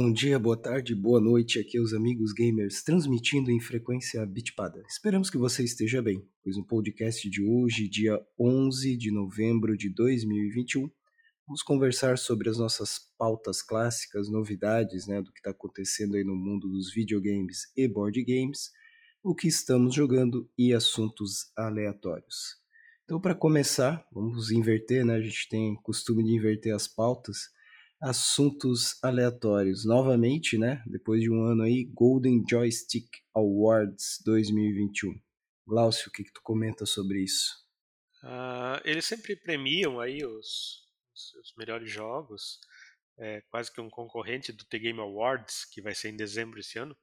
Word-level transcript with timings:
Bom 0.00 0.12
dia, 0.12 0.38
boa 0.38 0.56
tarde, 0.56 0.94
boa 0.94 1.20
noite, 1.20 1.58
aqui 1.58 1.76
é 1.76 1.80
os 1.80 1.92
amigos 1.92 2.32
gamers 2.32 2.84
transmitindo 2.84 3.50
em 3.50 3.58
frequência 3.58 4.24
bitpada. 4.24 4.80
Esperamos 4.88 5.28
que 5.28 5.36
você 5.36 5.64
esteja 5.64 6.00
bem, 6.00 6.24
pois 6.40 6.56
no 6.56 6.64
podcast 6.64 7.28
de 7.28 7.42
hoje, 7.42 7.88
dia 7.88 8.16
11 8.38 8.96
de 8.96 9.10
novembro 9.10 9.76
de 9.76 9.92
2021, 9.92 10.88
vamos 11.44 11.64
conversar 11.64 12.16
sobre 12.16 12.48
as 12.48 12.58
nossas 12.58 13.00
pautas 13.18 13.60
clássicas, 13.60 14.30
novidades 14.30 15.08
né, 15.08 15.20
do 15.20 15.32
que 15.32 15.40
está 15.40 15.50
acontecendo 15.50 16.14
aí 16.14 16.22
no 16.22 16.36
mundo 16.36 16.68
dos 16.68 16.94
videogames 16.94 17.62
e 17.76 17.88
board 17.88 18.22
games, 18.22 18.70
o 19.20 19.34
que 19.34 19.48
estamos 19.48 19.96
jogando 19.96 20.48
e 20.56 20.72
assuntos 20.72 21.50
aleatórios. 21.56 22.56
Então, 23.02 23.20
para 23.20 23.34
começar, 23.34 24.06
vamos 24.12 24.52
inverter, 24.52 25.04
né? 25.04 25.16
A 25.16 25.20
gente 25.20 25.48
tem 25.48 25.74
costume 25.82 26.22
de 26.22 26.36
inverter 26.36 26.72
as 26.72 26.86
pautas 26.86 27.57
assuntos 28.00 29.02
aleatórios. 29.02 29.84
Novamente, 29.84 30.56
né? 30.56 30.82
Depois 30.86 31.20
de 31.20 31.30
um 31.30 31.44
ano 31.44 31.62
aí, 31.62 31.84
Golden 31.84 32.42
Joystick 32.48 33.08
Awards 33.34 34.22
2021. 34.24 35.20
Glaucio, 35.66 36.08
o 36.08 36.12
que, 36.12 36.24
que 36.24 36.32
tu 36.32 36.40
comenta 36.42 36.86
sobre 36.86 37.22
isso? 37.22 37.66
Uh, 38.22 38.80
eles 38.84 39.04
sempre 39.04 39.36
premiam 39.36 40.00
aí 40.00 40.24
os, 40.24 40.86
os 41.40 41.54
melhores 41.56 41.90
jogos, 41.90 42.58
é, 43.18 43.42
quase 43.42 43.72
que 43.72 43.80
um 43.80 43.90
concorrente 43.90 44.52
do 44.52 44.64
The 44.64 44.78
Game 44.78 45.00
Awards, 45.00 45.64
que 45.64 45.82
vai 45.82 45.94
ser 45.94 46.08
em 46.08 46.16
dezembro 46.16 46.58
esse 46.58 46.78
ano. 46.78 46.96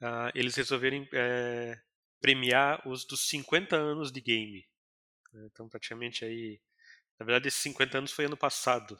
Uh, 0.00 0.32
eles 0.34 0.54
resolveram 0.54 1.06
é, 1.12 1.78
premiar 2.20 2.86
os 2.88 3.04
dos 3.04 3.28
50 3.28 3.76
anos 3.76 4.10
de 4.10 4.20
game. 4.20 4.66
Então, 5.46 5.68
praticamente 5.68 6.24
aí. 6.24 6.60
Na 7.18 7.26
verdade, 7.26 7.48
esses 7.48 7.60
50 7.60 7.98
anos 7.98 8.12
foi 8.12 8.24
ano 8.24 8.36
passado, 8.36 8.98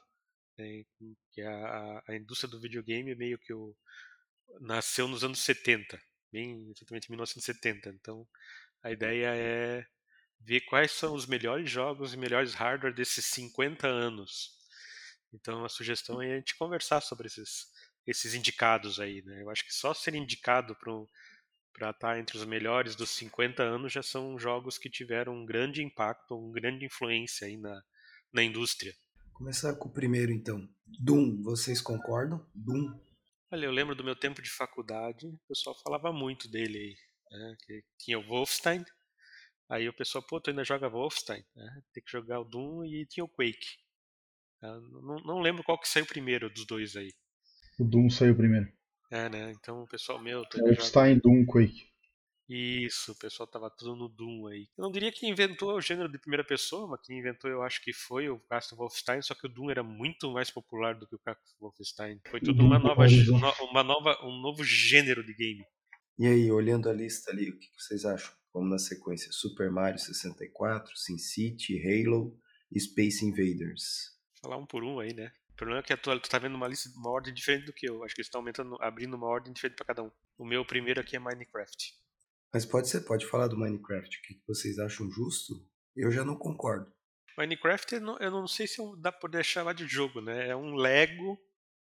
né, 0.60 0.84
que 1.32 1.42
a, 1.42 2.02
a 2.08 2.16
indústria 2.16 2.50
do 2.50 2.60
videogame 2.60 3.14
meio 3.14 3.38
que 3.38 3.52
o, 3.52 3.74
nasceu 4.60 5.08
nos 5.08 5.24
anos 5.24 5.40
70, 5.40 6.00
bem 6.32 6.70
exatamente 6.70 7.10
1970. 7.10 7.88
Então 7.90 8.26
a 8.82 8.90
ideia 8.90 9.34
é 9.34 9.86
ver 10.40 10.60
quais 10.62 10.92
são 10.92 11.14
os 11.14 11.26
melhores 11.26 11.70
jogos 11.70 12.14
e 12.14 12.16
melhores 12.16 12.54
hardware 12.54 12.94
desses 12.94 13.26
50 13.26 13.86
anos. 13.86 14.58
Então 15.32 15.64
a 15.64 15.68
sugestão 15.68 16.20
é 16.20 16.32
a 16.32 16.36
gente 16.36 16.56
conversar 16.56 17.00
sobre 17.00 17.26
esses, 17.26 17.66
esses 18.06 18.34
indicados 18.34 18.98
aí. 18.98 19.22
Né? 19.22 19.42
Eu 19.42 19.50
acho 19.50 19.64
que 19.64 19.72
só 19.72 19.94
ser 19.94 20.14
indicado 20.14 20.76
para 20.76 21.90
estar 21.90 21.92
tá 21.94 22.18
entre 22.18 22.36
os 22.36 22.44
melhores 22.44 22.96
dos 22.96 23.10
50 23.10 23.62
anos 23.62 23.92
já 23.92 24.02
são 24.02 24.38
jogos 24.38 24.78
que 24.78 24.90
tiveram 24.90 25.34
um 25.34 25.46
grande 25.46 25.82
impacto, 25.82 26.36
uma 26.36 26.52
grande 26.52 26.84
influência 26.84 27.46
aí 27.46 27.56
na, 27.56 27.82
na 28.32 28.42
indústria. 28.42 28.94
Começar 29.40 29.74
com 29.76 29.88
o 29.88 29.90
primeiro, 29.90 30.30
então. 30.30 30.68
Doom, 30.84 31.40
vocês 31.40 31.80
concordam? 31.80 32.46
Doom? 32.54 32.92
Olha, 33.50 33.64
eu 33.64 33.70
lembro 33.70 33.94
do 33.94 34.04
meu 34.04 34.14
tempo 34.14 34.42
de 34.42 34.50
faculdade, 34.50 35.26
o 35.28 35.40
pessoal 35.48 35.74
falava 35.82 36.12
muito 36.12 36.46
dele 36.46 36.76
aí. 36.78 36.94
Né? 37.30 37.56
Que 37.64 37.82
tinha 37.98 38.18
o 38.18 38.26
Wolfenstein, 38.26 38.84
aí 39.66 39.88
o 39.88 39.94
pessoal, 39.94 40.22
pô, 40.28 40.38
tu 40.38 40.50
ainda 40.50 40.62
joga 40.62 40.90
Wolfenstein, 40.90 41.42
né? 41.56 41.82
tem 41.90 42.04
que 42.04 42.12
jogar 42.12 42.38
o 42.38 42.44
Doom 42.44 42.84
e 42.84 43.06
tinha 43.06 43.24
o 43.24 43.28
Quake. 43.30 43.78
Não, 44.60 44.78
não 45.24 45.40
lembro 45.40 45.64
qual 45.64 45.80
que 45.80 45.88
saiu 45.88 46.04
primeiro 46.04 46.52
dos 46.52 46.66
dois 46.66 46.94
aí. 46.94 47.10
O 47.78 47.84
Doom 47.84 48.10
saiu 48.10 48.36
primeiro. 48.36 48.70
É, 49.10 49.30
né? 49.30 49.52
Então 49.52 49.84
o 49.84 49.88
pessoal 49.88 50.22
meu. 50.22 50.42
Wolfenstein, 50.54 51.14
joga... 51.14 51.20
Doom, 51.22 51.46
Quake. 51.46 51.89
Isso, 52.52 53.12
o 53.12 53.14
pessoal 53.14 53.46
tava 53.46 53.70
tudo 53.70 53.94
no 53.94 54.08
Doom 54.08 54.48
aí. 54.48 54.68
Eu 54.76 54.82
não 54.82 54.90
diria 54.90 55.12
que 55.12 55.24
inventou 55.24 55.76
o 55.76 55.80
gênero 55.80 56.10
de 56.10 56.18
primeira 56.18 56.42
pessoa, 56.42 56.88
mas 56.88 57.00
quem 57.00 57.16
inventou 57.16 57.48
eu 57.48 57.62
acho 57.62 57.80
que 57.80 57.92
foi 57.92 58.28
o 58.28 58.40
Castle 58.40 58.76
Wolfenstein, 58.76 59.22
só 59.22 59.36
que 59.36 59.46
o 59.46 59.48
Doom 59.48 59.70
era 59.70 59.84
muito 59.84 60.32
mais 60.32 60.50
popular 60.50 60.96
do 60.96 61.06
que 61.06 61.14
o 61.14 61.18
Castle 61.20 61.56
Wolfenstein. 61.60 62.20
Foi 62.28 62.40
tudo 62.40 62.64
uma 62.64 62.76
nova, 62.80 63.04
uma 63.70 63.84
nova, 63.84 64.18
um 64.26 64.40
novo 64.40 64.64
gênero 64.64 65.24
de 65.24 65.32
game. 65.32 65.64
E 66.18 66.26
aí, 66.26 66.50
olhando 66.50 66.90
a 66.90 66.92
lista 66.92 67.30
ali, 67.30 67.50
o 67.50 67.56
que 67.56 67.68
vocês 67.78 68.04
acham? 68.04 68.34
Vamos 68.52 68.68
na 68.68 68.78
sequência: 68.78 69.30
Super 69.30 69.70
Mario 69.70 70.00
64, 70.00 70.96
SimCity, 70.96 71.80
Halo 71.86 72.36
e 72.72 72.80
Space 72.80 73.24
Invaders. 73.24 74.18
Falar 74.42 74.56
um 74.56 74.66
por 74.66 74.82
um 74.82 74.98
aí, 74.98 75.14
né? 75.14 75.32
O 75.50 75.54
problema 75.54 75.80
é 75.80 75.82
que 75.84 75.96
tu, 75.96 76.18
tu 76.18 76.28
tá 76.28 76.38
vendo 76.40 76.56
uma 76.56 76.66
lista, 76.66 76.90
uma 76.96 77.10
ordem 77.10 77.32
diferente 77.32 77.66
do 77.66 77.72
que 77.72 77.88
eu. 77.88 78.02
Acho 78.02 78.12
que 78.12 78.22
eles 78.22 78.26
estão 78.26 78.40
aumentando, 78.40 78.76
abrindo 78.80 79.14
uma 79.14 79.28
ordem 79.28 79.52
diferente 79.52 79.76
para 79.76 79.86
cada 79.86 80.02
um. 80.02 80.10
O 80.36 80.44
meu 80.44 80.64
primeiro 80.64 81.00
aqui 81.00 81.14
é 81.14 81.18
Minecraft. 81.20 81.99
Mas 82.52 82.64
pode 82.64 82.88
ser, 82.88 83.02
pode 83.02 83.26
falar 83.26 83.46
do 83.46 83.56
Minecraft. 83.56 84.18
O 84.18 84.22
que 84.22 84.42
vocês 84.46 84.78
acham 84.78 85.10
justo? 85.10 85.54
Eu 85.96 86.10
já 86.10 86.24
não 86.24 86.36
concordo. 86.36 86.92
Minecraft, 87.38 87.94
eu 87.94 88.00
não, 88.00 88.18
eu 88.18 88.30
não 88.30 88.46
sei 88.46 88.66
se 88.66 88.82
dá 88.98 89.12
pra 89.12 89.30
deixar 89.30 89.62
lá 89.62 89.72
de 89.72 89.86
jogo, 89.86 90.20
né? 90.20 90.48
É 90.48 90.56
um 90.56 90.74
Lego 90.74 91.38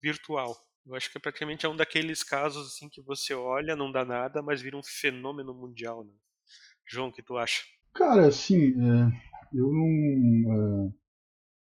virtual. 0.03 0.57
Eu 0.85 0.95
acho 0.95 1.11
que 1.11 1.19
é 1.19 1.21
praticamente 1.21 1.65
é 1.65 1.69
um 1.69 1.77
daqueles 1.77 2.23
casos 2.23 2.67
assim 2.67 2.89
que 2.89 3.01
você 3.01 3.33
olha, 3.33 3.77
não 3.77 3.93
dá 3.93 4.05
nada, 4.05 4.43
mas 4.43 4.61
vira 4.61 4.77
um 4.77 4.83
fenômeno 4.83 5.55
mundial, 5.55 6.05
né? 6.05 6.13
João, 6.87 7.09
o 7.09 7.13
que 7.13 7.23
tu 7.23 7.37
acha? 7.37 7.63
Cara, 7.95 8.27
assim, 8.27 8.71
é, 8.71 9.57
eu 9.57 9.73
não. 9.73 10.53
É, 10.53 10.93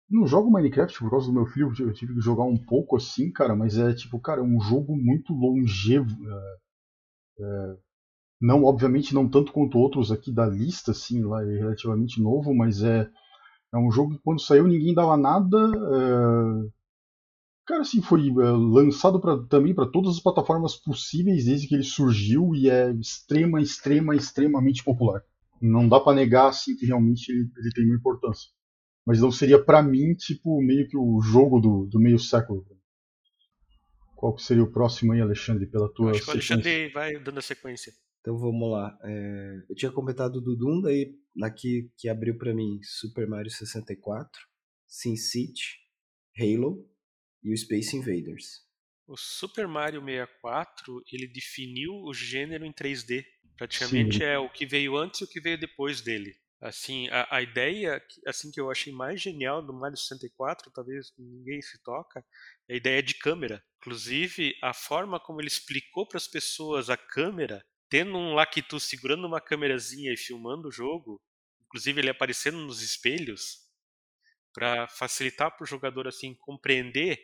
não 0.09 0.27
jogo 0.27 0.51
Minecraft 0.51 0.99
por 0.99 1.09
causa 1.09 1.27
do 1.27 1.33
meu 1.33 1.45
filho, 1.45 1.71
eu 1.79 1.93
tive 1.93 2.13
que 2.13 2.21
jogar 2.21 2.43
um 2.43 2.57
pouco 2.57 2.97
assim, 2.97 3.31
cara, 3.31 3.55
mas 3.55 3.77
é 3.77 3.93
tipo, 3.93 4.19
cara, 4.19 4.41
é 4.41 4.43
um 4.43 4.59
jogo 4.59 4.95
muito 4.95 5.33
longevo. 5.33 6.09
É, 6.27 6.57
é 7.39 7.77
não, 8.41 8.63
obviamente, 8.63 9.13
não 9.13 9.29
tanto 9.29 9.53
quanto 9.53 9.77
outros 9.77 10.11
aqui 10.11 10.31
da 10.31 10.47
lista, 10.47 10.91
assim, 10.91 11.21
lá 11.23 11.43
é 11.43 11.57
relativamente 11.59 12.19
novo, 12.19 12.55
mas 12.55 12.81
é, 12.81 13.07
é 13.71 13.77
um 13.77 13.91
jogo 13.91 14.15
que 14.15 14.23
quando 14.23 14.41
saiu 14.41 14.67
ninguém 14.67 14.95
dava 14.95 15.15
nada. 15.15 15.57
É... 15.57 16.81
Cara, 17.67 17.81
assim, 17.81 18.01
foi 18.01 18.29
é, 18.29 18.31
lançado 18.31 19.21
pra, 19.21 19.37
também 19.47 19.75
para 19.75 19.85
todas 19.85 20.15
as 20.15 20.19
plataformas 20.19 20.75
possíveis 20.75 21.45
desde 21.45 21.67
que 21.67 21.75
ele 21.75 21.83
surgiu 21.83 22.55
e 22.55 22.67
é 22.67 22.91
extrema, 22.93 23.61
extrema, 23.61 24.15
extremamente 24.15 24.83
popular. 24.83 25.21
Não 25.61 25.87
dá 25.87 25.99
para 25.99 26.15
negar, 26.15 26.49
assim, 26.49 26.75
que 26.75 26.87
realmente 26.87 27.31
ele, 27.31 27.47
ele 27.55 27.71
tem 27.75 27.85
uma 27.85 27.95
importância. 27.95 28.49
Mas 29.05 29.21
não 29.21 29.31
seria 29.31 29.63
para 29.63 29.83
mim, 29.83 30.15
tipo, 30.15 30.59
meio 30.63 30.87
que 30.87 30.97
o 30.97 31.21
jogo 31.21 31.59
do, 31.59 31.85
do 31.85 31.99
meio 31.99 32.17
século. 32.17 32.65
Qual 34.15 34.33
que 34.33 34.41
seria 34.41 34.63
o 34.63 34.71
próximo 34.71 35.13
aí, 35.13 35.21
Alexandre, 35.21 35.67
pela 35.67 35.91
tua 35.93 36.11
Acho 36.11 36.21
que 36.21 36.27
o 36.27 36.31
Alexandre 36.31 36.89
vai 36.89 37.19
dando 37.19 37.37
a 37.37 37.41
sequência. 37.41 37.93
Então 38.21 38.37
vamos 38.37 38.71
lá. 38.71 38.97
É, 39.03 39.63
eu 39.67 39.75
tinha 39.75 39.91
comentado 39.91 40.39
do 40.39 40.55
Doom, 40.55 40.81
daí 40.81 41.13
aqui 41.41 41.91
que 41.97 42.07
abriu 42.07 42.37
para 42.37 42.53
mim 42.53 42.79
Super 42.83 43.27
Mario 43.27 43.49
64, 43.49 44.29
SimCity, 44.87 45.79
Halo 46.37 46.87
e 47.43 47.51
o 47.51 47.57
Space 47.57 47.95
Invaders. 47.95 48.61
O 49.07 49.17
Super 49.17 49.67
Mario 49.67 50.01
64 50.01 51.03
ele 51.11 51.27
definiu 51.27 51.93
o 51.93 52.13
gênero 52.13 52.63
em 52.63 52.71
3D. 52.71 53.25
Praticamente 53.57 54.17
Sim. 54.17 54.23
é 54.23 54.39
o 54.39 54.49
que 54.49 54.65
veio 54.65 54.95
antes 54.95 55.21
e 55.21 55.23
o 55.23 55.27
que 55.27 55.41
veio 55.41 55.59
depois 55.59 56.01
dele. 56.01 56.33
Assim, 56.61 57.09
a, 57.09 57.27
a 57.37 57.41
ideia 57.41 58.01
assim 58.27 58.51
que 58.51 58.61
eu 58.61 58.69
achei 58.69 58.93
mais 58.93 59.19
genial 59.19 59.65
do 59.65 59.73
Mario 59.73 59.97
64, 59.97 60.71
talvez 60.71 61.11
ninguém 61.17 61.59
se 61.59 61.81
toca, 61.81 62.23
é 62.69 62.73
a 62.73 62.77
ideia 62.77 63.01
de 63.01 63.15
câmera. 63.15 63.63
Inclusive, 63.79 64.53
a 64.61 64.73
forma 64.73 65.19
como 65.19 65.41
ele 65.41 65.47
explicou 65.47 66.07
para 66.07 66.17
as 66.17 66.27
pessoas 66.27 66.87
a 66.89 66.95
câmera 66.95 67.65
tendo 67.91 68.17
um 68.17 68.33
Lakitu 68.33 68.79
segurando 68.79 69.27
uma 69.27 69.41
câmerazinha 69.41 70.13
e 70.13 70.17
filmando 70.17 70.69
o 70.69 70.71
jogo, 70.71 71.21
inclusive 71.65 71.99
ele 71.99 72.09
aparecendo 72.09 72.57
nos 72.59 72.81
espelhos, 72.81 73.69
para 74.53 74.87
facilitar 74.87 75.51
para 75.51 75.65
o 75.65 75.67
jogador 75.67 76.07
assim 76.07 76.33
compreender 76.35 77.21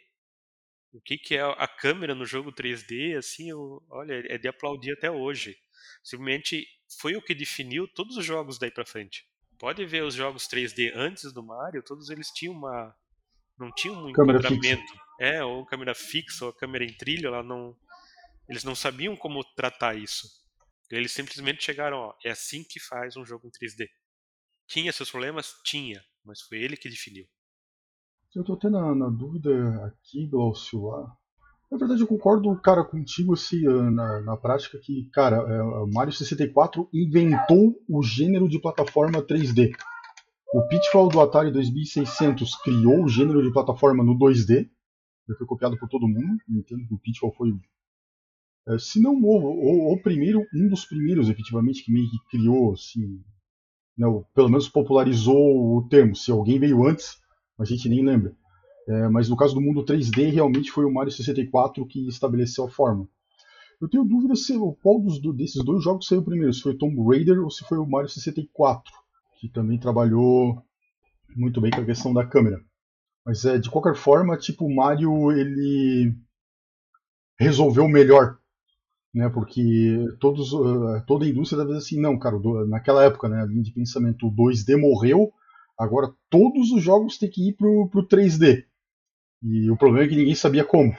o 0.91 0.99
que, 0.99 1.17
que 1.17 1.35
é 1.35 1.41
a 1.41 1.67
câmera 1.67 2.13
no 2.13 2.25
jogo 2.25 2.51
3D, 2.51 3.17
assim, 3.17 3.49
eu, 3.49 3.81
olha, 3.89 4.21
é 4.27 4.37
de 4.37 4.47
aplaudir 4.47 4.91
até 4.91 5.09
hoje. 5.09 5.57
Simplesmente 6.03 6.67
foi 6.99 7.15
o 7.15 7.21
que 7.21 7.33
definiu 7.33 7.87
todos 7.87 8.17
os 8.17 8.25
jogos 8.25 8.59
daí 8.59 8.71
para 8.71 8.85
frente. 8.85 9.25
Pode 9.57 9.85
ver 9.85 10.03
os 10.03 10.15
jogos 10.15 10.47
3D 10.47 10.91
antes 10.93 11.31
do 11.31 11.41
Mario, 11.43 11.83
todos 11.83 12.09
eles 12.09 12.29
tinham 12.29 12.53
uma 12.53 12.93
não 13.57 13.71
tinham 13.71 14.05
um 14.05 14.11
câmera 14.11 14.39
enquadramento, 14.39 14.81
fixa. 14.81 15.03
é, 15.19 15.43
ou 15.43 15.65
câmera 15.65 15.95
fixa 15.95 16.45
ou 16.45 16.53
câmera 16.53 16.83
em 16.83 16.93
trilho, 16.93 17.27
ela 17.27 17.41
não 17.41 17.75
eles 18.49 18.63
não 18.65 18.75
sabiam 18.75 19.15
como 19.15 19.43
tratar 19.55 19.97
isso. 19.97 20.46
Eles 20.89 21.11
simplesmente 21.11 21.63
chegaram, 21.63 21.97
ó, 21.97 22.13
é 22.23 22.31
assim 22.31 22.63
que 22.63 22.79
faz 22.79 23.17
um 23.17 23.25
jogo 23.25 23.47
em 23.47 23.51
3D. 23.51 23.87
Tinha 24.67 24.91
seus 24.91 25.11
problemas? 25.11 25.53
Tinha, 25.63 26.01
mas 26.23 26.41
foi 26.41 26.59
ele 26.59 26.77
que 26.77 26.89
definiu. 26.89 27.25
Eu 28.35 28.43
tô 28.43 28.53
até 28.53 28.69
na, 28.69 28.93
na 28.93 29.09
dúvida 29.09 29.85
aqui, 29.85 30.27
Glaucio, 30.27 30.85
lá. 30.85 31.17
Na 31.71 31.77
verdade, 31.77 32.01
eu 32.01 32.07
concordo, 32.07 32.55
cara, 32.61 32.83
contigo 32.83 33.33
assim, 33.33 33.61
na, 33.63 34.21
na 34.21 34.37
prática 34.37 34.77
que, 34.79 35.09
cara, 35.11 35.37
é, 35.37 35.93
Mario 35.93 36.13
64 36.13 36.89
inventou 36.93 37.75
o 37.89 38.01
gênero 38.01 38.47
de 38.47 38.59
plataforma 38.59 39.21
3D. 39.21 39.71
O 40.53 40.65
Pitfall 40.67 41.09
do 41.09 41.19
Atari 41.19 41.51
2600 41.51 42.55
criou 42.61 43.03
o 43.03 43.09
gênero 43.09 43.43
de 43.43 43.51
plataforma 43.51 44.03
no 44.03 44.17
2D. 44.17 44.69
Ele 45.27 45.37
foi 45.37 45.45
copiado 45.45 45.77
por 45.77 45.89
todo 45.89 46.07
mundo. 46.07 46.37
Entendo 46.49 46.87
que 46.87 46.93
o 46.93 46.99
Pitfall 46.99 47.33
foi 47.33 47.53
se 48.77 49.01
não 49.01 49.13
o, 49.13 49.93
o, 49.93 50.01
primeiro, 50.01 50.45
um 50.53 50.67
dos 50.67 50.85
primeiros 50.85 51.29
efetivamente 51.29 51.83
que 51.83 51.91
meio 51.91 52.09
que 52.09 52.17
criou, 52.29 52.73
assim, 52.73 53.21
né, 53.97 54.07
pelo 54.33 54.49
menos 54.49 54.67
popularizou 54.67 55.77
o 55.77 55.87
termo. 55.87 56.15
Se 56.15 56.31
alguém 56.31 56.59
veio 56.59 56.85
antes, 56.85 57.15
a 57.59 57.65
gente 57.65 57.87
nem 57.87 58.05
lembra. 58.05 58.35
É, 58.87 59.09
mas 59.09 59.29
no 59.29 59.35
caso 59.35 59.53
do 59.53 59.61
mundo 59.61 59.83
3D, 59.83 60.31
realmente 60.31 60.71
foi 60.71 60.85
o 60.85 60.93
Mario 60.93 61.11
64 61.11 61.85
que 61.87 62.07
estabeleceu 62.07 62.65
a 62.65 62.69
forma. 62.69 63.07
Eu 63.81 63.89
tenho 63.89 64.05
dúvida 64.05 64.35
se 64.35 64.57
qual 64.81 64.99
dos, 64.99 65.21
desses 65.35 65.63
dois 65.63 65.83
jogos 65.83 66.07
saiu 66.07 66.23
primeiro, 66.23 66.53
se 66.53 66.61
foi 66.61 66.75
Tomb 66.75 66.95
Raider 67.07 67.43
ou 67.43 67.51
se 67.51 67.63
foi 67.65 67.77
o 67.77 67.85
Mario 67.85 68.09
64, 68.09 68.91
que 69.39 69.49
também 69.49 69.79
trabalhou 69.79 70.63
muito 71.35 71.61
bem 71.61 71.69
com 71.69 71.81
a 71.81 71.85
questão 71.85 72.13
da 72.13 72.25
câmera. 72.25 72.59
Mas 73.25 73.45
é, 73.45 73.59
de 73.59 73.69
qualquer 73.69 73.95
forma, 73.95 74.37
tipo, 74.37 74.65
o 74.65 74.73
Mario 74.73 75.31
ele 75.31 76.15
resolveu 77.39 77.87
melhor, 77.87 78.37
né? 79.17 79.29
Porque 79.29 79.97
todos, 80.19 80.53
uh, 80.53 81.03
toda 81.07 81.25
a 81.25 81.27
indústria 81.27 81.57
deve 81.57 81.73
dizer 81.73 81.85
assim, 81.85 81.99
não, 81.99 82.17
cara, 82.19 82.37
naquela 82.67 83.03
época, 83.03 83.27
né, 83.27 83.41
a 83.41 83.45
linha 83.45 83.63
de 83.63 83.71
pensamento, 83.71 84.27
o 84.27 84.31
2D 84.31 84.79
morreu, 84.79 85.33
agora 85.77 86.13
todos 86.29 86.71
os 86.71 86.83
jogos 86.83 87.17
têm 87.17 87.29
que 87.29 87.49
ir 87.49 87.53
pro, 87.53 87.89
pro 87.89 88.07
3D. 88.07 88.63
E 89.41 89.71
o 89.71 89.77
problema 89.77 90.05
é 90.05 90.07
que 90.07 90.15
ninguém 90.15 90.35
sabia 90.35 90.63
como. 90.63 90.95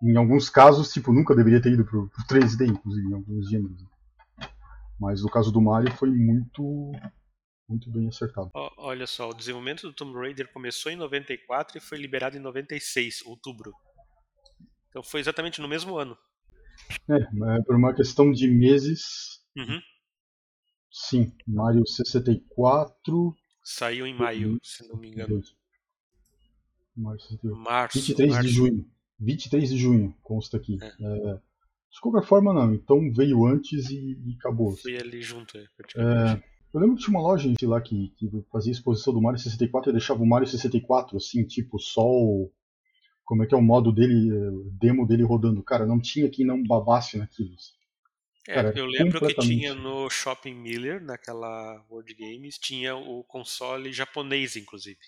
Em 0.00 0.16
alguns 0.16 0.48
casos, 0.48 0.92
tipo, 0.92 1.12
nunca 1.12 1.34
deveria 1.34 1.60
ter 1.60 1.72
ido 1.72 1.84
pro, 1.84 2.08
pro 2.08 2.24
3D, 2.26 2.68
inclusive, 2.68 3.08
em 3.08 3.14
alguns 3.14 3.50
gêneros. 3.50 3.84
Mas 5.00 5.22
no 5.22 5.28
caso 5.28 5.50
do 5.50 5.60
Mario 5.60 5.92
foi 5.92 6.10
muito 6.10 6.92
muito 7.68 7.90
bem 7.90 8.06
acertado. 8.06 8.48
Olha 8.54 9.08
só, 9.08 9.30
o 9.30 9.34
desenvolvimento 9.34 9.82
do 9.82 9.92
Tomb 9.92 10.16
Raider 10.16 10.52
começou 10.52 10.92
em 10.92 10.96
94 10.96 11.78
e 11.78 11.80
foi 11.80 11.98
liberado 11.98 12.36
em 12.36 12.40
96, 12.40 13.22
outubro. 13.26 13.72
Então 14.88 15.02
foi 15.02 15.18
exatamente 15.18 15.60
no 15.60 15.66
mesmo 15.66 15.98
ano. 15.98 16.16
É, 17.08 17.62
por 17.62 17.76
uma 17.76 17.94
questão 17.94 18.30
de 18.32 18.48
meses. 18.48 19.40
Uhum. 19.56 19.80
Sim, 20.90 21.32
Mario 21.46 21.86
64. 21.86 23.36
Saiu 23.62 24.06
em 24.06 24.14
maio, 24.14 24.58
se 24.62 24.86
não 24.88 24.96
me 24.96 25.08
engano. 25.08 25.42
Mario 26.96 27.20
64. 27.20 27.56
Março. 27.56 27.98
23 27.98 28.30
março. 28.32 28.48
de 28.48 28.54
junho. 28.54 28.90
23 29.18 29.70
de 29.70 29.76
junho, 29.76 30.14
consta 30.22 30.56
aqui. 30.56 30.78
É. 30.80 30.86
É, 30.86 31.34
de 31.90 32.00
qualquer 32.00 32.26
forma, 32.26 32.52
não. 32.52 32.74
Então 32.74 33.10
veio 33.12 33.46
antes 33.46 33.88
e, 33.90 34.18
e 34.24 34.34
acabou. 34.38 34.76
Foi 34.76 34.96
ali 34.96 35.22
junto, 35.22 35.56
é, 35.56 35.66
praticamente. 35.76 36.42
É, 36.42 36.56
eu 36.72 36.80
lembro 36.80 36.96
que 36.96 37.04
tinha 37.04 37.16
uma 37.16 37.26
loja 37.26 37.52
lá 37.62 37.80
que, 37.80 38.10
que 38.18 38.28
fazia 38.52 38.72
exposição 38.72 39.14
do 39.14 39.22
Mario 39.22 39.40
64 39.40 39.90
e 39.90 39.92
deixava 39.92 40.22
o 40.22 40.26
Mario 40.26 40.46
64, 40.46 41.16
assim, 41.16 41.44
tipo, 41.44 41.78
o. 41.78 42.50
Como 43.26 43.42
é 43.42 43.46
que 43.46 43.54
é 43.54 43.58
o 43.58 43.62
modo 43.62 43.92
dele, 43.92 44.32
o 44.32 44.70
demo 44.70 45.06
dele 45.06 45.24
rodando. 45.24 45.62
Cara, 45.62 45.84
não 45.84 46.00
tinha 46.00 46.30
quem 46.30 46.46
não 46.46 46.62
babasse 46.62 47.18
naquilo. 47.18 47.54
É, 48.48 48.54
Cara, 48.54 48.72
eu 48.78 48.86
lembro 48.86 49.20
que 49.20 49.34
tinha 49.34 49.74
no 49.74 50.08
Shopping 50.08 50.54
Miller, 50.54 51.02
naquela 51.02 51.84
World 51.90 52.14
Games, 52.14 52.56
tinha 52.56 52.94
o 52.94 53.24
console 53.24 53.92
japonês, 53.92 54.54
inclusive. 54.54 55.00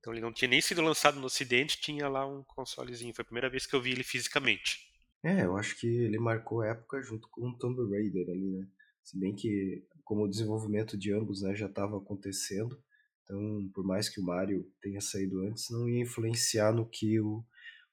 Então 0.00 0.14
ele 0.14 0.22
não 0.22 0.32
tinha 0.32 0.48
nem 0.48 0.60
sido 0.60 0.80
lançado 0.80 1.20
no 1.20 1.26
ocidente, 1.26 1.80
tinha 1.80 2.08
lá 2.08 2.26
um 2.26 2.42
consolezinho. 2.42 3.14
Foi 3.14 3.22
a 3.22 3.26
primeira 3.26 3.50
vez 3.50 3.66
que 3.66 3.76
eu 3.76 3.82
vi 3.82 3.90
ele 3.90 4.02
fisicamente. 4.02 4.90
É, 5.22 5.44
eu 5.44 5.56
acho 5.56 5.78
que 5.78 5.86
ele 5.86 6.18
marcou 6.18 6.62
época 6.62 7.02
junto 7.02 7.28
com 7.28 7.48
o 7.48 7.58
Tomb 7.58 7.90
Raider 7.90 8.30
ali, 8.30 8.52
né? 8.52 8.66
Se 9.02 9.18
bem 9.18 9.34
que, 9.34 9.84
como 10.02 10.24
o 10.24 10.28
desenvolvimento 10.28 10.96
de 10.96 11.12
ambos 11.12 11.42
né, 11.42 11.54
já 11.54 11.66
estava 11.66 11.98
acontecendo, 11.98 12.80
então, 13.26 13.68
por 13.74 13.84
mais 13.84 14.08
que 14.08 14.20
o 14.20 14.24
Mario 14.24 14.72
tenha 14.80 15.00
saído 15.00 15.40
antes, 15.40 15.68
não 15.68 15.88
ia 15.88 16.02
influenciar 16.02 16.72
no 16.72 16.88
que 16.88 17.20
o, 17.20 17.44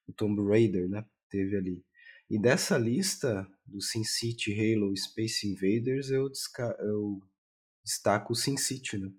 o 0.07 0.13
Tomb 0.13 0.47
Raider 0.47 0.87
né, 0.87 1.03
teve 1.27 1.57
ali. 1.57 1.83
E 2.29 2.39
dessa 2.39 2.77
lista 2.77 3.47
do 3.65 3.81
SimCity, 3.81 4.53
Halo, 4.53 4.95
Space 4.95 5.47
Invaders, 5.47 6.11
eu, 6.11 6.29
eu 6.79 7.19
destaco 7.83 8.33
o 8.33 8.35
SimCity, 8.35 8.99
né? 8.99 9.11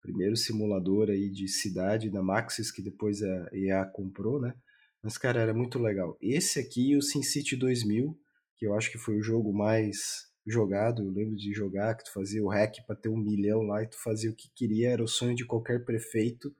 Primeiro 0.00 0.34
simulador 0.34 1.10
aí 1.10 1.30
de 1.30 1.46
cidade 1.46 2.10
da 2.10 2.22
Maxis, 2.22 2.72
que 2.72 2.82
depois 2.82 3.22
a 3.22 3.50
EA 3.52 3.84
comprou, 3.84 4.40
né? 4.40 4.54
Mas, 5.02 5.18
cara, 5.18 5.40
era 5.40 5.52
muito 5.52 5.78
legal. 5.78 6.16
Esse 6.20 6.58
aqui 6.58 6.92
e 6.92 6.96
o 6.96 7.02
SimCity 7.02 7.54
2000, 7.54 8.18
que 8.56 8.66
eu 8.66 8.74
acho 8.74 8.90
que 8.90 8.98
foi 8.98 9.18
o 9.18 9.22
jogo 9.22 9.52
mais 9.52 10.29
jogado, 10.46 11.02
eu 11.02 11.10
lembro 11.10 11.36
de 11.36 11.52
jogar, 11.52 11.94
que 11.96 12.04
tu 12.04 12.12
fazia 12.12 12.42
o 12.42 12.48
hack 12.48 12.84
para 12.86 12.96
ter 12.96 13.08
um 13.08 13.16
milhão 13.16 13.62
lá 13.62 13.82
e 13.82 13.88
tu 13.88 13.96
fazia 14.02 14.30
o 14.30 14.34
que 14.34 14.50
queria, 14.54 14.90
era 14.90 15.02
o 15.02 15.08
sonho 15.08 15.34
de 15.34 15.44
qualquer 15.44 15.84
prefeito 15.84 16.54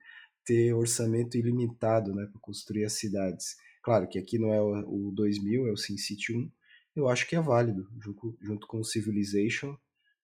ter 0.44 0.72
orçamento 0.74 1.36
ilimitado, 1.36 2.14
né, 2.14 2.26
para 2.30 2.40
construir 2.40 2.84
as 2.84 2.94
cidades. 2.94 3.56
Claro 3.82 4.08
que 4.08 4.18
aqui 4.18 4.38
não 4.38 4.52
é 4.52 4.60
o, 4.60 5.08
o 5.08 5.12
2000, 5.12 5.66
é 5.68 5.72
o 5.72 5.76
SimCity 5.76 6.36
1, 6.36 6.50
eu 6.96 7.08
acho 7.08 7.26
que 7.26 7.36
é 7.36 7.40
válido, 7.40 7.88
junto, 8.02 8.36
junto 8.40 8.66
com 8.66 8.80
o 8.80 8.84
Civilization, 8.84 9.76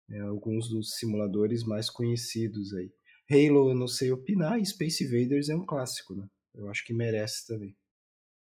é, 0.10 0.20
alguns 0.20 0.70
dos 0.70 0.96
simuladores 0.96 1.64
mais 1.64 1.90
conhecidos 1.90 2.74
aí. 2.74 2.92
Halo 3.30 3.70
eu 3.70 3.76
não 3.76 3.88
sei 3.88 4.12
opinar, 4.12 4.60
e 4.60 4.66
Space 4.66 5.04
Invaders 5.04 5.50
é 5.50 5.56
um 5.56 5.66
clássico, 5.66 6.16
né? 6.16 6.28
Eu 6.56 6.70
acho 6.70 6.84
que 6.86 6.94
merece 6.94 7.46
também. 7.46 7.76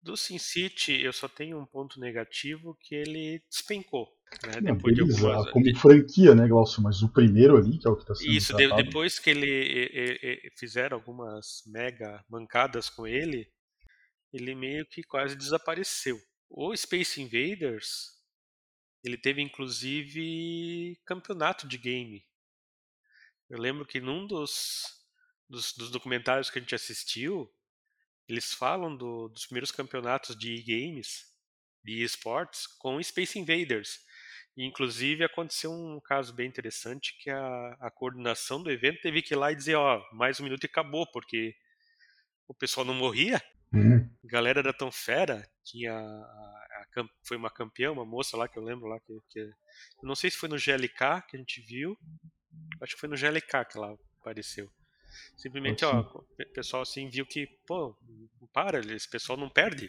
Do 0.03 0.17
SimCity, 0.17 1.01
eu 1.01 1.13
só 1.13 1.27
tenho 1.27 1.59
um 1.59 1.65
ponto 1.65 1.99
negativo 1.99 2.77
que 2.83 2.95
ele 2.95 3.43
despencou. 3.49 4.07
Né? 4.47 4.61
Não, 4.63 4.77
Depois 4.77 4.95
de 4.95 5.01
algumas... 5.03 5.51
como 5.51 5.77
franquia, 5.77 6.35
né, 6.35 6.47
Glaucio? 6.47 6.83
Mas 6.83 7.03
o 7.03 7.09
primeiro 7.09 7.57
ali, 7.57 7.79
que 7.79 7.87
é 7.87 7.91
o 7.91 7.97
que 7.97 8.03
está 8.03 8.15
sendo 8.15 8.33
Isso, 8.33 8.57
tratado, 8.57 8.83
depois 8.83 9.19
que 9.19 9.31
ele 9.31 9.47
e- 9.47 9.91
e- 9.93 10.47
e- 10.47 10.51
fizeram 10.59 10.97
algumas 10.97 11.63
mega 11.67 12.25
mancadas 12.29 12.89
com 12.91 13.07
ele, 13.07 13.49
ele 14.33 14.55
meio 14.55 14.85
que 14.87 15.03
quase 15.03 15.37
desapareceu. 15.37 16.19
O 16.51 16.77
Space 16.77 17.21
Invaders, 17.21 18.13
ele 19.03 19.17
teve 19.17 19.41
inclusive 19.43 20.99
campeonato 21.05 21.67
de 21.67 21.79
game. 21.79 22.25
Eu 23.49 23.59
lembro 23.59 23.85
que 23.87 24.01
num 24.01 24.27
dos, 24.27 24.87
dos, 25.49 25.73
dos 25.75 25.91
documentários 25.91 26.51
que 26.51 26.59
a 26.59 26.63
gente 26.63 26.75
assistiu, 26.75 27.49
eles 28.29 28.53
falam 28.55 28.97
do- 28.97 29.29
dos 29.29 29.47
primeiros 29.47 29.71
campeonatos 29.71 30.37
de 30.37 30.55
e-games, 30.55 31.27
de 31.85 32.03
esportes, 32.03 32.67
com 32.67 33.03
Space 33.03 33.39
Invaders. 33.39 34.01
E, 34.57 34.65
inclusive 34.65 35.25
aconteceu 35.25 35.73
um 35.73 36.01
caso 36.01 36.33
bem 36.33 36.47
interessante 36.49 37.17
que 37.19 37.31
a, 37.31 37.77
a 37.81 37.91
coordenação 37.91 38.63
do 38.63 38.71
evento 38.71 39.01
teve 39.03 39.23
que 39.23 39.35
ir 39.35 39.37
lá 39.37 39.53
e 39.53 39.57
dizer, 39.57 39.75
ó, 39.77 40.03
mais 40.13 40.39
um 40.41 40.45
minuto 40.45 40.65
e 40.65 40.67
acabou, 40.67 41.07
porque 41.13 41.55
o 42.49 42.55
pessoal 42.55 42.87
não 42.87 42.95
morria. 42.95 43.43
Hum, 43.73 44.09
A 44.25 44.29
galera 44.29 44.61
era 44.61 44.73
tão 44.73 44.91
fera, 44.91 45.47
tinha 45.65 45.93
a, 45.93 45.97
a 45.99 47.05
foi 47.27 47.37
uma 47.37 47.51
campeã, 47.51 47.91
uma 47.93 48.05
moça 48.05 48.37
lá 48.37 48.49
que 48.49 48.59
eu 48.59 48.63
lembro 48.63 48.87
lá 48.87 48.99
que, 49.01 49.13
que 49.31 49.41
eu 49.41 49.51
não 50.05 50.15
sei 50.15 50.31
se 50.31 50.37
foi 50.39 50.49
no 50.49 50.57
GLK 50.59 51.23
que 51.29 51.37
a 51.37 51.39
gente 51.39 51.61
viu, 51.61 51.97
acho 52.81 52.95
que 52.95 53.01
foi 53.01 53.09
no 53.09 53.17
GLK 53.17 53.65
que 53.65 53.77
ela 53.79 53.97
apareceu. 54.21 54.71
Simplesmente, 55.37 55.85
ó, 55.85 56.01
o 56.01 56.53
pessoal 56.55 56.83
assim 56.83 57.09
viu 57.09 57.27
que, 57.27 57.47
pô, 57.67 57.97
para, 58.53 58.81
esse 58.95 59.09
pessoal 59.09 59.39
não 59.39 59.49
perde. 59.49 59.89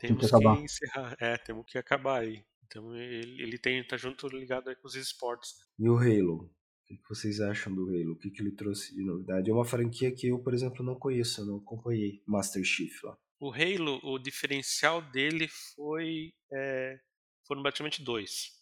que 0.00 0.08
Temos 0.08 0.30
que, 0.30 0.36
acabar. 0.36 0.58
encerrar, 0.58 1.16
é, 1.20 1.36
temos 1.38 1.64
que 1.66 1.78
acabar 1.78 2.20
aí. 2.22 2.44
Então 2.72 2.96
ele, 2.96 3.42
ele 3.42 3.58
tem 3.58 3.84
tá 3.86 3.98
junto 3.98 4.26
ligado 4.28 4.70
aí 4.70 4.76
com 4.76 4.88
os 4.88 4.94
esportes. 4.94 5.56
E 5.78 5.86
o 5.88 5.96
Halo? 5.98 6.44
O 6.44 6.84
que 6.86 6.96
que 6.96 7.08
vocês 7.08 7.38
acham 7.40 7.74
do 7.74 7.82
Halo? 7.88 8.12
O 8.12 8.18
que, 8.18 8.30
que 8.30 8.40
ele 8.40 8.52
trouxe 8.52 8.94
de 8.94 9.04
novidade? 9.04 9.50
É 9.50 9.52
uma 9.52 9.64
franquia 9.64 10.10
que 10.10 10.28
eu, 10.28 10.38
por 10.38 10.54
exemplo, 10.54 10.82
não 10.84 10.94
conheço, 10.98 11.42
eu 11.42 11.46
não 11.46 11.56
acompanhei. 11.58 12.22
Master 12.26 12.64
Chief 12.64 13.02
lá. 13.04 13.16
O 13.38 13.52
Halo, 13.52 14.00
o 14.02 14.18
diferencial 14.18 15.02
dele 15.02 15.48
foi. 15.48 16.32
é, 16.50 16.98
foram 17.46 17.60
praticamente 17.60 18.02
dois. 18.02 18.52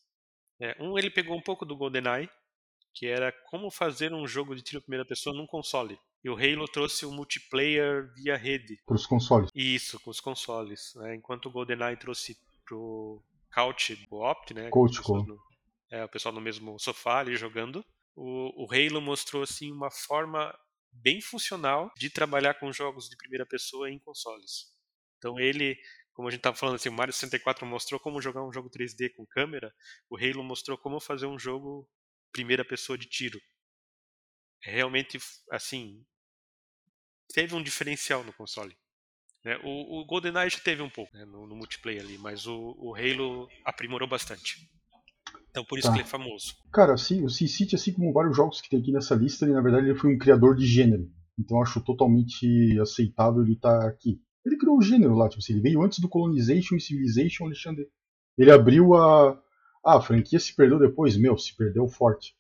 É, 0.61 0.77
um, 0.83 0.99
ele 0.99 1.11
pegou 1.11 1.37
um 1.37 1.43
pouco 1.43 1.65
do 1.65 1.77
GoldenEye, 1.77 2.29
que 2.93 3.07
era 3.07 3.31
como 3.49 3.71
fazer 3.71 4.13
um 4.13 4.27
jogo 4.27 4.57
de 4.57 4.63
tiro 4.63 4.79
em 4.79 4.83
primeira 4.83 5.05
pessoa 5.05 5.37
num 5.37 5.47
console. 5.47 5.97
E 6.25 6.29
o 6.29 6.35
Halo 6.35 6.67
trouxe 6.67 7.07
o 7.07 7.13
multiplayer 7.13 8.13
via 8.15 8.37
rede. 8.37 8.77
para 8.85 8.97
os 8.97 9.07
consoles. 9.07 9.51
Isso, 9.55 10.01
com 10.01 10.11
os 10.11 10.21
consoles. 10.21 10.95
né? 10.97 11.15
Enquanto 11.15 11.47
o 11.47 11.51
GoldenEye 11.53 11.97
trouxe 11.97 12.37
pro 12.67 13.23
Couch 13.53 13.97
Co-op, 14.09 14.55
né? 14.55 14.73
Couch 14.73 15.01
Co. 15.03 15.19
no- 15.25 15.41
é, 15.91 16.05
o 16.05 16.09
pessoal 16.09 16.35
no 16.35 16.41
mesmo 16.41 16.79
sofá 16.79 17.21
ali 17.21 17.37
jogando. 17.37 17.85
O, 18.15 18.65
o 18.65 18.69
Halo 18.73 19.01
mostrou 19.01 19.43
assim 19.43 19.73
uma 19.73 19.91
forma 19.91 20.57
bem 20.93 21.21
funcional 21.21 21.91
de 21.97 22.11
trabalhar 22.11 22.55
com 22.55 22.73
jogos 22.73 23.09
de 23.09 23.17
primeira 23.17 23.47
pessoa 23.47 23.91
em 23.91 23.99
consoles. 23.99 24.73
Então 25.19 25.39
ele, 25.39 25.77
como 26.13 26.29
a 26.29 26.31
gente 26.31 26.41
estava 26.41 26.57
falando 26.57 26.77
assim, 26.77 26.89
o 26.89 26.93
Mario 26.93 27.13
64 27.15 27.67
mostrou 27.67 28.01
como 28.01 28.21
jogar 28.23 28.45
um 28.45 28.53
jogo 28.53 28.71
3D 28.71 29.11
com 29.11 29.27
câmera, 29.27 29.73
o 30.09 30.17
Halo 30.17 30.43
mostrou 30.45 30.79
como 30.79 31.01
fazer 31.01 31.27
um 31.27 31.39
jogo 31.39 31.89
primeira 32.33 32.65
pessoa 32.65 32.97
de 32.99 33.09
tiro. 33.09 33.41
É 34.65 34.71
Realmente, 34.71 35.19
assim, 35.51 36.07
teve 37.33 37.55
um 37.57 37.63
diferencial 37.63 38.23
no 38.23 38.33
console. 38.33 38.79
Né? 39.45 39.59
O, 39.65 40.01
o 40.01 40.05
GoldenEye 40.05 40.51
já 40.51 40.59
teve 40.59 40.83
um 40.83 40.91
pouco 40.91 41.17
né, 41.17 41.25
no, 41.25 41.47
no 41.47 41.57
multiplayer 41.57 42.03
ali, 42.03 42.19
mas 42.19 42.47
o, 42.47 42.75
o 42.79 42.95
Halo 42.95 43.49
aprimorou 43.65 44.09
bastante. 44.09 44.69
Então 45.51 45.65
por 45.65 45.79
isso 45.79 45.89
Tá. 45.89 45.95
que 45.95 46.01
ele 46.01 46.07
é 46.07 46.11
famoso. 46.11 46.55
Cara, 46.73 46.95
assim, 46.95 47.25
o 47.25 47.29
SimCity, 47.29 47.75
assim 47.75 47.93
como 47.93 48.13
vários 48.13 48.37
jogos 48.37 48.61
que 48.61 48.69
tem 48.69 48.81
aqui 48.81 48.93
nessa 48.93 49.15
lista, 49.15 49.45
ele, 49.45 49.55
na 49.55 49.63
verdade 49.63 49.89
ele 49.89 49.99
foi 49.99 50.15
um 50.15 50.19
criador 50.19 50.55
de 50.55 50.67
gênero. 50.67 51.11
Então 51.39 51.61
acho 51.63 51.81
totalmente 51.81 52.79
aceitável 52.81 53.43
ele 53.43 53.55
estar 53.55 53.87
aqui. 53.87 54.21
Ele 54.45 54.57
criou 54.57 54.79
o 54.79 54.83
gênero 54.83 55.15
lá, 55.15 55.29
tipo 55.29 55.41
assim, 55.43 55.55
ele 55.55 55.63
veio 55.63 55.83
antes 55.83 55.99
do 55.99 56.09
Colonization 56.09 56.77
e 56.77 56.81
Civilization, 56.81 57.45
Alexandre. 57.45 57.87
Ele 58.39 58.51
abriu 58.51 58.95
a. 58.95 59.39
Ah, 59.85 59.97
a 59.97 60.01
franquia 60.03 60.39
se 60.39 60.55
perdeu 60.55 60.79
depois, 60.79 61.17
meu, 61.17 61.37
se 61.39 61.57
perdeu 61.57 61.89
forte. 61.89 62.35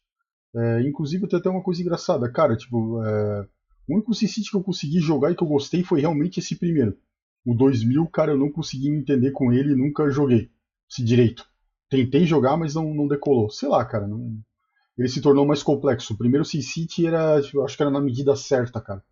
É, 0.54 0.83
inclusive 0.83 1.26
tem 1.26 1.38
até 1.38 1.49
uma 1.49 1.62
coisa 1.62 1.80
engraçada, 1.80 2.30
cara, 2.30 2.57
tipo, 2.57 3.02
é, 3.02 3.49
O 3.90 3.94
único 3.97 4.14
SimCity 4.14 4.52
que 4.52 4.56
eu 4.56 4.62
consegui 4.62 5.00
jogar 5.00 5.32
e 5.32 5.35
que 5.35 5.42
eu 5.42 5.49
gostei 5.49 5.82
foi 5.82 6.00
realmente 6.00 6.38
esse 6.38 6.54
primeiro. 6.54 6.97
O 7.44 7.52
2000, 7.54 8.06
cara, 8.06 8.30
eu 8.30 8.38
não 8.38 8.49
consegui 8.49 8.88
me 8.88 8.99
entender 8.99 9.32
com 9.32 9.52
ele 9.52 9.73
e 9.73 9.76
nunca 9.76 10.09
joguei. 10.11 10.49
Se 10.88 11.02
direito. 11.02 11.44
Tentei 11.88 12.25
jogar, 12.25 12.56
mas 12.56 12.76
não, 12.76 12.94
não 12.94 13.09
decolou. 13.09 13.50
Sei 13.50 13.68
lá, 13.68 13.85
cara. 13.85 14.06
Não... 14.06 14.38
Ele 14.97 15.09
se 15.09 15.20
tornou 15.20 15.44
mais 15.44 15.64
complexo. 15.64 16.12
O 16.12 16.16
primeiro 16.16 16.44
SimCity 16.44 17.04
era, 17.04 17.42
tipo, 17.42 17.62
acho 17.62 17.76
que 17.76 17.82
era 17.82 17.90
na 17.90 18.00
medida 18.00 18.37
certa, 18.37 18.80
cara. 18.80 19.02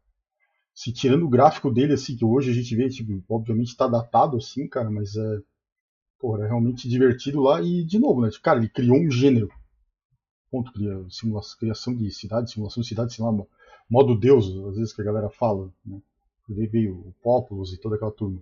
Se 0.73 0.92
tirando 0.92 1.25
o 1.25 1.28
gráfico 1.28 1.73
dele, 1.73 1.94
assim, 1.94 2.16
que 2.16 2.25
hoje 2.25 2.52
a 2.52 2.54
gente 2.54 2.76
vê, 2.76 2.88
tipo, 2.88 3.20
obviamente 3.28 3.76
tá 3.76 3.88
datado, 3.88 4.37
assim, 4.37 4.68
cara, 4.68 4.88
mas 4.88 5.16
é. 5.16 5.40
Pô, 6.20 6.37
era 6.37 6.47
realmente 6.47 6.88
divertido 6.88 7.40
lá. 7.40 7.61
E, 7.61 7.85
de 7.85 7.99
novo, 7.99 8.20
né? 8.20 8.30
Cara, 8.40 8.61
ele 8.61 8.68
criou 8.68 8.97
um 8.97 9.11
gênero. 9.11 9.49
Ponto, 10.52 10.70
criação 11.58 11.97
de 11.97 12.12
cidade, 12.12 12.52
simulação 12.52 12.80
de 12.80 12.88
cidade, 12.88 13.12
sei 13.12 13.25
lá, 13.25 13.32
modo 13.88 14.18
Deus, 14.18 14.47
às 14.47 14.76
vezes 14.76 14.95
que 14.95 15.00
a 15.00 15.04
galera 15.04 15.30
fala, 15.30 15.73
né? 15.85 16.00
Veio 16.49 16.95
o 16.95 17.14
Populous 17.23 17.73
e 17.73 17.80
toda 17.80 17.97
aquela 17.97 18.12
turma. 18.12 18.40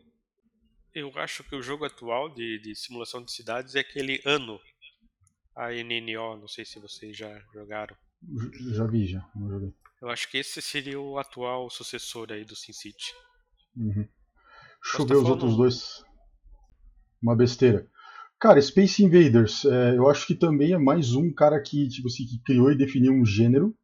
Eu 0.94 1.10
acho 1.16 1.42
que 1.44 1.56
o 1.56 1.62
jogo 1.62 1.84
atual 1.84 2.28
de, 2.28 2.58
de 2.60 2.74
simulação 2.74 3.22
de 3.22 3.32
cidades 3.32 3.74
é 3.74 3.80
aquele 3.80 4.22
ano. 4.24 4.58
A 5.54 5.70
NNO, 5.70 6.36
não 6.38 6.48
sei 6.48 6.64
se 6.64 6.78
vocês 6.78 7.16
já 7.16 7.38
jogaram. 7.52 7.96
Já 8.72 8.86
vi, 8.86 9.06
já. 9.06 9.28
Não 9.34 9.48
joguei. 9.48 9.74
Eu 10.00 10.08
acho 10.08 10.30
que 10.30 10.38
esse 10.38 10.62
seria 10.62 11.00
o 11.00 11.18
atual 11.18 11.68
sucessor 11.70 12.30
aí 12.30 12.44
do 12.44 12.54
SimCity. 12.54 13.12
Uhum. 13.76 14.08
Deixa 14.82 14.98
eu 15.02 15.06
ver 15.06 15.16
os 15.16 15.28
outros 15.28 15.56
dois. 15.56 16.04
Uma 17.20 17.34
besteira. 17.34 17.88
Cara, 18.38 18.60
Space 18.60 19.02
Invaders, 19.02 19.64
é, 19.64 19.96
eu 19.96 20.08
acho 20.08 20.26
que 20.26 20.34
também 20.34 20.72
é 20.72 20.78
mais 20.78 21.14
um 21.14 21.32
cara 21.32 21.60
que, 21.60 21.88
tipo 21.88 22.08
assim, 22.08 22.26
que 22.26 22.38
criou 22.42 22.70
e 22.70 22.76
definiu 22.76 23.12
um 23.12 23.24
gênero. 23.24 23.74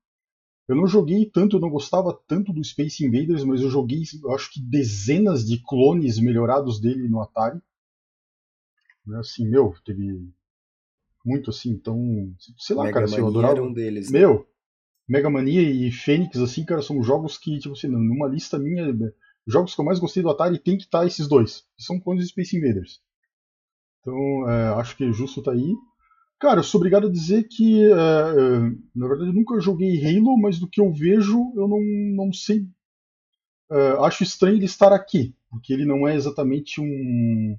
Eu 0.72 0.76
não 0.76 0.86
joguei 0.86 1.26
tanto, 1.26 1.56
eu 1.56 1.60
não 1.60 1.68
gostava 1.68 2.18
tanto 2.26 2.50
do 2.50 2.64
Space 2.64 3.04
Invaders, 3.04 3.44
mas 3.44 3.60
eu 3.60 3.68
joguei, 3.68 4.02
eu 4.22 4.34
acho 4.34 4.50
que 4.50 4.58
dezenas 4.58 5.46
de 5.46 5.62
clones 5.62 6.18
melhorados 6.18 6.80
dele 6.80 7.10
no 7.10 7.20
Atari. 7.20 7.60
Né, 9.06 9.18
assim, 9.18 9.46
meu, 9.46 9.74
teve 9.84 10.32
muito 11.22 11.50
assim, 11.50 11.72
então, 11.72 12.34
sei 12.56 12.74
lá, 12.74 12.84
Mega 12.84 12.94
cara, 12.94 13.04
assim, 13.04 13.18
eu 13.18 13.26
adorava. 13.26 13.52
era 13.52 13.62
um 13.62 13.70
deles. 13.70 14.10
né? 14.10 14.20
Meu, 14.20 14.48
Mega 15.06 15.28
Mania 15.28 15.60
e 15.60 15.92
Fênix, 15.92 16.38
assim, 16.38 16.64
cara, 16.64 16.80
são 16.80 17.02
jogos 17.02 17.36
que, 17.36 17.58
tipo 17.58 17.74
assim, 17.74 17.88
numa 17.88 18.26
lista 18.26 18.58
minha, 18.58 18.94
jogos 19.46 19.74
que 19.74 19.80
eu 19.80 19.84
mais 19.84 19.98
gostei 19.98 20.22
do 20.22 20.30
Atari 20.30 20.58
tem 20.58 20.78
que 20.78 20.84
estar 20.84 21.06
esses 21.06 21.28
dois, 21.28 21.66
que 21.76 21.82
são 21.82 22.00
clones 22.00 22.24
de 22.24 22.30
Space 22.30 22.56
Invaders. 22.56 23.02
Então, 24.00 24.48
é, 24.48 24.68
acho 24.80 24.96
que 24.96 25.12
justo 25.12 25.42
tá 25.42 25.52
aí. 25.52 25.74
Cara, 26.42 26.58
eu 26.58 26.64
sou 26.64 26.80
obrigado 26.80 27.06
a 27.06 27.10
dizer 27.10 27.44
que, 27.44 27.84
é, 27.84 27.88
é, 27.88 28.58
na 28.96 29.06
verdade, 29.06 29.30
eu 29.30 29.32
nunca 29.32 29.60
joguei 29.60 30.04
Halo, 30.04 30.36
mas 30.36 30.58
do 30.58 30.66
que 30.68 30.80
eu 30.80 30.92
vejo, 30.92 31.52
eu 31.54 31.68
não, 31.68 31.78
não 32.16 32.32
sei. 32.32 32.66
é, 33.70 33.90
acho 34.00 34.24
estranho 34.24 34.56
ele 34.56 34.64
estar 34.64 34.92
aqui, 34.92 35.36
porque 35.48 35.72
ele 35.72 35.84
não 35.84 36.06
é 36.08 36.16
exatamente 36.16 36.80
um. 36.80 37.56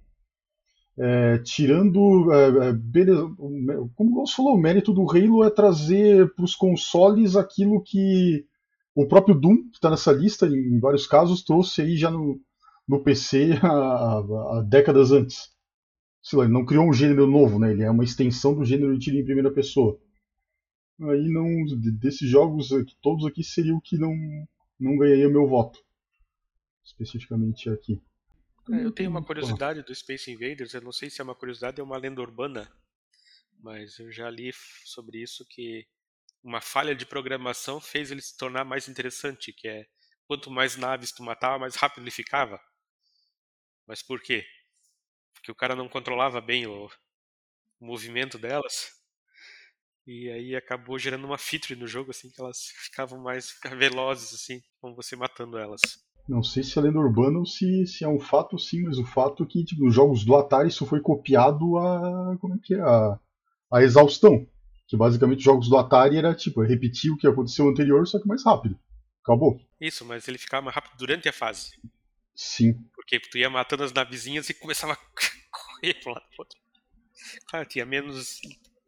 é, 1.00 1.38
tirando. 1.38 2.30
é, 2.34 2.74
beleza, 2.74 3.24
o 3.24 3.90
como 3.96 4.16
você 4.16 4.36
falou, 4.36 4.54
o 4.56 4.60
mérito 4.62 4.92
do 4.92 5.10
Halo 5.10 5.46
é 5.46 5.50
trazer 5.50 6.34
para 6.36 6.44
os 6.44 6.54
consoles 6.54 7.38
aquilo 7.38 7.82
que 7.82 8.46
o 8.94 9.08
próprio 9.08 9.34
Doom, 9.34 9.70
que 9.70 9.78
está 9.78 9.90
nessa 9.90 10.12
lista, 10.12 10.46
em, 10.46 10.78
vários 10.82 11.08
casos, 11.08 11.42
trouxe 11.42 11.84
aí 11.84 11.96
já 11.96 12.12
no, 12.12 12.38
no 12.86 13.02
PC 13.02 13.52
há, 13.63 14.62
décadas 14.68 15.13
antes 15.13 15.52
lá, 16.32 16.44
ele 16.46 16.53
não 16.53 16.65
criou 16.65 16.89
um 16.89 16.94
gênero 16.94 17.27
novo, 17.27 17.60
né? 17.60 17.72
Ele 17.72 17.84
é 17.84 17.92
uma 17.92 18.03
extensão 18.03 18.56
do 18.56 18.65
gênero 18.65 18.98
de 18.98 19.06
tiro 19.06 19.18
em 19.18 19.25
primeira 19.25 19.51
pessoa. 19.53 20.00
Aí 21.01 21.27
não, 21.30 21.65
de- 21.65 21.92
desses 21.92 22.27
jogos 22.27 22.72
aqui, 22.72 22.96
todos 23.01 23.25
aqui 23.27 23.44
seria 23.44 23.75
o 23.75 23.82
que 23.82 23.98
não 23.98 24.15
não 24.80 24.98
ganharia 24.98 25.30
meu 25.30 25.48
voto. 25.48 25.80
Especificamente 26.84 27.70
aqui. 27.70 28.01
É, 28.72 28.84
eu 28.84 28.92
tenho 28.92 29.10
uma 29.10 29.24
curiosidade 29.24 29.84
do 29.84 29.94
Space 29.94 30.32
Invaders, 30.32 30.74
eu 30.74 30.82
não 30.82 30.92
sei 30.92 31.10
se 31.10 31.20
é 31.20 31.24
uma 31.24 31.36
curiosidade 31.36 31.82
ou 31.82 31.88
uma 31.88 31.98
lenda 31.98 32.22
urbana, 32.22 32.72
mas 33.60 34.00
eu 34.00 34.12
já 34.12 34.30
li 34.30 34.51
sobre 34.86 35.22
isso 35.22 35.46
que 35.50 35.86
uma 36.44 36.62
falha 36.62 36.96
de 36.96 37.06
programação 37.06 37.82
fez 37.82 38.12
ele 38.12 38.22
se 38.22 38.38
tornar 38.38 38.65
mais 38.65 38.88
interessante, 38.89 39.53
que 39.53 39.68
é 39.68 39.88
quanto 40.27 40.51
mais 40.51 40.77
naves 40.77 41.12
tu 41.12 41.24
matava, 41.24 41.60
mais 41.60 41.75
rápido 41.75 42.03
ele 42.03 42.12
ficava. 42.12 42.60
Mas 43.88 44.01
por 44.03 44.22
quê? 44.22 44.46
Porque 45.43 45.51
o 45.51 45.55
cara 45.55 45.75
não 45.75 45.89
controlava 45.89 46.39
bem 46.39 46.65
o, 46.65 46.85
o 46.85 47.85
movimento 47.85 48.38
delas. 48.38 48.93
E 50.07 50.29
aí 50.29 50.55
acabou 50.55 50.97
gerando 50.97 51.25
uma 51.25 51.38
feature 51.38 51.77
no 51.77 51.85
jogo 51.85 52.12
assim 52.12 52.29
que 52.29 52.41
elas 52.41 52.67
ficavam 52.85 53.19
mais 53.19 53.53
velozes 53.77 54.33
assim, 54.33 54.62
com 54.79 54.95
você 54.95 55.17
matando 55.17 55.57
elas. 55.57 55.81
Não 56.29 56.41
sei 56.41 56.63
se 56.63 56.79
é 56.79 56.81
lenda 56.81 56.97
urbana 56.97 57.39
ou 57.39 57.45
se, 57.45 57.85
se 57.85 58.05
é 58.05 58.07
um 58.07 58.21
fato 58.21 58.57
sim, 58.57 58.83
mas 58.83 58.97
o 58.97 59.03
fato 59.03 59.43
é 59.43 59.45
que 59.45 59.65
tipo, 59.65 59.83
nos 59.83 59.93
jogos 59.93 60.23
do 60.23 60.33
Atari 60.33 60.69
isso 60.69 60.85
foi 60.85 61.01
copiado 61.01 61.77
a. 61.77 62.38
como 62.39 62.55
é 62.55 62.57
que 62.63 62.75
é? 62.75 62.79
A, 62.79 63.19
a 63.69 63.83
exaustão. 63.83 64.47
Que 64.88 64.95
basicamente 64.95 65.39
os 65.39 65.43
jogos 65.43 65.67
do 65.67 65.77
Atari 65.77 66.17
era 66.17 66.33
tipo, 66.33 66.62
repetir 66.62 67.12
o 67.12 67.17
que 67.17 67.27
aconteceu 67.27 67.67
anterior, 67.67 68.07
só 68.07 68.17
que 68.17 68.27
mais 68.27 68.45
rápido. 68.45 68.79
Acabou. 69.21 69.59
Isso, 69.81 70.05
mas 70.05 70.25
ele 70.25 70.38
ficava 70.38 70.62
mais 70.62 70.75
rápido 70.75 70.97
durante 70.97 71.27
a 71.27 71.33
fase. 71.33 71.73
Sim. 72.33 72.73
Porque 72.95 73.19
tu 73.19 73.38
ia 73.38 73.50
matando 73.50 73.83
as 73.83 73.93
navezinhas 73.93 74.50
e 74.50 74.53
começava 74.53 74.93
a 74.93 74.97
correr 75.84 75.94
pro 76.02 76.12
lado 76.13 76.25
pro 76.30 76.40
outro. 76.40 76.60
Claro, 77.50 77.68
tinha 77.68 77.86
menos 77.86 78.40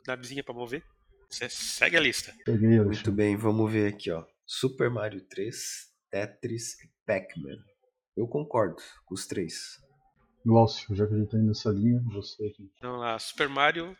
navezinha 0.08 0.44
pra 0.44 0.54
mover. 0.54 0.84
Você 1.30 1.50
segue 1.50 1.98
a 1.98 2.00
lista. 2.00 2.34
Muito 2.48 3.12
bem, 3.12 3.36
vamos 3.36 3.72
ver 3.72 3.94
aqui, 3.94 4.12
ó. 4.12 4.25
Super 4.46 4.90
Mario 4.90 5.22
3, 5.28 5.56
Tetris 6.10 6.80
e 6.84 6.90
Pac-Man. 7.06 7.58
Eu 8.16 8.28
concordo 8.28 8.75
com 9.06 9.14
os 9.16 9.25
três. 9.28 9.78
Glaucio, 10.46 10.96
já 10.96 11.08
que 11.08 11.14
a 11.14 11.18
gente 11.18 11.30
tá 11.30 11.38
indo 11.38 11.48
nessa 11.48 11.70
linha, 11.72 12.00
você 12.14 12.46
aqui. 12.46 12.70
Então 12.78 12.98
lá, 12.98 13.18
Super 13.20 13.50
Mario. 13.50 13.98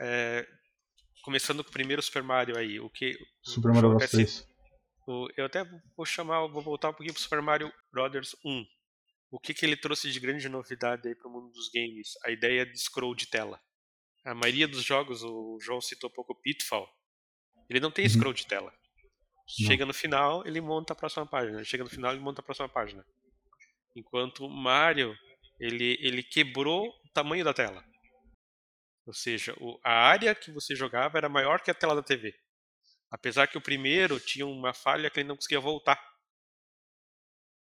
é, 0.00 0.46
começando 1.24 1.64
com 1.64 1.70
o 1.70 1.72
primeiro 1.72 2.00
Super 2.02 2.22
Mario 2.22 2.56
aí. 2.56 2.78
O 2.78 2.88
que. 2.90 3.18
Super 3.42 3.68
Mario 3.72 3.90
Bros. 3.90 4.02
acontece- 4.04 4.42
3. 4.44 4.48
o- 5.08 5.28
eu 5.36 5.46
até 5.46 5.64
vou 5.96 6.04
chamar, 6.06 6.46
vou 6.46 6.62
voltar 6.62 6.90
um 6.90 6.92
pouquinho 6.92 7.14
pro 7.14 7.22
Super 7.22 7.40
Mario 7.42 7.72
Brothers 7.90 8.36
1. 8.44 8.64
O 9.30 9.38
que, 9.38 9.52
que 9.52 9.64
ele 9.66 9.76
trouxe 9.76 10.10
de 10.10 10.18
grande 10.20 10.48
novidade 10.48 11.06
aí 11.08 11.14
pro 11.14 11.30
mundo 11.30 11.50
dos 11.52 11.68
games? 11.70 12.12
A 12.24 12.30
ideia 12.30 12.64
de 12.64 12.78
scroll 12.78 13.14
de 13.14 13.26
tela. 13.26 13.60
A 14.24 14.34
maioria 14.34 14.66
dos 14.66 14.82
jogos, 14.82 15.22
o 15.22 15.58
João 15.60 15.80
citou 15.80 16.08
um 16.10 16.12
pouco 16.12 16.32
o 16.32 16.40
Pitfall, 16.40 16.88
ele 17.68 17.80
não 17.80 17.90
tem 17.90 18.04
Uhum. 18.06 18.10
scroll 18.10 18.32
de 18.32 18.46
tela. 18.46 18.72
Chega 19.66 19.86
no 19.86 19.94
final, 19.94 20.46
ele 20.46 20.60
monta 20.60 20.92
a 20.92 20.96
próxima 20.96 21.26
página. 21.26 21.64
Chega 21.64 21.82
no 21.84 21.88
final, 21.90 22.12
ele 22.12 22.20
monta 22.20 22.40
a 22.42 22.44
próxima 22.44 22.68
página. 22.68 23.04
Enquanto 23.96 24.44
o 24.44 24.48
Mario, 24.50 25.16
ele, 25.58 25.96
ele 26.00 26.22
quebrou 26.22 26.86
o 26.88 27.08
tamanho 27.14 27.44
da 27.44 27.54
tela. 27.54 27.82
Ou 29.06 29.14
seja, 29.14 29.54
o- 29.58 29.80
a 29.82 29.90
área 29.92 30.34
que 30.34 30.50
você 30.52 30.74
jogava 30.76 31.16
era 31.16 31.28
maior 31.30 31.62
que 31.62 31.70
a 31.70 31.74
tela 31.74 31.94
da 31.94 32.02
TV. 32.02 32.34
Apesar 33.10 33.46
que 33.46 33.56
o 33.56 33.60
primeiro 33.60 34.20
tinha 34.20 34.46
uma 34.46 34.74
falha 34.74 35.08
que 35.10 35.20
ele 35.20 35.28
não 35.28 35.36
conseguia 35.36 35.60
voltar. 35.60 35.98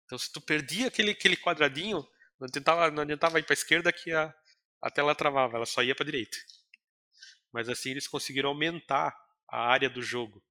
Então 0.07 0.17
se 0.17 0.33
tu 0.33 0.41
perdia 0.41 0.87
aquele, 0.87 1.11
aquele 1.11 1.37
quadradinho, 1.37 2.07
não, 2.41 2.49
tentava, 2.49 2.91
não 2.91 3.03
adiantava 3.03 3.39
ir 3.39 3.43
para 3.43 3.53
a 3.53 3.59
esquerda 3.61 3.93
que 3.93 4.13
a, 4.13 4.35
a 4.81 4.91
tela 4.91 5.15
travava, 5.15 5.57
ela 5.57 5.67
só 5.67 5.83
ia 5.83 5.95
para 5.95 6.05
a 6.05 6.07
direita. 6.07 6.37
Mas 7.53 7.69
assim 7.69 7.91
eles 7.91 8.09
conseguiram 8.09 8.51
aumentar 8.51 9.15
a 9.49 9.67
área 9.67 9.91
do 9.91 10.03
jogo. 10.03 10.43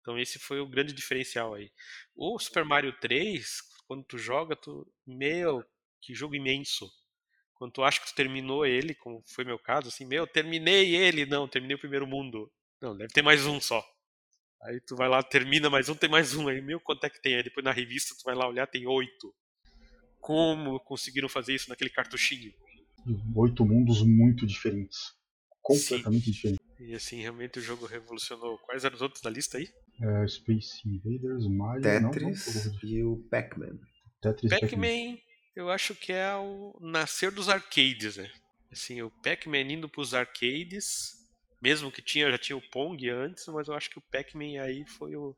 Então 0.00 0.18
esse 0.18 0.38
foi 0.38 0.60
o 0.60 0.68
grande 0.68 0.92
diferencial 0.92 1.54
aí. 1.54 1.70
O 2.14 2.38
Super 2.38 2.64
Mario 2.64 2.92
3, 3.00 3.60
quando 3.86 4.04
tu 4.04 4.18
joga, 4.18 4.54
tu. 4.54 4.86
Meu, 5.06 5.64
que 6.00 6.14
jogo 6.14 6.34
imenso. 6.34 6.88
Quando 7.54 7.72
tu 7.72 7.82
acha 7.82 8.00
que 8.00 8.06
tu 8.06 8.14
terminou 8.14 8.64
ele, 8.64 8.94
como 8.94 9.22
foi 9.26 9.44
meu 9.44 9.58
caso, 9.58 9.88
assim, 9.88 10.04
meu, 10.06 10.26
terminei 10.26 10.94
ele, 10.94 11.24
não, 11.24 11.48
terminei 11.48 11.74
o 11.74 11.80
primeiro 11.80 12.06
mundo. 12.06 12.52
Não, 12.80 12.96
deve 12.96 13.12
ter 13.12 13.22
mais 13.22 13.46
um 13.46 13.60
só. 13.60 13.84
Aí 14.62 14.80
tu 14.80 14.96
vai 14.96 15.08
lá, 15.08 15.22
termina 15.22 15.70
mais 15.70 15.88
um, 15.88 15.94
tem 15.94 16.08
mais 16.08 16.34
um. 16.34 16.48
Aí, 16.48 16.60
meu, 16.60 16.80
quanto 16.80 17.04
é 17.04 17.10
que 17.10 17.20
tem? 17.20 17.36
Aí 17.36 17.42
depois 17.42 17.64
na 17.64 17.72
revista 17.72 18.14
tu 18.18 18.24
vai 18.24 18.34
lá 18.34 18.48
olhar, 18.48 18.66
tem 18.66 18.86
oito. 18.86 19.34
Como 20.20 20.80
conseguiram 20.80 21.28
fazer 21.28 21.54
isso 21.54 21.68
naquele 21.68 21.90
cartuchinho? 21.90 22.52
Oito 23.36 23.64
mundos 23.64 24.02
muito 24.02 24.46
diferentes. 24.46 24.98
Completamente 25.62 26.30
diferentes. 26.30 26.66
E 26.80 26.94
assim, 26.94 27.20
realmente 27.20 27.58
o 27.58 27.62
jogo 27.62 27.86
revolucionou. 27.86 28.58
Quais 28.58 28.84
eram 28.84 28.96
os 28.96 29.02
outros 29.02 29.22
da 29.22 29.30
lista 29.30 29.58
aí? 29.58 29.68
É, 30.00 30.28
Space 30.28 30.82
Invaders, 30.84 31.46
Mario. 31.46 31.82
Tetris 31.82 32.54
Não, 32.54 32.72
não, 32.72 32.78
e 32.82 33.04
o 33.04 33.16
Pac-Man. 33.30 33.78
Tetris 34.20 34.50
Pac-Man. 34.50 34.68
Pac-Man, 34.68 35.18
eu 35.54 35.70
acho 35.70 35.94
que 35.94 36.12
é 36.12 36.34
o 36.34 36.76
nascer 36.80 37.30
dos 37.30 37.48
arcades, 37.48 38.16
né? 38.16 38.30
Assim, 38.70 39.00
o 39.00 39.10
Pac-Man 39.22 39.72
indo 39.72 39.88
pros 39.88 40.12
arcades, 40.12 41.15
mesmo 41.60 41.90
que 41.92 42.02
tinha, 42.02 42.30
já 42.30 42.38
tinha 42.38 42.56
o 42.56 42.70
Pong 42.70 43.08
antes, 43.10 43.46
mas 43.48 43.68
eu 43.68 43.74
acho 43.74 43.90
que 43.90 43.98
o 43.98 44.02
Pac-Man 44.02 44.60
aí 44.62 44.84
foi 44.86 45.16
o 45.16 45.36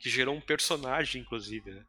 que 0.00 0.10
gerou 0.10 0.34
um 0.34 0.40
personagem, 0.40 1.22
inclusive, 1.22 1.70
né? 1.72 1.86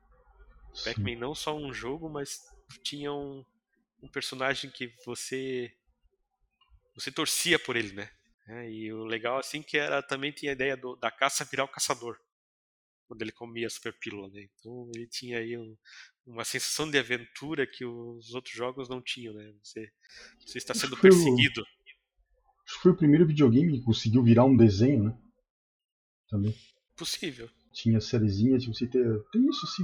Pac-Man 0.84 1.18
não 1.18 1.36
só 1.36 1.56
um 1.58 1.74
jogo, 1.74 2.10
mas 2.10 2.40
tinha 2.84 3.14
um, 3.14 3.46
um 4.04 4.10
personagem 4.10 4.72
que 4.72 4.94
você 5.06 5.74
você 6.96 7.12
torcia 7.12 7.58
por 7.60 7.76
ele, 7.76 7.94
né? 7.94 8.10
É, 8.48 8.70
e 8.70 8.92
o 8.92 9.04
legal 9.04 9.38
assim 9.38 9.62
que 9.62 9.78
era 9.78 10.02
também 10.02 10.32
tinha 10.32 10.52
a 10.52 10.54
ideia 10.56 10.76
do- 10.76 10.96
da 10.96 11.12
caça 11.12 11.46
virar 11.46 11.64
o 11.66 11.68
caçador. 11.68 12.20
quando 13.08 13.24
ele 13.24 13.32
comia 13.34 13.68
a 13.68 13.70
super 13.70 13.94
pílula, 14.00 14.30
né? 14.30 14.44
Então 14.56 14.90
ele 14.96 15.08
tinha 15.08 15.40
aí 15.40 15.58
um, 15.58 15.78
uma 16.26 16.46
sensação 16.46 16.90
de 16.90 16.98
aventura 17.00 17.68
que 17.68 17.86
os 17.86 18.34
outros 18.34 18.56
jogos 18.56 18.90
não 18.90 19.02
tinham, 19.02 19.34
né? 19.34 19.54
Você, 19.64 19.92
você 20.46 20.58
está 20.60 20.74
sendo 20.74 20.98
perseguido. 20.98 21.64
Acho 22.72 22.78
que 22.78 22.84
foi 22.84 22.92
o 22.94 22.98
primeiro 22.98 23.28
videogame 23.28 23.78
que 23.78 23.84
conseguiu 23.84 24.24
virar 24.24 24.46
um 24.46 24.56
desenho, 24.56 25.04
né? 25.04 25.18
Também. 26.30 26.56
Possível. 26.96 27.50
Tinha 27.74 28.00
sériezinha, 28.00 28.58
tipo, 28.58 28.74
você 28.74 28.88
ter... 28.88 29.22
tem 29.32 29.46
isso 29.50 29.68
sim, 29.68 29.84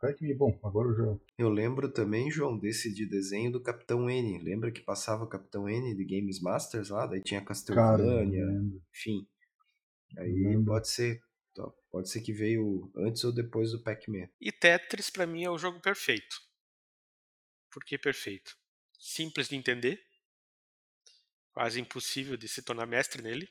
Pac-Man, 0.00 0.36
bom, 0.36 0.56
agora 0.62 0.88
eu 0.88 0.94
já... 0.94 1.20
Eu 1.36 1.48
lembro 1.48 1.90
também, 1.90 2.30
João, 2.30 2.56
desse 2.56 2.94
de 2.94 3.06
desenho 3.06 3.50
do 3.50 3.60
Capitão 3.60 4.08
N. 4.08 4.38
Lembra 4.38 4.70
que 4.70 4.80
passava 4.80 5.24
o 5.24 5.28
Capitão 5.28 5.68
N 5.68 5.96
de 5.96 6.04
Games 6.04 6.40
Masters 6.40 6.90
lá? 6.90 7.06
Daí 7.06 7.20
tinha 7.20 7.44
Castlevania, 7.44 8.46
enfim. 8.92 9.26
Aí 10.16 10.64
pode 10.64 10.88
ser 10.88 11.20
Pode 11.90 12.08
ser 12.08 12.20
que 12.20 12.32
veio 12.32 12.88
antes 12.96 13.24
ou 13.24 13.32
depois 13.32 13.72
do 13.72 13.82
Pac-Man. 13.82 14.28
E 14.40 14.52
Tetris, 14.52 15.10
para 15.10 15.26
mim, 15.26 15.42
é 15.42 15.50
o 15.50 15.58
jogo 15.58 15.80
perfeito. 15.80 16.36
Por 17.72 17.84
que 17.84 17.98
perfeito? 17.98 18.56
Simples 18.96 19.48
de 19.48 19.56
entender. 19.56 20.07
Quase 21.52 21.80
impossível 21.80 22.36
de 22.36 22.48
se 22.48 22.62
tornar 22.62 22.86
mestre 22.86 23.22
nele. 23.22 23.48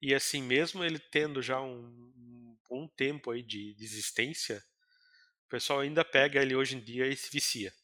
E 0.00 0.14
assim, 0.14 0.42
mesmo 0.42 0.84
ele 0.84 0.98
tendo 0.98 1.42
já 1.42 1.60
um 1.60 2.56
bom 2.68 2.86
tempo 2.88 3.30
aí 3.30 3.42
de, 3.42 3.74
de 3.74 3.84
existência, 3.84 4.64
o 5.46 5.48
pessoal 5.48 5.80
ainda 5.80 6.04
pega 6.04 6.40
ele 6.40 6.54
hoje 6.54 6.76
em 6.76 6.80
dia 6.80 7.06
e 7.06 7.16
se 7.16 7.30
vicia. 7.30 7.74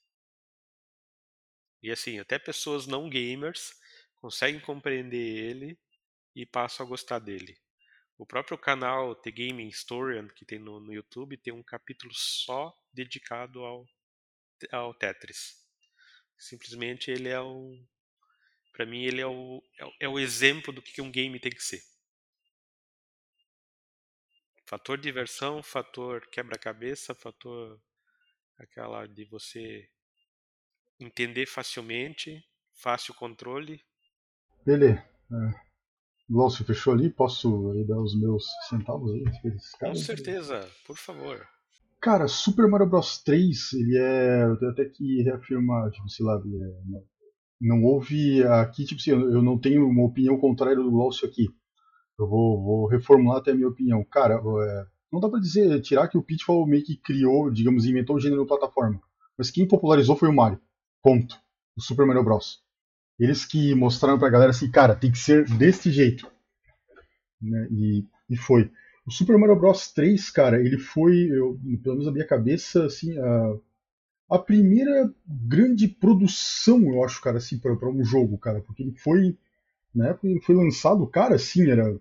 E 1.83 1.91
assim, 1.91 2.19
até 2.19 2.39
pessoas 2.39 2.87
não 2.87 3.11
gamers 3.11 3.75
conseguem 4.17 4.61
compreender 4.61 5.17
ele 5.19 5.79
e 6.35 6.47
passam 6.47 6.87
a 6.87 6.89
gostar 6.89 7.19
dele. 7.19 7.59
O 8.17 8.25
próprio 8.25 8.57
canal 8.57 9.15
The 9.15 9.31
Gaming 9.31 9.69
Historian 9.69 10.29
que 10.29 10.45
tem 10.45 10.59
no, 10.59 10.79
no 10.79 10.93
YouTube 10.93 11.37
tem 11.37 11.53
um 11.53 11.63
capítulo 11.63 12.15
só 12.15 12.75
dedicado 12.93 13.65
ao, 13.65 13.87
ao 14.71 14.95
Tetris. 14.95 15.63
Simplesmente 16.39 17.11
ele 17.11 17.29
é 17.29 17.41
o. 17.41 17.77
Para 18.75 18.85
mim, 18.85 19.05
ele 19.05 19.21
é 19.21 19.27
o, 19.27 19.63
é, 20.01 20.09
o 20.09 20.19
exemplo 20.19 20.73
do 20.73 20.83
que 20.83 21.01
um 21.01 21.11
game 21.11 21.39
tem 21.39 21.53
que 21.53 21.63
ser. 21.63 21.81
Fator 24.67 24.99
diversão, 24.99 25.63
fator 25.63 26.27
quebra-cabeça, 26.27 27.15
fator 27.15 27.81
aquela 28.59 29.07
de 29.07 29.25
você 29.27 29.89
entender 30.99 31.47
facilmente, 31.47 32.45
fácil 32.73 33.15
controle. 33.15 33.81
Beleza. 34.67 34.99
É. 34.99 35.65
Glaucio, 36.29 36.65
fechou 36.65 36.95
ali? 36.95 37.11
Posso 37.11 37.71
aí 37.73 37.85
dar 37.85 38.01
os 38.01 38.19
meus 38.19 38.45
centavos 38.69 39.13
aí? 39.13 39.25
Com 39.79 39.95
certeza, 39.95 40.69
por 40.85 40.97
favor. 40.97 41.47
Cara, 42.01 42.27
Super 42.27 42.67
Mario 42.67 42.89
Bros 42.89 43.23
3, 43.23 43.73
ele 43.75 43.99
é. 43.99 44.45
Eu 44.45 44.59
tenho 44.59 44.73
até 44.73 44.85
que 44.87 45.23
reafirmar, 45.23 45.91
tipo, 45.91 46.09
sei 46.09 46.27
lá, 46.27 46.35
é, 46.35 47.03
não, 47.65 47.83
houve 47.83 48.45
aqui, 48.45 48.85
tipo 48.85 49.01
assim, 49.01 49.11
eu 49.11 49.41
não 49.43 49.59
tenho 49.59 49.89
uma 49.89 50.05
opinião 50.05 50.39
contrária 50.39 50.77
do 50.77 50.91
Glaucio 50.91 51.27
aqui. 51.27 51.49
Eu 52.19 52.29
vou, 52.29 52.63
vou 52.63 52.87
reformular 52.87 53.39
até 53.39 53.53
a 53.53 53.55
minha 53.55 53.69
opinião. 53.69 54.05
Cara, 54.05 54.35
é, 54.35 54.87
não 55.11 55.19
dá 55.19 55.31
pra 55.31 55.41
dizer, 55.41 55.81
tirar 55.81 56.09
que 56.09 56.19
o 56.19 56.23
Pitfall 56.23 56.67
meio 56.67 56.85
que 56.85 56.97
criou, 56.97 57.51
digamos, 57.51 57.87
inventou 57.87 58.17
o 58.17 58.21
gênero 58.21 58.47
plataforma. 58.47 59.01
Mas 59.39 59.51
quem 59.51 59.67
popularizou 59.67 60.15
foi 60.15 60.29
o 60.29 60.33
Mario. 60.33 60.61
Ponto. 61.03 61.41
O 61.75 61.81
Super 61.81 62.07
Mario 62.07 62.23
Bros. 62.23 62.63
Eles 63.19 63.47
que 63.47 63.75
mostraram 63.75 64.19
pra 64.19 64.29
galera 64.29 64.51
assim, 64.51 64.71
cara, 64.71 64.95
tem 64.95 65.11
que 65.11 65.19
ser 65.19 65.49
desse 65.57 65.91
jeito. 65.91 66.31
Né? 67.41 67.69
E, 67.71 68.05
e 68.29 68.37
foi. 68.37 68.71
O 69.07 69.11
Super 69.11 69.39
Mario 69.39 69.57
Bros 69.57 69.91
3, 69.93 70.31
cara, 70.31 70.61
ele 70.61 70.79
foi, 70.79 71.29
eu, 71.31 71.59
pelo 71.83 71.95
menos 71.95 72.07
na 72.07 72.13
minha 72.13 72.27
cabeça, 72.27 72.85
assim, 72.85 73.19
a, 73.19 73.55
a 74.29 74.39
primeira 74.39 75.13
grande 75.27 75.89
produção, 75.89 76.81
eu 76.83 77.05
acho, 77.05 77.21
cara, 77.21 77.39
assim, 77.39 77.59
para 77.59 77.89
um 77.89 78.05
jogo, 78.05 78.39
cara, 78.39 78.61
porque 78.61 78.83
ele 78.83 78.93
foi, 78.93 79.37
na 79.95 80.09
época 80.09 80.29
ele 80.29 80.41
foi 80.41 80.55
lançado, 80.55 81.07
cara, 81.07 81.35
assim, 81.35 81.71
era 81.71 81.99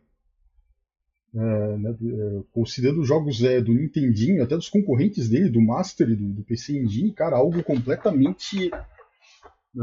é, 1.35 1.77
né, 1.77 1.89
é, 1.89 2.43
considerando 2.51 3.03
jogos 3.03 3.43
é, 3.43 3.59
do 3.59 3.73
Nintendinho, 3.73 4.43
até 4.43 4.55
dos 4.55 4.69
concorrentes 4.69 5.27
dele, 5.27 5.49
do 5.49 5.61
Master 5.61 6.09
e 6.09 6.15
do, 6.15 6.29
do 6.29 6.43
PC 6.43 6.77
Engine, 6.77 7.11
cara, 7.11 7.37
algo 7.37 7.63
completamente 7.63 8.71
é, 8.71 9.81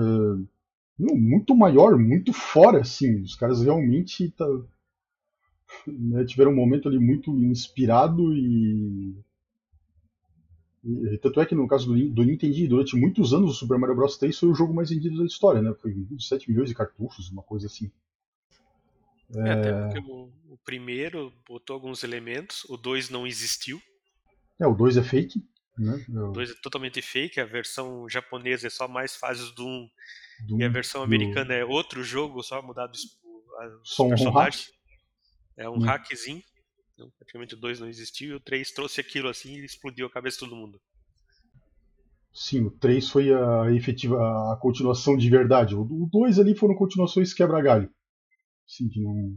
muito 0.97 1.57
maior, 1.57 1.99
muito 1.99 2.33
fora, 2.33 2.81
assim. 2.81 3.23
Os 3.23 3.35
caras 3.35 3.63
realmente 3.63 4.31
tá, 4.31 4.47
né, 5.87 6.25
tiveram 6.25 6.53
um 6.53 6.57
momento 6.57 6.89
ali 6.89 6.99
muito 6.99 7.31
inspirado 7.43 8.33
e... 8.35 9.15
Tanto 11.21 11.41
é 11.41 11.47
que 11.47 11.55
no 11.55 11.69
caso 11.69 11.87
do, 11.87 12.09
do 12.11 12.25
Nintendo, 12.25 12.69
durante 12.69 12.97
muitos 12.97 13.35
anos 13.35 13.51
o 13.51 13.55
Super 13.55 13.79
Mario 13.79 13.95
Bros 13.95 14.17
3 14.17 14.39
foi 14.39 14.49
o 14.49 14.55
jogo 14.55 14.73
mais 14.73 14.89
vendido 14.89 15.19
da 15.19 15.27
história, 15.27 15.61
né? 15.61 15.75
Foi 15.75 15.93
vendido 15.93 16.23
7 16.23 16.51
milhões 16.51 16.71
de 16.71 16.75
cartuchos, 16.75 17.31
uma 17.31 17.43
coisa 17.43 17.67
assim. 17.67 17.91
É, 19.37 19.49
é... 19.49 19.53
até 19.53 19.73
porque 19.73 20.11
o, 20.11 20.33
o, 20.49 20.59
primeiro 20.65 21.33
botou 21.47 21.75
alguns 21.75 22.03
elementos, 22.03 22.65
o 22.65 22.79
2 22.79 23.11
não 23.11 23.27
existiu. 23.27 23.81
É, 24.59 24.67
o 24.67 24.75
2 24.75 24.97
é 24.97 25.03
fake. 25.03 25.45
Né? 25.79 26.05
O 26.09 26.33
2 26.33 26.51
é 26.51 26.55
totalmente 26.63 27.03
fake, 27.03 27.41
a 27.41 27.45
versão 27.45 28.09
japonesa 28.09 28.67
é 28.67 28.71
só 28.71 28.89
mais 28.89 29.15
fases 29.15 29.51
do 29.53 29.67
1 29.67 29.91
um 30.51 30.59
e 30.59 30.65
a 30.65 30.69
versão 30.69 31.03
americana 31.03 31.47
do... 31.47 31.53
é 31.53 31.65
outro 31.65 32.03
jogo, 32.03 32.43
só 32.43 32.63
mudado 32.63 32.95
os 32.95 33.21
só 33.85 34.09
personagens. 34.09 34.71
Um 35.59 35.63
é 35.63 35.69
um 35.69 35.75
hum. 35.75 35.81
hackzinho. 35.81 36.43
Então, 37.01 37.11
praticamente 37.17 37.55
o 37.55 37.59
2 37.59 37.81
não 37.81 37.89
existiu 37.89 38.33
e 38.33 38.35
o 38.35 38.41
3 38.41 38.73
trouxe 38.73 39.01
aquilo 39.01 39.31
assim 39.31 39.55
e 39.55 39.65
explodiu 39.65 40.07
a 40.07 40.11
cabeça 40.11 40.37
de 40.37 40.41
todo 40.41 40.57
mundo. 40.57 40.79
Sim, 42.31 42.67
o 42.67 42.71
3 42.71 43.09
foi 43.09 43.33
a 43.33 43.73
efetiva 43.73 44.17
a 44.53 44.57
continuação 44.61 45.17
de 45.17 45.31
verdade. 45.31 45.75
O 45.75 46.09
2 46.13 46.39
ali 46.39 46.55
foram 46.55 46.75
continuações 46.75 47.33
quebra-galho. 47.33 47.91
Sim, 48.67 48.89
que 48.91 49.01
não, 49.01 49.35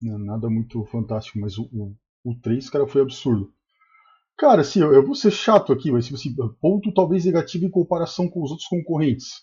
não 0.00 0.18
nada 0.20 0.48
muito 0.48 0.84
fantástico, 0.84 1.40
mas 1.40 1.58
o, 1.58 1.64
o, 1.72 1.96
o 2.22 2.40
3, 2.40 2.70
cara, 2.70 2.86
foi 2.86 3.02
absurdo. 3.02 3.52
Cara, 4.38 4.60
assim, 4.60 4.80
eu, 4.80 4.92
eu 4.92 5.04
vou 5.04 5.16
ser 5.16 5.32
chato 5.32 5.72
aqui, 5.72 5.90
mas 5.90 6.06
tipo 6.06 6.16
assim, 6.16 6.34
ponto 6.60 6.94
talvez 6.94 7.24
negativo 7.24 7.64
em 7.64 7.70
comparação 7.70 8.28
com 8.28 8.40
os 8.40 8.52
outros 8.52 8.68
concorrentes. 8.68 9.42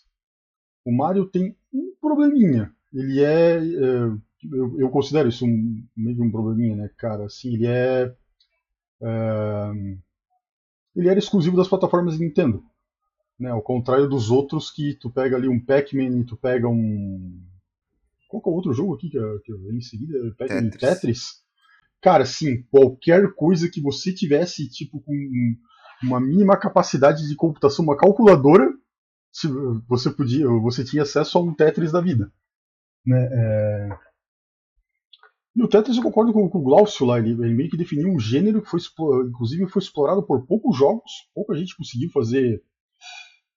O 0.86 0.96
Mario 0.96 1.28
tem 1.28 1.56
um 1.74 1.94
probleminha. 2.00 2.74
Ele 2.94 3.22
é. 3.22 3.58
é 3.58 4.31
eu, 4.49 4.80
eu, 4.80 4.89
considero 4.89 5.30
isso 5.30 5.45
um, 5.45 5.86
meio 5.95 6.15
que 6.15 6.21
um 6.21 6.32
probleminha, 6.32 6.75
né, 6.75 6.89
cara? 6.97 7.25
Assim, 7.25 7.54
ele 7.54 7.67
é, 7.67 8.15
é. 9.01 9.71
ele 10.95 11.10
era 11.10 11.19
exclusivo 11.19 11.58
das 11.58 11.67
plataformas 11.67 12.19
Nintendo. 12.19 12.63
Né, 13.39 13.49
ao 13.49 13.62
contrário 13.62 14.08
dos 14.08 14.30
outros 14.30 14.69
que 14.69 14.93
tu 14.93 15.10
pega 15.10 15.36
ali 15.36 15.47
um 15.47 15.60
Pac-Man 15.60 16.19
e 16.19 16.25
tu 16.25 16.38
pega 16.38 16.67
um. 16.67 17.43
Qual 18.30 18.41
que 18.41 18.47
é 18.47 18.51
o 18.51 18.56
outro 18.56 18.73
jogo 18.73 18.93
aqui 18.93 19.10
que, 19.10 19.19
que 19.43 19.54
vem 19.54 19.77
em 19.77 19.82
seguida? 19.82 20.34
Pac-Man 20.38 20.69
Tetris. 20.69 20.80
Tetris. 20.80 21.41
Cara, 22.01 22.25
sim, 22.25 22.63
qualquer 22.71 23.34
coisa 23.34 23.69
que 23.69 23.82
você 23.82 24.13
tivesse, 24.13 24.69
tipo, 24.69 25.01
com 25.01 25.13
uma 26.04 26.19
mínima 26.19 26.58
capacidade 26.58 27.27
de 27.27 27.36
computação, 27.36 27.86
uma 27.86 27.97
calculadora, 27.97 28.71
você 29.88 30.10
podia, 30.12 30.47
você 30.47 30.84
tinha 30.84 31.04
acesso 31.04 31.38
a 31.38 31.41
um 31.41 31.54
Tetris 31.54 31.91
da 31.91 32.01
vida. 32.01 32.32
Né? 33.06 33.30
É... 33.32 33.89
E 35.56 35.62
o 35.62 35.68
Tetris 35.68 35.98
eu 35.98 36.04
concordo 36.04 36.32
com, 36.32 36.50
com 36.50 36.60
o 36.60 36.64
Glaucio 36.64 37.06
lá, 37.06 37.20
ele, 37.20 37.32
ele, 37.32 37.54
meio 37.54 37.70
que 37.70 37.78
definiu 37.78 38.10
um 38.10 38.20
gênero 38.20 38.62
que 38.62 38.70
foi 38.70 38.80
inclusive 39.28 39.68
foi 39.68 39.82
explorado 39.82 40.24
por 40.24 40.46
poucos 40.46 40.78
jogos, 40.78 41.12
pouca 41.34 41.56
gente 41.56 41.76
conseguiu 41.76 42.10
fazer 42.10 42.64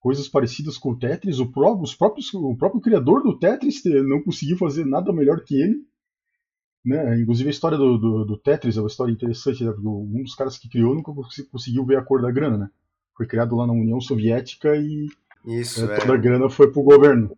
coisas 0.01 0.29
parecidas 0.29 0.77
com 0.77 0.91
o 0.91 0.99
Tetris, 0.99 1.39
o 1.39 1.51
próprio, 1.51 1.83
os 1.83 1.95
próprios, 1.95 2.35
o 2.35 2.57
próprio 2.57 2.81
criador 2.81 3.23
do 3.23 3.39
Tetris 3.39 3.83
não 4.07 4.23
conseguiu 4.23 4.59
fazer 4.59 4.85
nada 4.85 5.13
melhor 5.13 5.43
que 5.45 5.55
ele. 5.55 5.77
Né? 6.85 7.21
Inclusive 7.21 7.49
a 7.49 7.51
história 7.51 7.79
do, 7.79 7.97
do, 7.97 8.25
do 8.27 8.39
Tetris 8.39 8.77
é 8.77 8.81
uma 8.81 8.89
história 8.89 9.13
interessante, 9.13 9.65
né? 9.65 9.71
porque 9.73 9.89
um 9.89 10.23
dos 10.23 10.35
caras 10.35 10.59
que 10.59 10.69
criou 10.69 10.95
nunca 10.95 11.11
conseguiu 11.51 11.87
ver 11.87 11.97
a 11.97 12.05
cor 12.05 12.21
da 12.21 12.31
grana. 12.31 12.59
Né? 12.59 12.71
Foi 13.17 13.27
criado 13.27 13.57
lá 13.57 13.67
na 13.67 13.73
União 13.73 13.99
Soviética 14.01 14.77
e 14.77 15.09
isso, 15.47 15.85
é, 15.85 15.99
toda 15.99 16.15
a 16.15 16.19
grana 16.19 16.51
foi 16.51 16.71
pro 16.71 16.83
governo. 16.83 17.35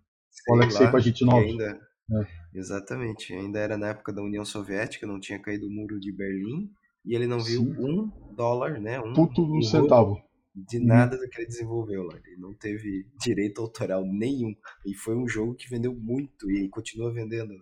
O 0.49 0.55
Alexei 0.55 0.91
Pajitnov. 0.91 1.45
Ainda... 1.45 1.81
É. 2.11 2.27
Exatamente, 2.57 3.35
ainda 3.35 3.59
era 3.59 3.77
na 3.77 3.89
época 3.89 4.13
da 4.13 4.23
União 4.23 4.45
Soviética, 4.45 5.07
não 5.07 5.21
tinha 5.21 5.39
caído 5.39 5.67
o 5.67 5.71
muro 5.71 6.01
de 6.01 6.11
Berlim, 6.11 6.71
e 7.05 7.15
ele 7.15 7.27
não 7.27 7.39
viu 7.39 7.61
Sim. 7.61 7.77
um 7.79 8.35
dólar, 8.35 8.81
né? 8.81 8.99
Um, 9.01 9.13
Puto 9.13 9.43
um 9.43 9.61
centavo. 9.61 10.17
De 10.55 10.79
nada 10.79 11.19
do 11.19 11.29
que 11.29 11.39
ele 11.39 11.49
desenvolveu 11.49 12.03
lá. 12.05 12.19
Ele 12.25 12.41
não 12.41 12.55
teve 12.55 13.07
direito 13.21 13.61
autoral 13.61 14.05
nenhum. 14.07 14.55
E 14.87 14.95
foi 14.95 15.15
um 15.15 15.29
jogo 15.29 15.55
que 15.55 15.69
vendeu 15.69 15.95
muito 15.95 16.51
e 16.51 16.67
continua 16.71 17.13
vendendo. 17.13 17.53
Né? 17.53 17.61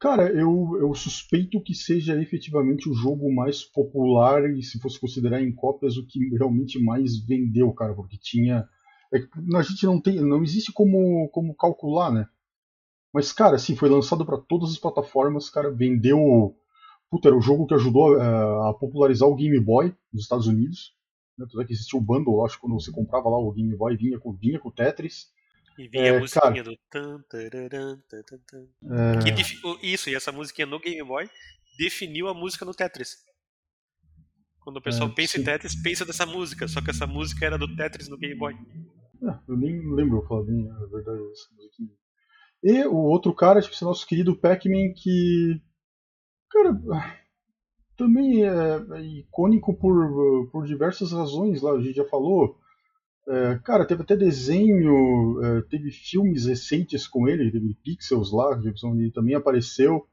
Cara, 0.00 0.28
eu, 0.28 0.76
eu 0.80 0.92
suspeito 0.92 1.62
que 1.62 1.72
seja 1.72 2.20
efetivamente 2.20 2.88
o 2.88 2.94
jogo 2.94 3.32
mais 3.32 3.62
popular 3.62 4.50
e, 4.50 4.60
se 4.60 4.80
fosse 4.80 4.98
considerar 5.00 5.40
em 5.40 5.54
cópias, 5.54 5.96
o 5.96 6.04
que 6.04 6.18
realmente 6.36 6.82
mais 6.82 7.16
vendeu, 7.24 7.72
cara, 7.72 7.94
porque 7.94 8.18
tinha 8.18 8.68
é 9.12 9.18
a 9.56 9.62
gente 9.62 9.86
não 9.86 10.00
tem, 10.00 10.20
não 10.20 10.42
existe 10.42 10.72
como, 10.72 11.28
como 11.30 11.54
calcular, 11.54 12.12
né? 12.12 12.26
Mas, 13.12 13.32
cara, 13.32 13.56
assim, 13.56 13.74
foi 13.74 13.88
lançado 13.88 14.24
para 14.24 14.38
todas 14.38 14.70
as 14.70 14.78
plataformas, 14.78 15.48
cara, 15.48 15.70
vendeu 15.70 16.54
puta, 17.10 17.28
era 17.28 17.36
o 17.36 17.40
jogo 17.40 17.66
que 17.66 17.74
ajudou 17.74 18.16
uh, 18.16 18.68
a 18.68 18.74
popularizar 18.74 19.28
o 19.28 19.34
Game 19.34 19.58
Boy 19.60 19.94
nos 20.12 20.22
Estados 20.22 20.46
Unidos. 20.46 20.94
Né? 21.36 21.46
Tudo 21.50 21.62
é 21.62 21.64
que 21.64 21.72
existia 21.72 21.98
o 21.98 22.02
bundle, 22.02 22.44
acho 22.44 22.56
que 22.56 22.60
quando 22.60 22.80
você 22.80 22.90
comprava 22.90 23.28
lá 23.28 23.38
o 23.38 23.52
Game 23.52 23.74
Boy, 23.76 23.96
vinha 23.96 24.18
com, 24.18 24.32
vinha 24.32 24.58
com 24.58 24.68
o 24.68 24.72
Tetris. 24.72 25.32
E 25.78 25.88
vinha 25.88 26.06
é, 26.06 26.16
a 26.16 26.20
musiquinha 26.20 26.64
cara, 26.64 26.64
do. 26.64 26.76
Tan, 26.90 27.22
tararam, 27.28 28.02
tan, 28.08 28.22
tan, 28.22 28.38
tan. 28.46 28.66
É... 28.82 29.86
Isso, 29.86 30.10
e 30.10 30.14
essa 30.14 30.32
musiquinha 30.32 30.66
no 30.66 30.80
Game 30.80 31.02
Boy 31.04 31.30
definiu 31.78 32.28
a 32.28 32.34
música 32.34 32.64
no 32.64 32.74
Tetris. 32.74 33.16
Quando 34.60 34.78
o 34.78 34.82
pessoal 34.82 35.08
é, 35.08 35.12
pensa 35.14 35.34
sim. 35.34 35.40
em 35.40 35.44
Tetris, 35.44 35.80
pensa 35.80 36.04
dessa 36.04 36.26
música, 36.26 36.66
só 36.66 36.82
que 36.82 36.90
essa 36.90 37.06
música 37.06 37.46
era 37.46 37.56
do 37.56 37.74
Tetris 37.76 38.08
no 38.08 38.18
Game 38.18 38.34
Boy. 38.34 38.54
É, 39.22 39.38
eu 39.48 39.56
nem 39.56 39.80
lembro, 39.94 40.26
Flavinho, 40.26 40.70
é 40.70 40.86
verdade, 40.88 41.20
essa 41.32 41.54
musiquinha. 41.54 41.90
E 42.62 42.84
o 42.86 42.96
outro 42.96 43.34
cara, 43.34 43.60
tipo, 43.60 43.74
esse 43.74 43.84
nosso 43.84 44.06
querido 44.06 44.36
Pac-Man, 44.36 44.92
que. 44.94 45.60
Cara, 46.50 46.78
também 47.96 48.44
é, 48.44 48.48
é, 48.94 49.02
icônico 49.02 49.76
por, 49.76 50.48
por 50.50 50.66
diversas 50.66 51.12
razões 51.12 51.60
lá, 51.62 51.72
a 51.72 51.80
gente 51.80 51.96
já 51.96 52.04
falou. 52.04 52.56
É, 53.28 53.58
cara, 53.62 53.84
teve 53.84 54.02
até 54.02 54.16
desenho, 54.16 55.42
é, 55.44 55.62
teve 55.62 55.90
filmes 55.90 56.46
recentes 56.46 57.06
com 57.06 57.28
ele, 57.28 57.50
teve 57.50 57.76
Pixels 57.84 58.32
lá, 58.32 58.58
onde 58.84 59.12
também 59.12 59.34
apareceu. 59.34 60.06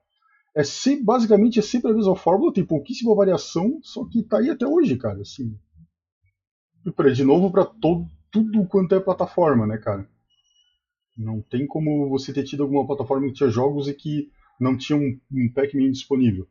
É 0.54 0.64
sempre, 0.64 1.06
basicamente 1.06 1.60
é 1.60 1.62
sempre 1.62 1.92
a 1.92 1.94
mesma 1.94 2.16
fórmula, 2.16 2.54
tem 2.54 2.66
pouquíssima 2.66 3.16
variação, 3.16 3.80
só 3.82 4.06
que 4.06 4.24
tá 4.24 4.40
aí 4.40 4.50
até 4.50 4.68
hoje, 4.68 4.98
cara. 4.98 5.22
Assim, 5.22 5.58
de 7.14 7.24
novo 7.24 7.52
para 7.52 7.66
todo 7.66 8.06
tudo 8.36 8.68
quanto 8.68 8.94
é 8.94 9.00
plataforma, 9.00 9.66
né, 9.66 9.78
cara? 9.78 10.10
Não 11.18 11.42
tem 11.42 11.66
como 11.66 12.10
você 12.10 12.34
ter 12.34 12.44
tido 12.44 12.64
alguma 12.64 12.86
plataforma 12.86 13.28
que 13.28 13.34
tinha 13.34 13.50
jogos 13.50 13.88
e 13.88 13.94
que 13.94 14.30
não 14.60 14.78
tinha 14.78 14.98
um, 14.98 15.20
um 15.32 15.52
Pac-Man 15.54 15.92
disponível. 15.92 16.48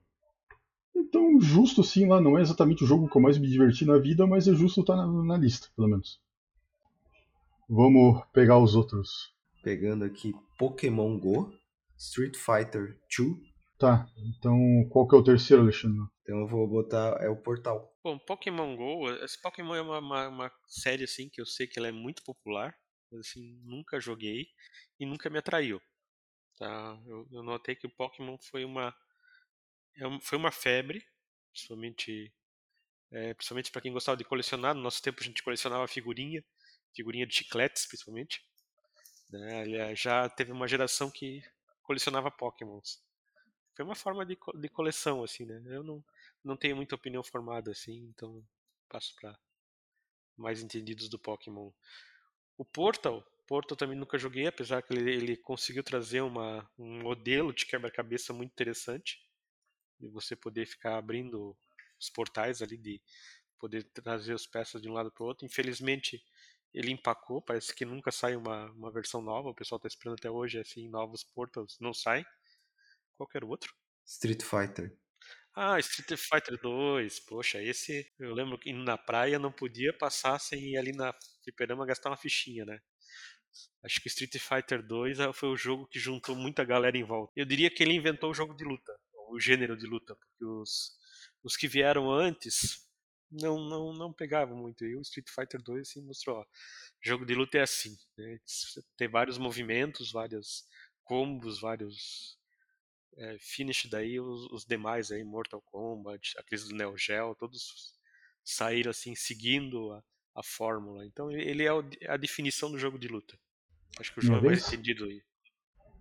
Então, 0.94 1.40
justo 1.40 1.82
sim 1.82 2.06
lá, 2.06 2.20
não 2.20 2.38
é 2.38 2.42
exatamente 2.42 2.84
o 2.84 2.86
jogo 2.86 3.08
que 3.08 3.16
eu 3.16 3.22
mais 3.22 3.38
me 3.38 3.48
diverti 3.48 3.84
na 3.84 3.98
vida, 3.98 4.26
mas 4.26 4.48
é 4.48 4.54
justo 4.54 4.80
estar 4.80 4.96
tá 4.96 5.06
na, 5.06 5.24
na 5.24 5.36
lista, 5.36 5.68
pelo 5.76 5.88
menos. 5.88 6.20
Vamos 7.68 8.22
pegar 8.32 8.58
os 8.58 8.74
outros. 8.74 9.32
Pegando 9.62 10.04
aqui 10.04 10.34
Pokémon 10.58 11.18
Go, 11.18 11.52
Street 11.96 12.36
Fighter 12.36 12.98
2. 13.16 13.54
Tá, 13.78 14.06
então 14.16 14.56
qual 14.90 15.06
que 15.08 15.14
é 15.14 15.18
o 15.18 15.24
terceiro, 15.24 15.62
Alexandre? 15.62 16.00
Então 16.22 16.40
eu 16.40 16.46
vou 16.46 16.66
botar 16.66 17.18
é 17.20 17.28
o 17.28 17.36
Portal. 17.36 17.92
Bom, 18.02 18.18
Pokémon 18.18 18.76
Go, 18.76 19.10
esse 19.24 19.40
Pokémon 19.40 19.74
é 19.74 19.80
uma, 19.80 19.98
uma, 19.98 20.28
uma 20.28 20.52
série 20.68 21.04
assim 21.04 21.28
que 21.28 21.40
eu 21.40 21.46
sei 21.46 21.66
que 21.66 21.78
ela 21.78 21.88
é 21.88 21.92
muito 21.92 22.22
popular, 22.22 22.74
assim, 23.20 23.60
nunca 23.64 24.00
joguei 24.00 24.48
e 24.98 25.06
nunca 25.06 25.30
me 25.30 25.38
atraiu. 25.38 25.80
Tá? 26.58 27.00
Eu, 27.06 27.26
eu 27.32 27.42
notei 27.42 27.74
que 27.74 27.86
o 27.86 27.90
Pokémon 27.90 28.38
foi 28.38 28.64
uma 28.64 28.94
é 29.96 30.20
foi 30.20 30.38
uma 30.38 30.50
febre, 30.50 31.04
principalmente 31.52 32.32
é, 33.10 33.34
principalmente 33.34 33.70
para 33.70 33.80
quem 33.82 33.92
gostava 33.92 34.16
de 34.16 34.24
colecionar. 34.24 34.74
No 34.74 34.82
nosso 34.82 35.02
tempo 35.02 35.20
a 35.20 35.24
gente 35.24 35.42
colecionava 35.42 35.86
figurinha, 35.86 36.44
figurinha 36.94 37.26
de 37.26 37.34
chicletes, 37.34 37.86
principalmente. 37.86 38.44
Né? 39.30 39.94
Já 39.94 40.28
teve 40.28 40.52
uma 40.52 40.68
geração 40.68 41.10
que 41.10 41.42
colecionava 41.82 42.30
Pokémons. 42.30 43.02
Foi 43.76 43.84
uma 43.84 43.94
forma 43.94 44.24
de, 44.24 44.36
de 44.54 44.68
coleção, 44.68 45.24
assim, 45.24 45.44
né? 45.44 45.60
Eu 45.66 45.82
não, 45.82 46.04
não 46.44 46.56
tenho 46.56 46.76
muita 46.76 46.94
opinião 46.94 47.24
formada, 47.24 47.72
assim, 47.72 48.06
então 48.08 48.44
passo 48.88 49.14
para 49.16 49.36
mais 50.36 50.62
entendidos 50.62 51.08
do 51.08 51.18
Pokémon. 51.18 51.70
O 52.56 52.64
Portal, 52.64 53.24
Portal 53.46 53.76
também 53.76 53.96
nunca 53.96 54.18
joguei, 54.18 54.46
apesar 54.46 54.82
que 54.82 54.92
ele, 54.92 55.12
ele 55.12 55.36
conseguiu 55.36 55.82
trazer 55.82 56.22
uma, 56.22 56.68
um 56.78 57.02
modelo 57.02 57.52
de 57.52 57.66
quebra-cabeça 57.66 58.32
muito 58.32 58.52
interessante. 58.52 59.18
E 60.00 60.08
você 60.08 60.34
poder 60.34 60.66
ficar 60.66 60.96
abrindo 60.96 61.56
os 62.00 62.10
portais 62.10 62.62
ali, 62.62 62.76
de 62.76 63.00
poder 63.58 63.84
trazer 63.84 64.34
as 64.34 64.46
peças 64.46 64.82
de 64.82 64.88
um 64.88 64.92
lado 64.92 65.10
para 65.12 65.24
o 65.24 65.26
outro. 65.26 65.46
Infelizmente, 65.46 66.22
ele 66.72 66.90
empacou, 66.90 67.40
parece 67.40 67.74
que 67.74 67.84
nunca 67.84 68.10
sai 68.10 68.34
uma, 68.34 68.70
uma 68.72 68.90
versão 68.90 69.22
nova. 69.22 69.50
O 69.50 69.54
pessoal 69.54 69.76
está 69.76 69.88
esperando 69.88 70.18
até 70.18 70.30
hoje, 70.30 70.58
assim, 70.58 70.88
novos 70.88 71.22
portals 71.22 71.78
não 71.80 71.94
saem. 71.94 72.24
Qualquer 73.16 73.44
outro? 73.44 73.72
Street 74.04 74.42
Fighter. 74.42 74.98
Ah, 75.54 75.78
Street 75.80 76.18
Fighter 76.18 76.58
2. 76.60 77.20
Poxa, 77.20 77.62
esse 77.62 78.06
eu 78.18 78.34
lembro 78.34 78.58
que 78.58 78.70
indo 78.70 78.82
na 78.84 78.98
praia 78.98 79.38
não 79.38 79.52
podia 79.52 79.92
passar 79.92 80.38
sem 80.38 80.72
ir 80.72 80.76
ali 80.76 80.92
na 80.92 81.12
fliperama 81.44 81.86
gastar 81.86 82.10
uma 82.10 82.16
fichinha, 82.16 82.64
né? 82.64 82.80
Acho 83.84 84.00
que 84.00 84.08
Street 84.08 84.36
Fighter 84.38 84.82
2 84.84 85.20
é, 85.20 85.32
foi 85.32 85.48
o 85.50 85.56
jogo 85.56 85.86
que 85.86 85.98
juntou 85.98 86.34
muita 86.34 86.64
galera 86.64 86.96
em 86.96 87.04
volta. 87.04 87.32
Eu 87.36 87.44
diria 87.44 87.70
que 87.70 87.82
ele 87.82 87.94
inventou 87.94 88.30
o 88.30 88.34
jogo 88.34 88.54
de 88.54 88.64
luta, 88.64 88.92
o 89.30 89.38
gênero 89.38 89.76
de 89.76 89.86
luta, 89.86 90.16
porque 90.16 90.44
os, 90.44 90.92
os 91.42 91.56
que 91.56 91.68
vieram 91.68 92.10
antes 92.10 92.84
não, 93.30 93.58
não, 93.68 93.92
não 93.92 94.12
pegavam 94.12 94.56
muito. 94.56 94.84
E 94.84 94.96
o 94.96 95.02
Street 95.02 95.28
Fighter 95.28 95.62
2 95.62 95.82
assim, 95.88 96.02
mostrou, 96.04 96.38
ó, 96.38 96.44
jogo 97.02 97.24
de 97.26 97.34
luta 97.34 97.58
é 97.58 97.62
assim, 97.62 97.96
né? 98.18 98.38
Tem 98.96 99.08
vários 99.08 99.38
movimentos, 99.38 100.10
vários 100.12 100.64
combos, 101.04 101.60
vários 101.60 102.38
é, 103.16 103.36
finish 103.38 103.86
daí 103.90 104.20
os, 104.20 104.46
os, 104.52 104.64
demais 104.64 105.10
aí, 105.10 105.24
Mortal 105.24 105.62
Kombat, 105.62 106.34
aqueles 106.38 106.68
do 106.68 106.74
Neo 106.74 106.96
Geo, 106.96 107.34
todos 107.34 107.94
saíram 108.44 108.90
assim 108.90 109.14
seguindo 109.14 109.92
a, 109.92 110.02
a 110.36 110.42
fórmula. 110.42 111.04
Então 111.06 111.30
ele 111.30 111.64
é 111.64 111.70
a 112.08 112.16
definição 112.16 112.70
do 112.70 112.78
jogo 112.78 112.98
de 112.98 113.08
luta. 113.08 113.38
Acho 113.98 114.12
que 114.12 114.18
o 114.20 114.22
jogo 114.22 114.46
é 114.46 114.50
mais 114.50 114.66
entendido 114.66 115.04
aí. 115.04 115.22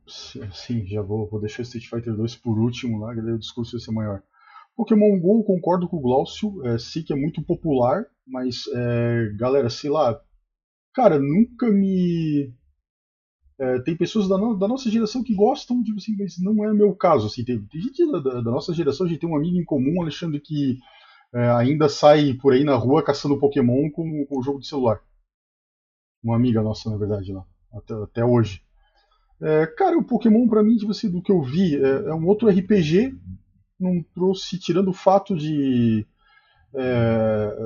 Sim, 0.08 0.86
já 0.86 1.02
vou, 1.02 1.30
vou 1.30 1.40
deixar 1.40 1.62
Street 1.62 1.88
Fighter 1.88 2.14
2 2.16 2.36
por 2.38 2.58
último 2.58 3.00
lá, 3.00 3.16
que 3.16 3.22
daí 3.22 3.34
o 3.34 3.40
discurso 3.40 3.74
vai 3.74 3.82
ser 3.82 3.92
maior. 3.92 4.22
Pokémon 4.76 5.20
GO, 5.20 5.44
concordo 5.44 5.88
com 5.88 5.98
o 5.98 6.02
Glaucio, 6.02 6.66
é, 6.66 6.78
sei 6.80 7.04
que 7.04 7.14
é 7.14 7.16
muito 7.16 7.44
popular, 7.44 8.06
mas 8.26 8.64
é, 8.74 9.30
galera, 9.38 9.70
sei 9.70 9.90
lá, 9.90 10.20
cara, 10.94 11.20
nunca 11.20 11.70
me 11.70 12.54
é, 13.64 13.80
tem 13.80 13.96
pessoas 13.96 14.28
da, 14.28 14.36
da, 14.36 14.68
nossa 14.68 14.90
geração 14.90 15.24
que 15.24 15.34
gostam, 15.34 15.82
tipo 15.82 15.98
assim, 15.98 16.16
mas 16.20 16.38
não 16.38 16.66
é 16.66 16.74
meu 16.74 16.94
caso. 16.94 17.28
Assim, 17.28 17.46
tem, 17.46 17.64
tem 17.66 17.82
gente 17.82 18.12
da, 18.12 18.20
da, 18.20 18.52
nossa 18.52 18.74
geração, 18.74 19.06
a 19.06 19.10
gente 19.10 19.20
tem 19.20 19.30
um 19.30 19.38
amigo 19.38 19.58
em 19.58 19.64
comum, 19.64 20.02
Alexandre, 20.02 20.42
que 20.42 20.80
é, 21.34 21.50
ainda 21.52 21.88
sai 21.88 22.34
por 22.34 22.52
aí 22.52 22.66
na 22.66 22.76
rua 22.76 23.02
caçando 23.02 23.40
Pokémon 23.40 23.90
com, 23.90 24.28
o 24.30 24.44
jogo 24.44 24.60
de 24.60 24.68
celular. 24.68 25.00
Uma 26.22 26.36
amiga 26.36 26.62
nossa, 26.62 26.90
na 26.90 26.98
verdade, 26.98 27.32
lá, 27.32 27.46
até, 27.74 27.94
até 27.94 28.26
hoje. 28.26 28.62
É, 29.42 29.66
cara, 29.66 29.98
o 29.98 30.04
Pokémon, 30.04 30.46
para 30.48 30.62
mim, 30.62 30.76
tipo 30.76 30.92
assim, 30.92 31.10
do 31.10 31.22
que 31.22 31.32
eu 31.32 31.42
vi, 31.42 31.78
é, 31.78 32.10
é, 32.10 32.14
um 32.14 32.28
outro 32.28 32.50
RPG. 32.50 33.16
Não 33.80 34.04
trouxe, 34.14 34.60
tirando 34.60 34.90
o 34.90 34.94
fato 34.94 35.36
de 35.38 36.06
é, 36.76 37.58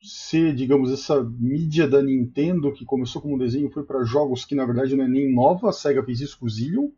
ser, 0.00 0.54
digamos, 0.54 0.92
essa 0.92 1.22
mídia 1.22 1.88
da 1.88 2.02
Nintendo 2.02 2.72
que 2.72 2.84
começou 2.84 3.20
como 3.20 3.38
desenho 3.38 3.70
foi 3.70 3.84
para 3.84 4.04
jogos 4.04 4.44
que 4.44 4.54
na 4.54 4.64
verdade 4.64 4.94
não 4.94 5.04
é 5.04 5.08
nem 5.08 5.32
nova, 5.32 5.70
a 5.70 5.72
Sega 5.72 6.04
fez 6.04 6.20
isso 6.20 6.38
com 6.38 6.46
o 6.46 6.50
Zillion. 6.50 6.88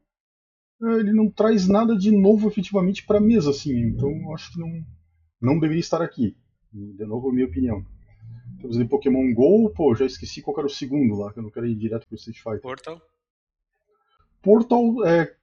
É, 0.82 1.00
ele 1.00 1.12
não 1.12 1.30
traz 1.30 1.66
nada 1.66 1.96
de 1.96 2.12
novo 2.12 2.48
efetivamente 2.48 3.04
para 3.04 3.20
mesa, 3.20 3.50
assim, 3.50 3.74
então 3.76 4.10
acho 4.34 4.52
que 4.52 4.60
não, 4.60 4.68
não 5.40 5.58
deveria 5.58 5.80
estar 5.80 6.02
aqui. 6.02 6.36
De 6.72 7.04
novo, 7.04 7.30
a 7.30 7.32
minha 7.32 7.46
opinião. 7.46 7.84
Temos 8.60 8.76
ali 8.76 8.88
Pokémon 8.88 9.32
GO, 9.34 9.70
pô, 9.70 9.94
já 9.94 10.04
esqueci 10.04 10.42
qual 10.42 10.58
era 10.58 10.66
o 10.66 10.70
segundo 10.70 11.14
lá, 11.16 11.32
que 11.32 11.38
eu 11.38 11.42
não 11.42 11.50
quero 11.50 11.66
ir 11.66 11.74
direto 11.74 12.06
pro 12.06 12.16
Street 12.16 12.38
Fighter. 12.38 12.60
Portal? 12.60 13.00
Portal 14.42 15.06
é 15.06 15.36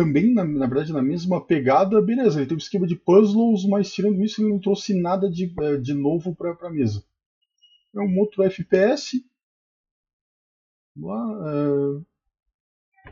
também, 0.00 0.32
na, 0.32 0.42
na, 0.42 0.66
verdade, 0.66 0.94
na 0.94 1.02
mesma 1.02 1.44
pegada, 1.44 2.00
beleza, 2.00 2.40
ele 2.40 2.46
tem 2.48 2.56
um 2.56 2.58
esquema 2.58 2.86
de 2.86 2.96
puzzles, 2.96 3.66
mas 3.66 3.92
tirando 3.92 4.24
isso, 4.24 4.40
ele 4.40 4.48
não 4.48 4.58
trouxe 4.58 4.98
nada 4.98 5.30
de, 5.30 5.52
é, 5.60 5.76
de 5.76 5.92
novo 5.92 6.34
para 6.34 6.56
a 6.62 6.70
mesa. 6.70 7.04
É 7.94 8.00
um 8.00 8.18
outro 8.18 8.42
FPS. 8.42 9.22
Lá, 10.96 11.38
é... 11.46 13.10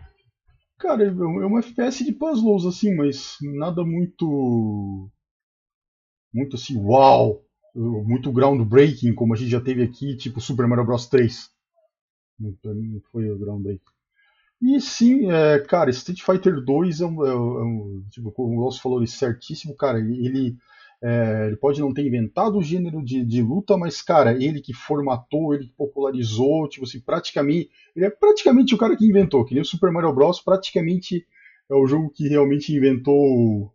Cara, 0.78 1.04
é 1.04 1.10
um 1.12 1.58
é 1.58 1.60
FPS 1.60 2.02
de 2.02 2.12
puzzles, 2.12 2.64
assim, 2.64 2.94
mas 2.94 3.36
nada 3.42 3.84
muito. 3.84 5.10
Muito 6.32 6.56
assim, 6.56 6.78
uau! 6.78 7.44
Muito 7.74 8.32
groundbreaking, 8.32 9.14
como 9.14 9.34
a 9.34 9.36
gente 9.36 9.50
já 9.50 9.60
teve 9.60 9.82
aqui, 9.82 10.16
tipo 10.16 10.40
Super 10.40 10.66
Mario 10.66 10.86
Bros 10.86 11.06
3. 11.06 11.50
Pra 12.62 12.72
mim 12.72 12.98
foi 13.12 13.30
o 13.30 13.38
groundbreaking. 13.38 13.97
E 14.60 14.80
sim, 14.80 15.30
é, 15.30 15.60
cara, 15.60 15.90
Street 15.90 16.20
Fighter 16.20 16.60
2 16.60 17.00
é 17.00 17.06
um, 17.06 17.26
é 17.26 17.36
um, 17.36 18.04
tipo, 18.10 18.32
como 18.32 18.56
o 18.56 18.60
Loss 18.60 18.78
falou, 18.78 19.06
certíssimo, 19.06 19.76
cara, 19.76 20.00
ele, 20.00 20.56
é, 21.00 21.46
ele 21.46 21.56
pode 21.56 21.80
não 21.80 21.94
ter 21.94 22.04
inventado 22.04 22.58
o 22.58 22.62
gênero 22.62 23.04
de, 23.04 23.24
de, 23.24 23.40
luta, 23.40 23.76
mas, 23.76 24.02
cara, 24.02 24.32
ele 24.32 24.60
que 24.60 24.74
formatou, 24.74 25.54
ele 25.54 25.66
que 25.66 25.72
popularizou, 25.74 26.68
tipo 26.68 26.84
assim, 26.84 27.00
praticamente, 27.00 27.70
ele 27.94 28.06
é 28.06 28.10
praticamente 28.10 28.74
o 28.74 28.78
cara 28.78 28.96
que 28.96 29.06
inventou, 29.06 29.44
que 29.44 29.54
nem 29.54 29.62
o 29.62 29.66
Super 29.66 29.92
Mario 29.92 30.12
Bros, 30.12 30.40
praticamente 30.40 31.24
é 31.70 31.74
o 31.74 31.86
jogo 31.86 32.10
que 32.10 32.28
realmente 32.28 32.74
inventou 32.74 33.14
o, 33.14 33.70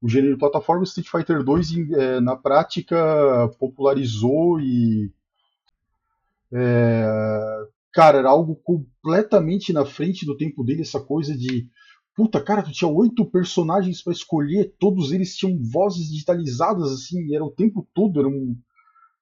o 0.00 0.08
gênero 0.08 0.34
de 0.34 0.38
plataforma, 0.38 0.84
Street 0.84 1.08
Fighter 1.08 1.42
2, 1.42 1.72
é, 1.92 2.20
na 2.20 2.36
prática, 2.36 3.50
popularizou 3.58 4.60
e 4.60 5.10
é, 6.52 7.66
cara, 7.92 8.18
era 8.18 8.30
algo 8.30 8.56
completamente 8.56 9.72
na 9.72 9.84
frente 9.84 10.24
do 10.24 10.36
tempo 10.36 10.64
dele, 10.64 10.82
essa 10.82 11.00
coisa 11.00 11.36
de 11.36 11.68
puta, 12.20 12.38
cara, 12.38 12.62
tu 12.62 12.70
tinha 12.70 12.90
oito 12.90 13.24
personagens 13.24 14.02
para 14.02 14.12
escolher, 14.12 14.74
todos 14.78 15.10
eles 15.10 15.34
tinham 15.36 15.58
vozes 15.62 16.10
digitalizadas, 16.10 16.92
assim, 16.92 17.34
era 17.34 17.42
o 17.42 17.50
tempo 17.50 17.88
todo, 17.94 18.20
era 18.20 18.28
um. 18.28 18.54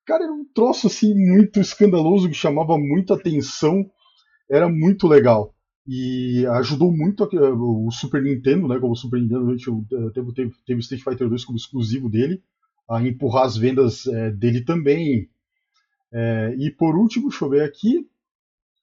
Cara, 0.05 0.25
era 0.25 0.33
um 0.33 0.45
troço 0.55 0.89
assim 0.89 1.15
muito 1.15 1.61
escandaloso 1.61 2.29
que 2.29 2.35
chamava 2.35 2.77
muita 2.77 3.15
atenção, 3.15 3.89
era 4.51 4.69
muito 4.69 5.07
legal. 5.07 5.55
E 5.87 6.45
ajudou 6.55 6.91
muito 6.91 7.23
a, 7.23 7.29
o 7.29 7.91
Super 7.93 8.23
Nintendo, 8.23 8.67
né? 8.67 8.79
Como 8.81 8.93
o 8.93 8.97
Super 8.97 9.21
Nintendo 9.21 9.47
teve, 10.13 10.33
teve, 10.33 10.53
teve 10.67 10.81
Street 10.81 11.03
Fighter 11.05 11.29
2 11.29 11.45
como 11.45 11.57
exclusivo 11.57 12.11
dele, 12.11 12.43
a 12.91 13.01
empurrar 13.01 13.45
as 13.45 13.57
vendas 13.57 14.07
é, 14.07 14.31
dele 14.31 14.63
também. 14.65 15.29
É, 16.13 16.55
e 16.59 16.71
por 16.71 16.97
último, 16.97 17.29
deixa 17.29 17.45
eu 17.45 17.51
ver 17.51 17.63
aqui, 17.63 18.07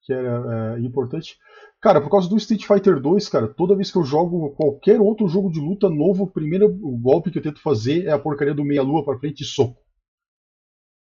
que 0.05 0.13
era 0.13 0.75
é, 0.77 0.79
importante. 0.81 1.37
Cara, 1.81 1.99
por 1.99 2.09
causa 2.09 2.29
do 2.29 2.37
Street 2.37 2.65
Fighter 2.65 2.99
2, 3.01 3.27
cara, 3.27 3.47
toda 3.47 3.75
vez 3.75 3.91
que 3.91 3.97
eu 3.97 4.03
jogo 4.03 4.51
qualquer 4.51 5.01
outro 5.01 5.27
jogo 5.27 5.51
de 5.51 5.59
luta 5.59 5.89
novo, 5.89 6.23
o 6.23 6.31
primeiro 6.31 6.69
golpe 6.69 7.31
que 7.31 7.39
eu 7.39 7.43
tento 7.43 7.61
fazer 7.61 8.05
é 8.05 8.11
a 8.11 8.19
porcaria 8.19 8.53
do 8.53 8.63
meia-lua 8.63 9.03
para 9.03 9.17
frente 9.17 9.41
e 9.41 9.45
soco. 9.45 9.81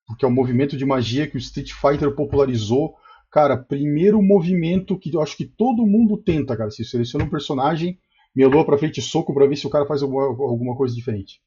Porque 0.06 0.24
é 0.24 0.28
o 0.28 0.32
movimento 0.32 0.76
de 0.76 0.84
magia 0.84 1.26
que 1.26 1.36
o 1.36 1.38
Street 1.38 1.72
Fighter 1.72 2.14
popularizou. 2.14 2.94
Cara, 3.30 3.56
primeiro 3.56 4.22
movimento 4.22 4.98
que 4.98 5.14
eu 5.14 5.20
acho 5.20 5.36
que 5.36 5.44
todo 5.44 5.86
mundo 5.86 6.16
tenta, 6.16 6.56
cara. 6.56 6.70
Se 6.70 6.84
seleciona 6.84 7.24
um 7.24 7.30
personagem, 7.30 7.98
meia-lua 8.34 8.64
para 8.64 8.78
frente 8.78 8.98
e 8.98 9.02
soco 9.02 9.32
para 9.32 9.46
ver 9.46 9.56
se 9.56 9.66
o 9.66 9.70
cara 9.70 9.86
faz 9.86 10.02
alguma, 10.02 10.24
alguma 10.24 10.76
coisa 10.76 10.94
diferente. 10.94 11.40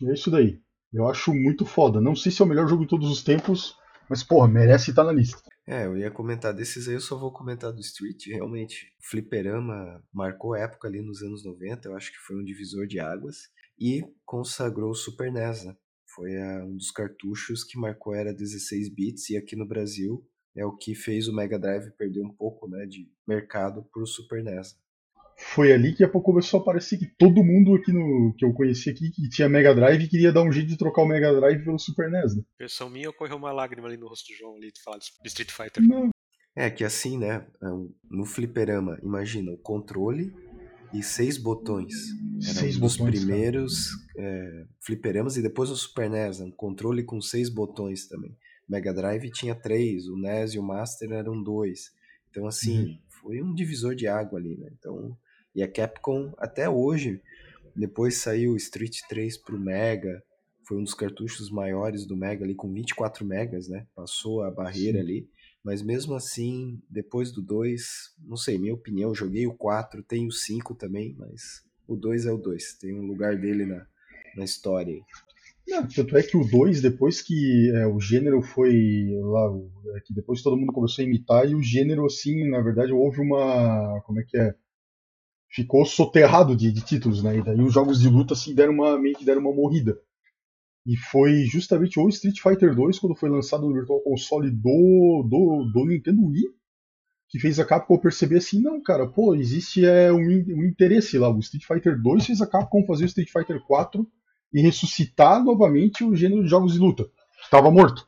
E 0.00 0.08
é 0.08 0.14
isso 0.14 0.30
daí. 0.30 0.60
Eu 0.92 1.08
acho 1.08 1.34
muito 1.34 1.66
foda. 1.66 2.00
Não 2.00 2.14
sei 2.14 2.30
se 2.30 2.40
é 2.40 2.44
o 2.44 2.48
melhor 2.48 2.68
jogo 2.68 2.82
de 2.82 2.88
todos 2.88 3.10
os 3.10 3.22
tempos, 3.22 3.76
mas, 4.08 4.22
porra, 4.22 4.46
merece 4.46 4.90
estar 4.90 5.04
na 5.04 5.12
lista. 5.12 5.42
É, 5.68 5.84
eu 5.84 5.96
ia 5.96 6.10
comentar 6.12 6.54
desses 6.54 6.86
aí, 6.86 6.94
eu 6.94 7.00
só 7.00 7.18
vou 7.18 7.32
comentar 7.32 7.72
do 7.72 7.80
Street. 7.80 8.26
Realmente, 8.28 8.92
Fliperama 9.00 10.00
marcou 10.12 10.54
época 10.54 10.86
ali 10.86 11.02
nos 11.02 11.22
anos 11.22 11.44
90, 11.44 11.88
eu 11.88 11.96
acho 11.96 12.12
que 12.12 12.18
foi 12.18 12.36
um 12.36 12.44
divisor 12.44 12.86
de 12.86 13.00
águas. 13.00 13.48
E 13.78 14.02
consagrou 14.24 14.90
o 14.90 14.94
Super 14.94 15.32
NES, 15.32 15.64
né? 15.64 15.76
Foi 16.14 16.36
a, 16.36 16.64
um 16.64 16.76
dos 16.76 16.90
cartuchos 16.92 17.64
que 17.64 17.78
marcou 17.78 18.14
era 18.14 18.32
16 18.32 18.94
bits 18.94 19.30
e 19.30 19.36
aqui 19.36 19.56
no 19.56 19.66
Brasil 19.66 20.24
é 20.56 20.64
o 20.64 20.76
que 20.76 20.94
fez 20.94 21.28
o 21.28 21.34
Mega 21.34 21.58
Drive 21.58 21.90
perder 21.98 22.22
um 22.22 22.32
pouco 22.32 22.68
né, 22.68 22.86
de 22.86 23.10
mercado 23.26 23.84
para 23.92 24.02
o 24.02 24.06
Super 24.06 24.42
NES 24.42 24.78
foi 25.36 25.70
ali 25.72 25.94
que 25.94 26.02
a 26.02 26.08
pouco 26.08 26.32
começou 26.32 26.58
a 26.58 26.62
aparecer 26.62 26.98
que 26.98 27.06
todo 27.06 27.44
mundo 27.44 27.74
aqui 27.74 27.92
no 27.92 28.34
que 28.38 28.44
eu 28.44 28.54
conheci 28.54 28.88
aqui 28.88 29.10
que 29.10 29.28
tinha 29.28 29.48
Mega 29.48 29.74
Drive 29.74 30.08
queria 30.08 30.32
dar 30.32 30.42
um 30.42 30.50
jeito 30.50 30.68
de 30.68 30.78
trocar 30.78 31.02
o 31.02 31.06
Mega 31.06 31.32
Drive 31.34 31.62
pelo 31.62 31.78
Super 31.78 32.10
NES. 32.10 32.36
Né? 32.36 32.42
Versão 32.58 32.88
minha 32.88 33.10
ocorreu 33.10 33.36
uma 33.36 33.52
lágrima 33.52 33.86
ali 33.86 33.98
no 33.98 34.08
rosto 34.08 34.32
do 34.32 34.36
João 34.36 34.56
ali 34.56 34.72
de 34.72 34.82
falar 34.82 34.98
de 34.98 35.10
Street 35.26 35.50
Fighter. 35.50 35.82
Não. 35.82 36.08
É 36.54 36.70
que 36.70 36.82
assim, 36.82 37.18
né? 37.18 37.46
É 37.62 37.66
no 38.10 38.24
fliperama, 38.24 38.98
imagina 39.02 39.52
o 39.52 39.58
controle 39.58 40.32
e 40.90 41.02
seis 41.02 41.36
botões. 41.36 41.92
Era 42.42 42.54
seis 42.54 42.78
um 42.78 42.80
dos 42.80 42.96
botões, 42.96 43.20
primeiros 43.20 43.88
é, 44.16 44.64
fliperamas 44.80 45.36
e 45.36 45.42
depois 45.42 45.68
o 45.68 45.76
Super 45.76 46.08
NES, 46.08 46.40
né? 46.40 46.46
um 46.46 46.50
controle 46.50 47.04
com 47.04 47.20
seis 47.20 47.50
botões 47.50 48.08
também. 48.08 48.34
Mega 48.66 48.92
Drive 48.94 49.30
tinha 49.32 49.54
três, 49.54 50.08
o 50.08 50.16
NES 50.16 50.54
e 50.54 50.58
o 50.58 50.62
Master 50.62 51.12
eram 51.12 51.42
dois. 51.42 51.92
Então 52.30 52.46
assim, 52.46 52.86
uhum. 52.86 52.98
foi 53.20 53.42
um 53.42 53.54
divisor 53.54 53.94
de 53.94 54.08
água 54.08 54.38
ali, 54.38 54.56
né? 54.56 54.70
Então 54.78 55.14
e 55.56 55.62
a 55.62 55.68
Capcom, 55.68 56.34
até 56.36 56.68
hoje, 56.68 57.20
depois 57.74 58.18
saiu 58.18 58.54
Street 58.56 59.00
3 59.08 59.38
pro 59.38 59.58
Mega, 59.58 60.22
foi 60.68 60.76
um 60.76 60.84
dos 60.84 60.92
cartuchos 60.92 61.50
maiores 61.50 62.04
do 62.04 62.14
Mega 62.14 62.44
ali, 62.44 62.54
com 62.54 62.70
24 62.70 63.24
megas, 63.24 63.66
né? 63.66 63.86
Passou 63.94 64.42
a 64.42 64.50
barreira 64.50 64.98
Sim. 64.98 65.04
ali. 65.04 65.30
Mas 65.64 65.80
mesmo 65.80 66.14
assim, 66.14 66.80
depois 66.90 67.32
do 67.32 67.40
2, 67.40 67.82
não 68.24 68.36
sei, 68.36 68.58
minha 68.58 68.74
opinião, 68.74 69.14
joguei 69.14 69.46
o 69.46 69.54
4, 69.54 70.02
tenho 70.02 70.28
o 70.28 70.32
5 70.32 70.74
também, 70.74 71.16
mas 71.18 71.64
o 71.88 71.96
2 71.96 72.26
é 72.26 72.32
o 72.32 72.36
2, 72.36 72.74
tem 72.74 72.94
um 72.94 73.06
lugar 73.06 73.36
dele 73.36 73.64
na, 73.64 73.86
na 74.36 74.44
história. 74.44 75.00
Não, 75.66 75.86
tanto 75.88 76.16
é 76.16 76.22
que 76.22 76.36
o 76.36 76.44
2, 76.44 76.82
depois 76.82 77.22
que 77.22 77.72
é, 77.74 77.86
o 77.86 77.98
gênero 77.98 78.42
foi 78.42 79.08
lá, 79.22 79.50
é, 79.96 80.00
que 80.00 80.14
depois 80.14 80.42
todo 80.42 80.56
mundo 80.56 80.72
começou 80.72 81.02
a 81.02 81.06
imitar, 81.06 81.48
e 81.48 81.54
o 81.54 81.62
gênero, 81.62 82.04
assim, 82.04 82.48
na 82.48 82.60
verdade, 82.60 82.92
houve 82.92 83.20
uma. 83.20 84.00
Como 84.04 84.20
é 84.20 84.24
que 84.24 84.36
é? 84.36 84.54
Ficou 85.56 85.86
soterrado 85.86 86.54
de, 86.54 86.70
de, 86.70 86.82
títulos, 86.82 87.22
né? 87.22 87.38
E 87.38 87.42
daí 87.42 87.62
os 87.62 87.72
jogos 87.72 87.98
de 87.98 88.10
luta 88.10 88.34
assim 88.34 88.54
deram 88.54 88.74
uma 88.74 88.98
meio 88.98 89.16
que 89.16 89.24
deram 89.24 89.40
uma 89.40 89.54
morrida. 89.54 89.98
E 90.84 90.96
foi 90.96 91.44
justamente 91.46 91.98
o 91.98 92.06
Street 92.10 92.38
Fighter 92.38 92.74
2 92.74 92.98
quando 92.98 93.16
foi 93.16 93.30
lançado 93.30 93.66
no 93.66 93.72
Virtual 93.72 94.00
Console 94.02 94.50
do, 94.50 95.26
do, 95.26 95.70
do 95.72 95.86
Nintendo 95.86 96.26
Wii 96.26 96.44
que 97.28 97.40
fez 97.40 97.58
a 97.58 97.64
Capcom 97.64 97.98
perceber 97.98 98.36
assim, 98.36 98.60
não, 98.60 98.80
cara, 98.80 99.06
pô, 99.06 99.34
existe 99.34 99.84
é, 99.84 100.12
um, 100.12 100.18
um 100.18 100.64
interesse 100.64 101.18
lá. 101.18 101.28
O 101.28 101.40
Street 101.40 101.64
Fighter 101.66 102.00
2 102.00 102.26
fez 102.26 102.40
a 102.40 102.46
Capcom 102.46 102.84
fazer 102.86 103.04
o 103.04 103.06
Street 103.06 103.30
Fighter 103.30 103.60
4 103.62 104.06
e 104.52 104.60
ressuscitar 104.60 105.42
novamente 105.42 106.04
o 106.04 106.14
gênero 106.14 106.44
de 106.44 106.48
jogos 106.48 106.74
de 106.74 106.78
luta. 106.78 107.04
Estava 107.42 107.70
morto. 107.70 108.06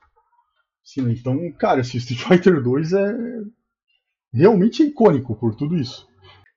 Então, 0.96 1.52
cara, 1.52 1.80
esse 1.80 1.96
Street 1.96 2.22
Fighter 2.22 2.62
2 2.62 2.92
é 2.92 3.16
realmente 4.32 4.82
icônico 4.82 5.34
por 5.34 5.54
tudo 5.54 5.76
isso. 5.76 6.07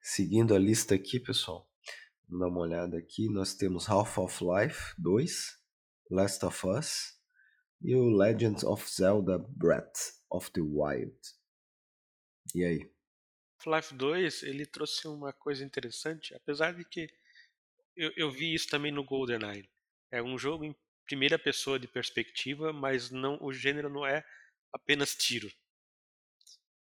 Seguindo 0.03 0.55
a 0.55 0.57
lista 0.57 0.95
aqui, 0.95 1.19
pessoal, 1.19 1.69
vamos 2.27 2.39
dar 2.39 2.47
uma 2.47 2.61
olhada 2.61 2.97
aqui. 2.97 3.29
Nós 3.29 3.53
temos 3.53 3.87
Half-of-Life 3.87 4.95
2, 4.97 5.59
Last 6.09 6.43
of 6.43 6.67
Us 6.67 7.21
e 7.79 7.95
o 7.95 8.09
Legend 8.09 8.65
of 8.65 8.83
Zelda 8.91 9.37
Breath 9.37 10.19
of 10.27 10.51
the 10.53 10.61
Wild. 10.61 11.15
E 12.55 12.65
aí? 12.65 12.91
Half-Life 13.59 13.93
2 13.93 14.41
ele 14.41 14.65
trouxe 14.65 15.07
uma 15.07 15.31
coisa 15.31 15.63
interessante, 15.63 16.33
apesar 16.33 16.73
de 16.73 16.83
que 16.83 17.07
eu, 17.95 18.11
eu 18.17 18.31
vi 18.31 18.55
isso 18.55 18.69
também 18.69 18.91
no 18.91 19.03
GoldenEye. 19.03 19.69
É 20.09 20.21
um 20.21 20.35
jogo 20.35 20.65
em 20.65 20.75
primeira 21.05 21.37
pessoa 21.37 21.77
de 21.77 21.87
perspectiva, 21.87 22.73
mas 22.73 23.11
não 23.11 23.37
o 23.39 23.53
gênero 23.53 23.87
não 23.87 24.03
é 24.03 24.25
apenas 24.73 25.15
tiro. 25.15 25.47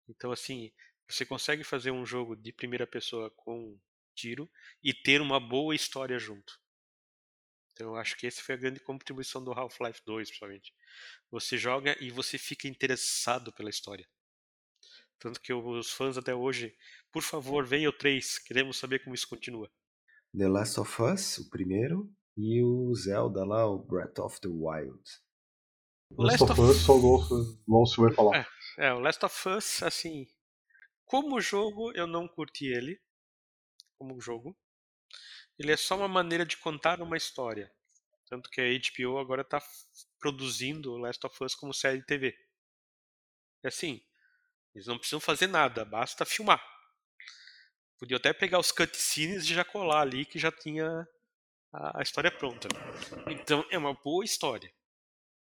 Então 0.08 0.32
assim, 0.32 0.72
você 1.10 1.26
consegue 1.26 1.64
fazer 1.64 1.92
um 1.92 2.06
jogo 2.06 2.36
de 2.36 2.54
primeira 2.54 2.86
pessoa 2.86 3.32
com 3.32 3.78
tiro 4.16 4.50
e 4.84 4.94
ter 4.94 5.22
uma 5.22 5.40
boa 5.40 5.74
história 5.74 6.20
junto. 6.20 6.60
Então 7.72 7.88
eu 7.88 7.96
acho 7.96 8.18
que 8.18 8.28
essa 8.28 8.42
foi 8.42 8.56
a 8.56 8.58
grande 8.58 8.80
contribuição 8.80 9.44
do 9.44 9.52
Half-Life 9.52 10.02
2, 10.06 10.28
principalmente. 10.28 10.74
Você 11.32 11.58
joga 11.58 11.96
e 12.04 12.12
você 12.12 12.38
fica 12.38 12.68
interessado 12.68 13.52
pela 13.54 13.70
história. 13.70 14.08
Tanto 15.18 15.42
que 15.42 15.52
os 15.54 15.92
fãs 15.92 16.18
até 16.18 16.36
hoje, 16.36 16.76
por 17.12 17.24
favor, 17.24 17.66
venha 17.66 17.90
o 17.90 17.94
3, 17.94 18.40
queremos 18.40 18.78
saber 18.78 19.00
como 19.00 19.16
isso 19.16 19.28
continua. 19.28 19.70
The 20.38 20.48
Last 20.48 20.80
of 20.80 21.02
Us, 21.02 21.38
o 21.40 21.50
primeiro, 21.50 22.14
e 22.38 22.62
o 22.62 22.94
Zelda 22.96 23.44
lá, 23.44 23.66
o 23.66 23.80
Breath 23.80 24.20
of 24.20 24.40
the 24.42 24.48
Wild. 24.48 25.02
O 26.12 26.24
Last 26.24 26.44
of 26.44 26.62
Us, 26.62 26.78
só 26.78 26.94
o 26.98 27.60
Lúcio 27.68 28.04
vai 28.04 28.14
falar. 28.14 28.48
É, 28.78 28.88
é, 28.88 28.94
o 28.94 29.00
Last 29.00 29.24
of 29.26 29.50
Us, 29.50 29.84
assim, 29.84 30.28
como 31.10 31.42
jogo, 31.42 31.92
eu 31.96 32.06
não 32.06 32.28
curti 32.28 32.68
ele. 32.68 33.02
Como 33.98 34.22
jogo. 34.22 34.56
Ele 35.58 35.72
é 35.72 35.76
só 35.76 35.98
uma 35.98 36.08
maneira 36.08 36.46
de 36.46 36.56
contar 36.56 37.02
uma 37.02 37.18
história. 37.18 37.74
Tanto 38.28 38.48
que 38.48 38.62
a 38.62 38.66
HBO 38.66 39.18
agora 39.18 39.42
está 39.42 39.60
produzindo 40.20 40.98
Last 40.98 41.26
of 41.26 41.44
Us 41.44 41.56
como 41.56 41.74
série 41.74 41.98
de 41.98 42.06
TV. 42.06 42.38
É 43.64 43.70
assim, 43.70 44.00
eles 44.76 44.86
não 44.86 45.00
precisam 45.00 45.20
fazer 45.20 45.48
nada, 45.48 45.84
basta 45.84 46.26
filmar. 46.26 46.64
Podia 47.98 48.18
até 48.18 48.32
pegar 48.32 48.60
os 48.60 48.72
cutscenes 48.72 49.46
e 49.46 49.54
já 49.56 49.66
colar 49.66 50.02
ali 50.02 50.28
que 50.28 50.38
já 50.38 50.52
tinha 50.52 51.08
a, 51.74 52.04
história 52.04 52.30
pronta. 52.32 52.68
Então 53.28 53.66
é 53.72 53.80
uma 53.80 53.96
boa 53.96 54.24
história. 54.24 54.72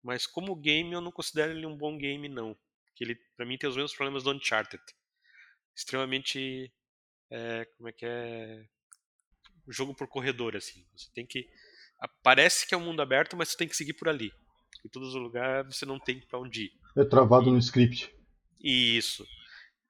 Mas 0.03 0.27
como 0.27 0.55
game 0.55 0.93
eu 0.93 1.01
não 1.01 1.11
considero 1.11 1.53
ele 1.53 1.65
um 1.65 1.77
bom 1.77 1.97
game 1.97 2.29
não. 2.29 2.55
Porque 2.85 3.03
ele, 3.03 3.15
para 3.35 3.47
mim, 3.47 3.57
tem 3.57 3.71
os 3.71 3.77
mesmos 3.77 3.95
problemas 3.95 4.25
do 4.25 4.31
Uncharted 4.31 4.85
extremamente 5.75 6.73
é, 7.31 7.65
como 7.77 7.89
é 7.89 7.93
que 7.93 8.07
é? 8.07 8.65
Jogo 9.69 9.95
por 9.95 10.09
corredor 10.09 10.57
assim. 10.57 10.85
Você 10.97 11.11
tem 11.15 11.27
que 11.27 11.47
parece 12.23 12.67
que 12.67 12.75
é 12.75 12.79
um 12.79 12.85
mundo 12.85 13.01
aberto 13.01 13.37
mas 13.37 13.49
você 13.49 13.57
tem 13.57 13.69
que 13.69 13.77
seguir 13.77 13.95
por 13.95 14.09
ali. 14.09 14.33
Em 14.85 14.89
todos 14.89 15.15
os 15.15 15.21
lugares 15.21 15.77
você 15.77 15.87
não 15.87 15.99
tem 15.99 16.21
para 16.21 16.39
onde 16.39 16.65
ir. 16.65 16.73
É 16.97 17.05
travado 17.05 17.49
e, 17.49 17.53
no 17.53 17.59
script. 17.59 18.15
Isso. 18.63 19.27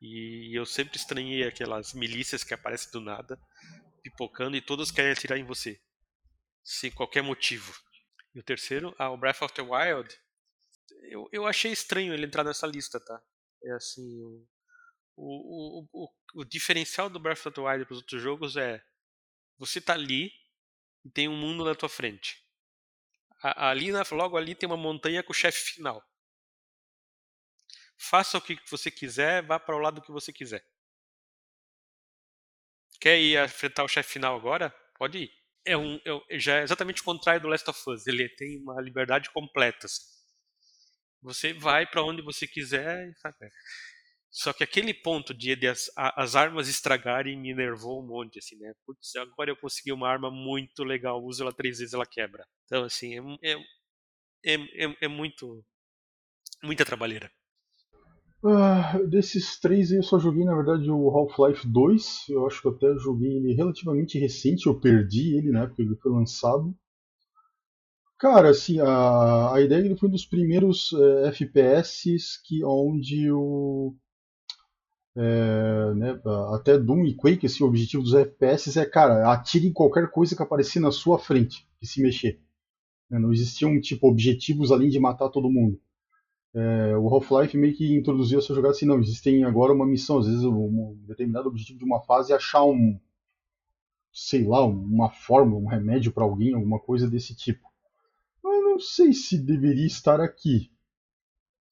E 0.01 0.57
eu 0.57 0.65
sempre 0.65 0.97
estranhei 0.97 1.47
aquelas 1.47 1.93
milícias 1.93 2.45
que 2.45 2.55
aparecem 2.55 2.91
do 2.93 3.01
nada 3.01 3.39
pipocando 4.03 4.57
e 4.57 4.61
todas 4.61 4.91
querem 4.91 5.13
atirar 5.13 5.39
em 5.39 5.45
você. 5.45 5.81
Sem 6.63 6.91
qualquer 6.91 7.23
motivo. 7.23 7.75
E 8.35 8.39
o 8.39 8.43
terceiro 8.43 8.95
ah, 8.99 9.11
o 9.11 9.17
Breath 9.17 9.43
of 9.43 9.55
the 9.55 9.63
Wild 9.63 10.09
eu, 11.11 11.29
eu 11.33 11.47
achei 11.47 11.73
estranho 11.73 12.15
ele 12.15 12.27
entrar 12.27 12.45
nessa 12.45 12.67
lista 12.67 12.99
tá? 13.01 13.21
É 13.65 13.73
assim 13.73 14.47
o, 15.17 15.87
o, 15.93 16.09
o, 16.35 16.45
diferencial 16.45 17.09
do 17.09 17.21
Breath 17.21 17.47
of 17.47 17.53
the 17.53 17.61
Wild 17.61 17.85
para 17.85 17.93
os 17.93 17.99
outros 17.99 18.23
jogos 18.23 18.57
é 18.57 18.83
você 19.59 19.81
tá 19.81 19.95
ali 19.95 20.33
e 21.05 21.11
tem 21.11 21.29
um 21.29 21.37
mundo 21.37 21.65
na 21.65 21.75
tua 21.75 21.89
frente. 21.89 22.43
ali 23.43 23.91
logo 24.13 24.37
ali 24.37 24.55
tem 24.55 24.67
uma 24.69 24.77
montanha 24.77 25.23
com 25.23 25.33
o 25.33 25.35
chefe 25.35 25.75
final. 25.75 26.03
Faça 27.97 28.39
o 28.39 28.41
que 28.41 28.59
você 28.69 28.91
quiser, 28.91 29.43
vá 29.43 29.59
para 29.59 29.77
o 29.77 29.79
lado 29.79 30.03
que 30.03 30.13
você 30.13 30.33
quiser. 30.33 30.65
quer 33.01 33.21
ir 33.21 33.43
enfrentar 33.45 33.85
o 33.85 33.89
chefe 33.89 34.13
final 34.15 34.37
agora? 34.37 34.71
Pode 34.97 35.19
ir. 35.19 35.45
É 35.65 35.77
um, 35.77 36.01
é, 36.05 36.39
já 36.39 36.59
é 36.59 36.63
exatamente 36.63 37.01
o 37.01 37.05
contrário 37.05 37.41
do 37.41 37.49
Last 37.49 37.69
of 37.71 37.91
Us. 37.91 38.07
Ele 38.07 38.29
tem 38.29 38.61
uma 38.61 38.81
liberdade 38.81 39.31
completa. 39.31 39.87
Assim. 39.87 40.03
Você 41.23 41.53
vai 41.53 41.87
para 41.87 42.03
onde 42.03 42.23
você 42.23 42.47
quiser. 42.47 43.15
Sabe? 43.19 43.51
Só 44.37 44.53
que 44.53 44.65
aquele 44.65 44.93
ponto 44.93 45.33
de, 45.33 45.55
de 45.55 45.69
as, 45.69 45.89
as, 45.97 46.35
armas 46.35 46.69
estragarem 46.69 47.41
me 47.41 47.55
nervou 47.55 48.03
um 48.03 48.07
monte, 48.07 48.41
assim, 48.41 48.57
né? 48.57 48.73
Putz, 48.85 49.15
agora 49.15 49.49
eu 49.53 49.57
consegui 49.57 49.93
uma 49.93 50.09
arma 50.09 50.29
muito 50.29 50.83
legal, 50.83 51.23
uso 51.23 51.45
ela 51.45 51.53
três 51.53 51.79
vezes, 51.79 51.95
ela 51.95 52.05
quebra. 52.05 52.45
Então, 52.65 52.83
assim, 52.83 53.15
é, 53.45 53.53
é, 54.45 54.55
é, 54.55 54.97
é 55.03 55.09
muito. 55.09 55.65
muita 56.65 56.85
trabalheira. 56.85 57.31
Uh, 58.43 59.07
desses 59.07 59.61
três 59.61 59.93
eu 59.93 60.03
só 60.03 60.19
joguei, 60.19 60.45
na 60.45 60.57
verdade, 60.57 60.91
o 60.91 61.11
Half-Life 61.11 61.69
2. 61.69 62.25
Eu 62.31 62.45
acho 62.49 62.61
que 62.61 62.69
até 62.69 62.93
joguei 62.99 63.37
ele 63.37 63.55
relativamente 63.55 64.19
recente, 64.19 64.67
eu 64.67 64.81
perdi 64.81 65.37
ele 65.37 65.53
na 65.53 65.63
época 65.63 65.77
que 65.77 65.83
ele 65.83 65.97
foi 66.03 66.11
lançado. 66.11 66.77
Cara, 68.19 68.51
assim, 68.51 68.81
a, 68.81 69.55
a 69.55 69.61
ideia 69.61 69.83
é 69.83 69.85
ele 69.85 69.97
foi 69.97 70.09
um 70.09 70.13
dos 70.13 70.27
primeiros 70.27 70.93
é, 70.93 71.29
FPS 71.29 72.41
que, 72.45 72.65
onde 72.65 73.31
o, 73.31 73.95
é, 75.17 75.95
né, 75.95 76.21
até 76.53 76.77
Doom 76.77 77.05
e 77.05 77.15
Quake, 77.15 77.47
assim, 77.47 77.63
o 77.63 77.69
objetivo 77.69 78.03
dos 78.03 78.15
FPS 78.15 78.79
é, 78.79 78.85
cara, 78.85 79.33
atire 79.33 79.67
em 79.69 79.73
qualquer 79.73 80.11
coisa 80.11 80.35
que 80.35 80.43
aparecer 80.43 80.81
na 80.81 80.91
sua 80.91 81.19
frente, 81.19 81.67
e 81.81 81.87
se 81.87 82.03
mexer. 82.03 82.41
É, 83.11 83.19
não 83.19 83.33
existiam, 83.33 83.81
tipo, 83.81 84.09
objetivos 84.09 84.73
além 84.73 84.89
de 84.89 84.99
matar 84.99 85.29
todo 85.29 85.51
mundo. 85.51 85.81
É, 86.55 86.97
o 86.97 87.09
Half-Life 87.09 87.57
meio 87.57 87.75
que 87.75 87.95
introduziu 87.97 88.39
essa 88.39 88.55
jogada 88.55 88.75
assim, 88.75 88.87
não, 88.87 89.01
existem 89.01 89.45
agora 89.45 89.73
uma 89.73 89.87
missão, 89.87 90.19
às 90.19 90.27
vezes 90.27 90.45
um 90.45 90.97
determinado 91.07 91.49
objetivo 91.49 91.79
de 91.79 91.85
uma 91.85 92.01
fase 92.01 92.33
é 92.33 92.37
achar 92.37 92.65
um, 92.65 92.99
sei 94.13 94.45
lá, 94.45 94.65
uma 94.65 95.11
fórmula, 95.11 95.61
um 95.61 95.67
remédio 95.67 96.13
para 96.13 96.23
alguém, 96.23 96.55
alguma 96.55 96.79
coisa 96.79 97.11
desse 97.11 97.35
tipo. 97.35 97.69
Eu 98.45 98.63
não 98.63 98.79
sei 98.79 99.13
se 99.13 99.37
deveria 99.37 99.87
estar 99.87 100.21
aqui, 100.21 100.71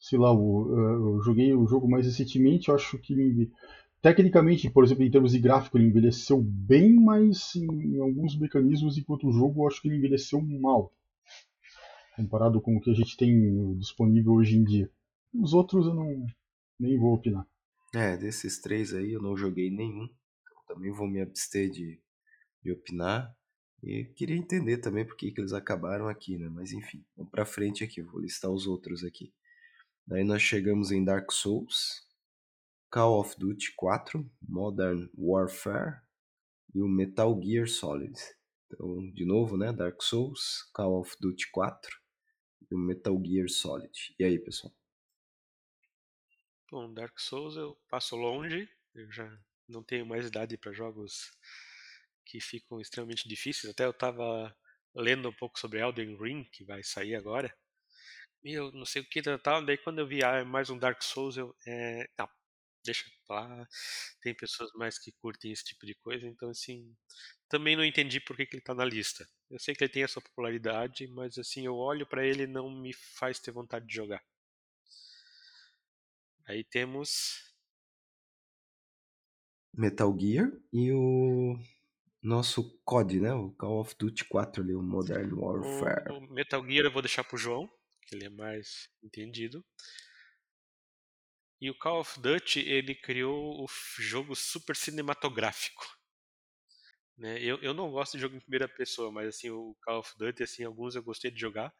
sei 0.02 0.18
lá, 0.18 0.30
eu, 0.30 1.14
eu 1.14 1.22
joguei 1.22 1.54
o 1.54 1.64
jogo 1.64 1.88
mais 1.88 2.04
recentemente, 2.04 2.68
eu 2.68 2.74
acho 2.74 2.98
que 2.98 3.12
ele, 3.12 3.52
tecnicamente, 4.02 4.68
por 4.68 4.82
exemplo, 4.82 5.04
em 5.04 5.10
termos 5.10 5.30
de 5.30 5.38
gráfico, 5.38 5.78
ele 5.78 5.86
envelheceu 5.86 6.42
bem, 6.42 6.96
mas 6.96 7.54
em 7.54 8.00
alguns 8.00 8.36
mecanismos, 8.36 8.98
enquanto 8.98 9.28
o 9.28 9.32
jogo, 9.32 9.62
eu 9.62 9.68
acho 9.68 9.80
que 9.80 9.86
ele 9.86 9.98
envelheceu 9.98 10.42
mal, 10.42 10.92
comparado 12.16 12.60
com 12.60 12.76
o 12.76 12.80
que 12.80 12.90
a 12.90 12.94
gente 12.94 13.16
tem 13.16 13.78
disponível 13.78 14.32
hoje 14.32 14.56
em 14.56 14.64
dia. 14.64 14.90
Os 15.32 15.54
outros 15.54 15.86
eu 15.86 15.94
não 15.94 16.26
nem 16.80 16.98
vou 16.98 17.14
opinar. 17.14 17.46
É, 17.94 18.16
desses 18.16 18.60
três 18.60 18.92
aí 18.92 19.12
eu 19.12 19.22
não 19.22 19.36
joguei 19.36 19.70
nenhum, 19.70 20.02
então 20.02 20.64
também 20.66 20.90
vou 20.90 21.06
me 21.06 21.20
abster 21.20 21.70
de, 21.70 22.00
de 22.60 22.72
opinar. 22.72 23.32
E 23.80 24.04
queria 24.16 24.36
entender 24.36 24.78
também 24.78 25.06
por 25.06 25.16
que, 25.16 25.30
que 25.30 25.40
eles 25.40 25.52
acabaram 25.52 26.08
aqui, 26.08 26.36
né? 26.36 26.48
Mas 26.48 26.72
enfim, 26.72 27.04
vamos 27.16 27.30
pra 27.30 27.44
frente 27.44 27.84
aqui, 27.84 28.02
vou 28.02 28.20
listar 28.20 28.50
os 28.50 28.66
outros 28.66 29.04
aqui. 29.04 29.32
Daí 30.06 30.24
nós 30.24 30.42
chegamos 30.42 30.90
em 30.90 31.04
Dark 31.04 31.30
Souls, 31.30 32.06
Call 32.90 33.20
of 33.20 33.38
Duty 33.38 33.72
4, 33.76 34.30
Modern 34.42 35.08
Warfare 35.16 36.00
e 36.74 36.82
o 36.82 36.88
Metal 36.88 37.40
Gear 37.40 37.68
Solid. 37.68 38.18
Então, 38.66 39.10
de 39.12 39.24
novo, 39.24 39.56
né? 39.56 39.72
Dark 39.72 40.02
Souls, 40.02 40.68
Call 40.74 41.00
of 41.00 41.16
Duty 41.20 41.50
4 41.52 42.00
e 42.70 42.74
o 42.74 42.78
Metal 42.78 43.18
Gear 43.24 43.48
Solid. 43.48 44.14
E 44.18 44.24
aí, 44.24 44.38
pessoal? 44.38 44.74
Bom, 46.70 46.92
Dark 46.92 47.18
Souls 47.18 47.56
eu 47.56 47.78
passo 47.88 48.16
longe, 48.16 48.68
eu 48.94 49.10
já 49.12 49.30
não 49.68 49.82
tenho 49.82 50.04
mais 50.04 50.26
idade 50.26 50.56
para 50.56 50.72
jogos 50.72 51.30
que 52.24 52.40
ficam 52.40 52.80
extremamente 52.80 53.28
difíceis. 53.28 53.70
Até 53.70 53.84
eu 53.84 53.90
estava 53.90 54.54
lendo 54.94 55.28
um 55.28 55.34
pouco 55.34 55.58
sobre 55.58 55.80
Elden 55.80 56.16
Ring, 56.16 56.44
que 56.44 56.64
vai 56.64 56.82
sair 56.82 57.14
agora 57.14 57.54
meu, 58.42 58.72
não 58.72 58.84
sei 58.84 59.02
o 59.02 59.08
que 59.08 59.22
tal. 59.38 59.64
Daí 59.64 59.78
quando 59.78 60.00
eu 60.00 60.06
vi 60.06 60.22
ah, 60.24 60.44
mais 60.44 60.68
um 60.70 60.78
Dark 60.78 61.02
Souls, 61.02 61.36
eu. 61.36 61.54
É, 61.66 62.08
não, 62.18 62.28
deixa 62.84 63.04
lá. 63.28 63.66
Tem 64.20 64.34
pessoas 64.34 64.70
mais 64.74 64.98
que 64.98 65.12
curtem 65.12 65.52
esse 65.52 65.64
tipo 65.64 65.86
de 65.86 65.94
coisa, 65.94 66.26
então 66.26 66.50
assim. 66.50 66.94
Também 67.48 67.76
não 67.76 67.84
entendi 67.84 68.18
por 68.18 68.34
que, 68.36 68.46
que 68.46 68.56
ele 68.56 68.62
tá 68.62 68.74
na 68.74 68.84
lista. 68.84 69.28
Eu 69.50 69.58
sei 69.58 69.74
que 69.74 69.84
ele 69.84 69.92
tem 69.92 70.04
a 70.04 70.08
sua 70.08 70.22
popularidade, 70.22 71.06
mas 71.08 71.36
assim, 71.38 71.66
eu 71.66 71.76
olho 71.76 72.06
para 72.06 72.26
ele 72.26 72.44
e 72.44 72.46
não 72.46 72.70
me 72.70 72.92
faz 72.94 73.38
ter 73.38 73.50
vontade 73.50 73.86
de 73.86 73.94
jogar. 73.94 74.22
Aí 76.46 76.64
temos. 76.64 77.52
Metal 79.74 80.14
Gear 80.18 80.50
e 80.72 80.92
o 80.92 81.58
nosso 82.22 82.78
COD, 82.84 83.20
né? 83.20 83.32
O 83.32 83.52
Call 83.52 83.80
of 83.80 83.94
Duty 83.98 84.24
4 84.24 84.62
ali, 84.62 84.74
o 84.74 84.82
Modern 84.82 85.32
Warfare. 85.32 86.10
O, 86.10 86.18
o 86.18 86.32
Metal 86.32 86.64
Gear 86.66 86.86
eu 86.86 86.92
vou 86.92 87.02
deixar 87.02 87.24
pro 87.24 87.38
João 87.38 87.70
ele 88.12 88.26
é 88.26 88.30
mais 88.30 88.88
entendido. 89.02 89.64
E 91.60 91.70
o 91.70 91.78
Call 91.78 92.00
of 92.00 92.20
Duty 92.20 92.60
ele 92.60 92.94
criou 92.94 93.64
o 93.64 93.66
jogo 94.00 94.34
super 94.34 94.74
cinematográfico. 94.74 95.86
Né? 97.16 97.40
Eu, 97.40 97.58
eu 97.62 97.72
não 97.72 97.90
gosto 97.92 98.14
de 98.14 98.20
jogo 98.20 98.34
em 98.34 98.40
primeira 98.40 98.68
pessoa, 98.68 99.12
mas 99.12 99.28
assim 99.28 99.50
o 99.50 99.76
Call 99.82 100.00
of 100.00 100.12
Duty 100.18 100.42
assim 100.42 100.64
alguns 100.64 100.96
eu 100.96 101.02
gostei 101.02 101.30
de 101.30 101.40
jogar 101.40 101.72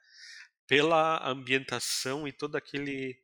pela 0.67 1.29
ambientação 1.29 2.29
e 2.29 2.33
todo 2.33 2.57
aquele 2.57 3.21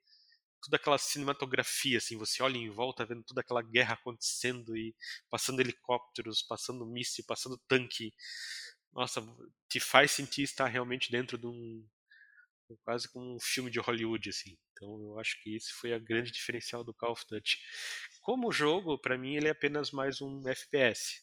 toda 0.61 0.77
aquela 0.77 0.99
cinematografia 0.99 1.99
assim 1.99 2.17
você 2.17 2.43
olha 2.43 2.59
em 2.59 2.69
volta 2.69 3.07
vendo 3.07 3.23
toda 3.23 3.41
aquela 3.41 3.63
guerra 3.63 3.95
acontecendo 3.95 4.77
e 4.77 4.95
passando 5.31 5.61
helicópteros 5.61 6.43
passando 6.43 6.85
míssil 6.85 7.25
passando 7.27 7.57
tanque 7.69 8.13
nossa 8.93 9.23
te 9.69 9.79
faz 9.79 10.11
sentir 10.11 10.43
estar 10.43 10.67
realmente 10.67 11.13
dentro 11.13 11.39
de 11.39 11.47
um 11.47 11.87
quase 12.85 13.09
como 13.09 13.35
um 13.35 13.41
filme 13.41 13.71
de 13.71 13.81
Hollywood, 13.81 14.29
assim. 14.29 14.57
Então 14.73 15.01
eu 15.03 15.19
acho 15.19 15.41
que 15.43 15.55
isso 15.57 15.75
foi 15.81 15.93
a 15.93 15.99
grande 15.99 16.31
diferencial 16.31 16.85
do 16.85 16.95
Call 16.95 17.13
of 17.13 17.25
Duty. 17.29 17.59
Como 18.23 18.53
jogo, 18.53 18.99
para 18.99 19.19
mim 19.19 19.37
ele 19.37 19.49
é 19.49 19.51
apenas 19.51 19.91
mais 19.91 20.21
um 20.21 20.47
FPS. 20.49 21.23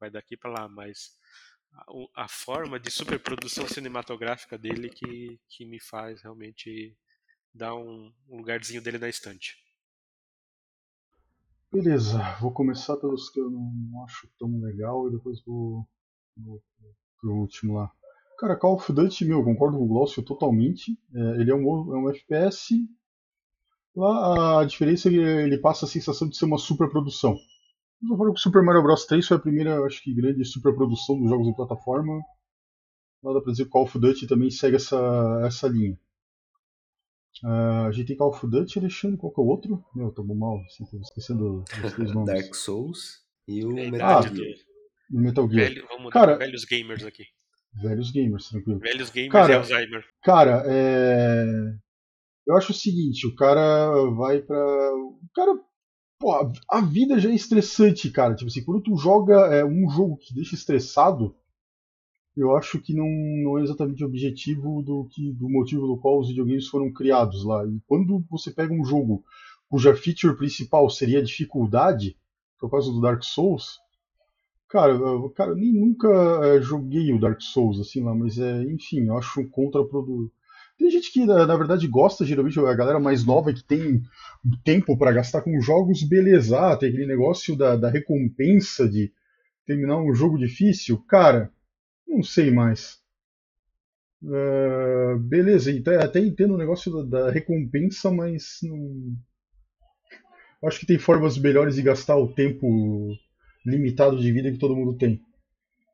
Vai 0.00 0.10
daqui 0.10 0.36
para 0.36 0.50
lá, 0.50 0.68
mas 0.68 1.16
a, 2.14 2.28
forma 2.28 2.80
de 2.80 2.90
superprodução 2.90 3.68
cinematográfica 3.68 4.56
dele 4.56 4.88
que, 4.88 5.38
que 5.48 5.64
me 5.66 5.78
faz 5.78 6.22
realmente 6.22 6.96
dar 7.52 7.74
um, 7.74 8.12
um 8.28 8.36
lugarzinho 8.38 8.82
dele 8.82 8.98
na 8.98 9.08
estante. 9.08 9.56
Beleza, 11.70 12.18
vou 12.40 12.52
começar 12.52 12.96
pelos 12.96 13.28
que 13.28 13.40
eu 13.40 13.50
não 13.50 14.04
acho 14.04 14.28
tão 14.38 14.60
legal 14.60 15.08
e 15.08 15.12
depois 15.12 15.42
vou, 15.42 15.86
vou 16.36 16.62
pro 17.20 17.34
último 17.34 17.74
lá. 17.74 17.92
Cara, 18.38 18.56
Call 18.56 18.74
of 18.74 18.92
Duty, 18.92 19.24
meu, 19.24 19.42
concordo 19.42 19.78
com 19.78 19.84
o 19.84 19.88
Glaucio 19.88 20.22
totalmente. 20.22 20.92
É, 21.14 21.40
ele 21.40 21.50
é 21.50 21.54
um, 21.54 21.94
é 21.94 21.98
um 21.98 22.10
FPS. 22.10 22.74
Lá 23.94 24.60
a 24.60 24.64
diferença 24.64 25.08
é 25.08 25.12
que 25.12 25.18
ele 25.18 25.58
passa 25.58 25.86
a 25.86 25.88
sensação 25.88 26.28
de 26.28 26.36
ser 26.36 26.44
uma 26.44 26.58
superprodução. 26.58 27.34
Eu 28.10 28.16
falo 28.16 28.34
que 28.34 28.40
Super 28.40 28.62
Mario 28.62 28.82
Bros 28.82 29.06
3 29.06 29.26
foi 29.26 29.36
a 29.38 29.40
primeira, 29.40 29.82
acho 29.84 30.02
que, 30.02 30.14
grande 30.14 30.44
superprodução 30.44 31.18
dos 31.18 31.30
jogos 31.30 31.46
de 31.46 31.56
plataforma. 31.56 32.20
Lá 33.22 33.32
dá 33.32 33.40
pra 33.40 33.52
dizer 33.52 33.64
que 33.64 33.70
Call 33.70 33.84
of 33.84 33.98
Duty 33.98 34.26
também 34.26 34.50
segue 34.50 34.76
essa, 34.76 35.42
essa 35.46 35.66
linha. 35.66 35.98
Uh, 37.42 37.86
a 37.86 37.92
gente 37.92 38.08
tem 38.08 38.16
Call 38.16 38.30
of 38.30 38.46
Duty, 38.46 38.78
Alexandre, 38.78 39.16
qual 39.16 39.32
que 39.32 39.40
é 39.40 39.44
o 39.44 39.46
outro? 39.46 39.84
Meu, 39.94 40.12
tô 40.12 40.22
mal, 40.24 40.58
assim, 40.66 40.84
tô 40.86 40.98
esquecendo 40.98 41.64
os 41.84 41.92
três 41.92 42.12
nomes. 42.12 42.32
Dark 42.32 42.54
Souls 42.54 43.24
e 43.48 43.64
o 43.64 43.78
é, 43.78 43.90
Metal 43.90 44.22
Gear. 44.22 44.54
O 45.10 45.18
Metal 45.18 45.50
Gear. 45.50 45.68
Velho, 45.68 45.86
vamos 45.88 46.12
Cara, 46.12 46.36
velhos 46.36 46.64
gamers 46.64 47.04
aqui. 47.04 47.24
Velhos 47.80 48.10
gamers, 48.10 48.48
tranquilo. 48.48 48.78
Velhos 48.78 49.10
gamers 49.10 49.32
cara, 49.32 49.52
e 49.52 49.56
Alzheimer. 49.56 50.04
Cara, 50.22 50.62
é... 50.66 51.44
eu 52.46 52.56
acho 52.56 52.72
o 52.72 52.74
seguinte, 52.74 53.26
o 53.26 53.34
cara 53.34 53.92
vai 54.10 54.40
pra. 54.40 54.58
O 54.94 55.18
cara. 55.34 55.52
Pô, 56.18 56.32
a 56.70 56.80
vida 56.80 57.18
já 57.18 57.30
é 57.30 57.34
estressante, 57.34 58.10
cara. 58.10 58.34
Tipo 58.34 58.48
assim, 58.50 58.64
quando 58.64 58.82
tu 58.82 58.96
joga 58.96 59.54
é, 59.54 59.62
um 59.62 59.88
jogo 59.90 60.16
que 60.16 60.34
deixa 60.34 60.54
estressado, 60.54 61.36
eu 62.34 62.56
acho 62.56 62.80
que 62.80 62.94
não, 62.94 63.06
não 63.42 63.58
é 63.58 63.62
exatamente 63.62 64.02
o 64.02 64.06
objetivo 64.06 64.82
do, 64.82 65.06
que, 65.10 65.32
do 65.32 65.48
motivo 65.48 65.86
do 65.86 65.98
qual 65.98 66.18
os 66.18 66.28
videogames 66.28 66.68
foram 66.68 66.90
criados 66.90 67.44
lá. 67.44 67.66
E 67.66 67.80
quando 67.86 68.24
você 68.30 68.50
pega 68.50 68.72
um 68.72 68.84
jogo 68.84 69.24
cuja 69.68 69.94
feature 69.94 70.36
principal 70.36 70.88
seria 70.88 71.18
a 71.18 71.24
dificuldade, 71.24 72.16
por 72.58 72.70
causa 72.70 72.90
do 72.90 73.00
Dark 73.00 73.22
Souls, 73.22 73.78
Cara, 74.76 74.92
eu, 74.92 75.30
cara, 75.30 75.54
nem 75.54 75.72
nunca 75.72 76.06
é, 76.44 76.60
joguei 76.60 77.10
o 77.10 77.18
Dark 77.18 77.40
Souls, 77.40 77.80
assim 77.80 78.04
lá, 78.04 78.14
mas 78.14 78.38
é, 78.38 78.62
enfim, 78.64 79.06
eu 79.06 79.16
acho 79.16 79.48
contraproduto. 79.48 80.30
Tem 80.76 80.90
gente 80.90 81.10
que, 81.10 81.24
na, 81.24 81.46
na, 81.46 81.56
verdade, 81.56 81.88
gosta, 81.88 82.26
geralmente, 82.26 82.60
a 82.60 82.74
galera 82.74 83.00
mais 83.00 83.24
nova 83.24 83.54
que 83.54 83.64
tem 83.64 84.02
tempo 84.62 84.94
para 84.98 85.12
gastar 85.12 85.40
com 85.40 85.58
jogos, 85.62 86.02
beleza. 86.02 86.58
Ah, 86.60 86.76
tem 86.76 86.90
aquele 86.90 87.06
negócio 87.06 87.56
da, 87.56 87.74
da 87.74 87.88
recompensa 87.88 88.86
de 88.86 89.10
terminar 89.64 89.96
um 89.96 90.14
jogo 90.14 90.36
difícil. 90.36 91.02
Cara, 91.08 91.50
não 92.06 92.22
sei 92.22 92.50
mais. 92.50 92.98
Uh, 94.22 95.18
beleza, 95.20 95.72
então, 95.72 95.98
até 95.98 96.20
entendo 96.20 96.52
o 96.52 96.58
negócio 96.58 96.92
da, 97.02 97.22
da 97.22 97.30
recompensa, 97.30 98.10
mas 98.10 98.58
não. 98.62 99.16
Acho 100.62 100.80
que 100.80 100.86
tem 100.86 100.98
formas 100.98 101.38
melhores 101.38 101.76
de 101.76 101.82
gastar 101.82 102.18
o 102.18 102.30
tempo 102.30 103.16
limitado 103.66 104.18
de 104.18 104.30
vida 104.30 104.50
que 104.52 104.58
todo 104.58 104.76
mundo 104.76 104.94
tem. 104.94 105.20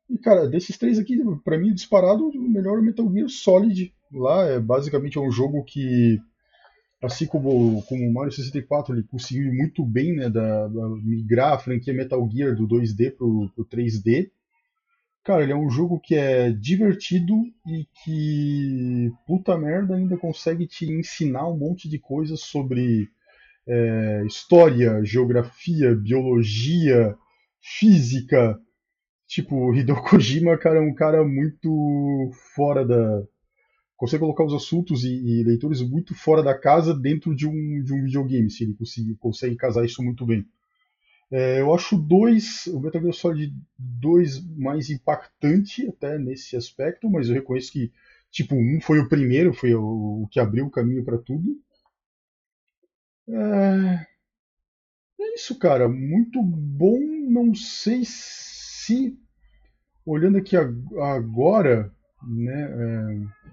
E, 0.08 0.18
cara, 0.18 0.46
desses 0.46 0.76
três 0.76 0.98
aqui, 0.98 1.18
para 1.42 1.58
mim, 1.58 1.72
disparado, 1.72 2.28
o 2.28 2.50
melhor 2.50 2.78
é 2.78 2.82
Metal 2.82 3.10
Gear 3.10 3.28
Solid. 3.30 3.94
Lá 4.12 4.44
é 4.44 4.60
basicamente 4.60 5.16
é 5.16 5.20
um 5.20 5.30
jogo 5.30 5.64
que, 5.64 6.20
assim 7.02 7.26
como, 7.26 7.82
como 7.84 8.06
o 8.06 8.12
Mario 8.12 8.30
64, 8.30 8.94
ele 8.94 9.04
conseguiu 9.04 9.50
muito 9.54 9.82
bem 9.86 10.14
né, 10.14 10.28
da, 10.28 10.68
da 10.68 10.88
migrar 11.02 11.54
a 11.54 11.58
franquia 11.58 11.94
Metal 11.94 12.28
Gear 12.30 12.54
do 12.54 12.68
2D 12.68 13.16
pro, 13.16 13.50
pro 13.54 13.64
3D. 13.64 14.30
Cara, 15.24 15.44
ele 15.44 15.52
é 15.52 15.56
um 15.56 15.70
jogo 15.70 15.98
que 15.98 16.14
é 16.14 16.50
divertido 16.50 17.34
e 17.66 17.86
que, 18.04 19.10
puta 19.26 19.56
merda, 19.56 19.94
ainda 19.94 20.18
consegue 20.18 20.66
te 20.66 20.84
ensinar 20.84 21.48
um 21.48 21.56
monte 21.56 21.88
de 21.88 21.98
coisas 21.98 22.40
sobre 22.40 23.08
é, 23.66 24.24
história, 24.26 25.02
geografia, 25.04 25.94
biologia, 25.94 27.16
física. 27.62 28.58
Tipo, 29.26 29.56
o 29.56 29.74
Hideo 29.74 30.02
Kojima, 30.02 30.58
cara, 30.58 30.78
é 30.78 30.82
um 30.82 30.94
cara 30.94 31.24
muito 31.24 32.30
fora 32.54 32.84
da. 32.84 33.22
Consegue 33.96 34.20
colocar 34.20 34.44
os 34.44 34.52
assuntos 34.52 35.04
e, 35.04 35.12
e 35.14 35.44
leitores 35.44 35.80
muito 35.80 36.14
fora 36.14 36.42
da 36.42 36.58
casa 36.58 36.92
dentro 36.92 37.34
de 37.34 37.46
um, 37.46 37.82
de 37.82 37.94
um 37.94 38.02
videogame, 38.02 38.50
se 38.50 38.64
ele 38.64 38.74
consegue, 38.74 39.14
consegue 39.14 39.56
casar 39.56 39.84
isso 39.84 40.02
muito 40.02 40.26
bem. 40.26 40.44
É, 41.30 41.60
eu 41.60 41.72
acho 41.72 41.96
dois, 41.96 42.66
o 42.66 42.80
Metal 42.80 43.00
Gear 43.00 43.14
Solid 43.14 43.54
2 43.78 44.44
mais 44.58 44.90
impactante 44.90 45.88
até 45.88 46.18
nesse 46.18 46.56
aspecto, 46.56 47.08
mas 47.08 47.28
eu 47.28 47.34
reconheço 47.34 47.72
que, 47.72 47.90
tipo, 48.30 48.54
um 48.54 48.80
foi 48.82 48.98
o 48.98 49.08
primeiro, 49.08 49.54
foi 49.54 49.72
o, 49.74 50.24
o 50.24 50.28
que 50.30 50.40
abriu 50.40 50.66
o 50.66 50.70
caminho 50.70 51.04
para 51.04 51.16
tudo. 51.16 51.56
É... 53.28 54.11
é 55.20 55.34
isso, 55.34 55.58
cara. 55.58 55.88
Muito 55.88 56.42
bom. 56.42 56.98
Não 57.28 57.54
sei 57.54 58.02
se. 58.04 59.18
Olhando 60.04 60.38
aqui 60.38 60.56
agora, 60.56 61.92
né? 62.22 62.62
É... 62.62 63.52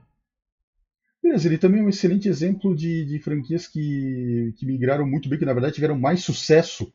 Beleza, 1.22 1.47
ele 1.47 1.57
também 1.57 1.82
é 1.82 1.84
um 1.84 1.89
excelente 1.89 2.28
exemplo 2.30 2.76
de, 2.76 3.05
de 3.05 3.20
franquias 3.20 3.68
que, 3.68 4.53
que 4.57 4.66
migraram 4.66 5.05
muito 5.05 5.28
bem, 5.28 5.38
que 5.38 5.45
na 5.45 5.53
verdade 5.53 5.76
tiveram 5.76 5.99
mais 5.99 6.24
sucesso 6.24 6.91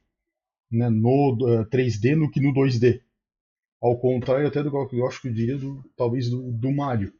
né, 0.71 0.89
no 0.89 1.37
uh, 1.37 1.61
eh, 1.61 1.65
3D 1.67 2.19
do 2.19 2.31
que 2.31 2.41
no 2.41 2.53
2D. 2.53 3.01
Ao 3.81 3.99
contrário 3.99 4.49
até 4.49 4.62
do 4.62 4.89
que 4.89 4.97
eu 4.97 5.07
acho 5.07 5.21
que 5.21 5.29
eu 5.29 5.33
diria 5.33 5.59
do, 5.59 5.85
talvez 5.97 6.31
do, 6.31 6.51
do 6.53 6.73
Mario. 6.73 7.12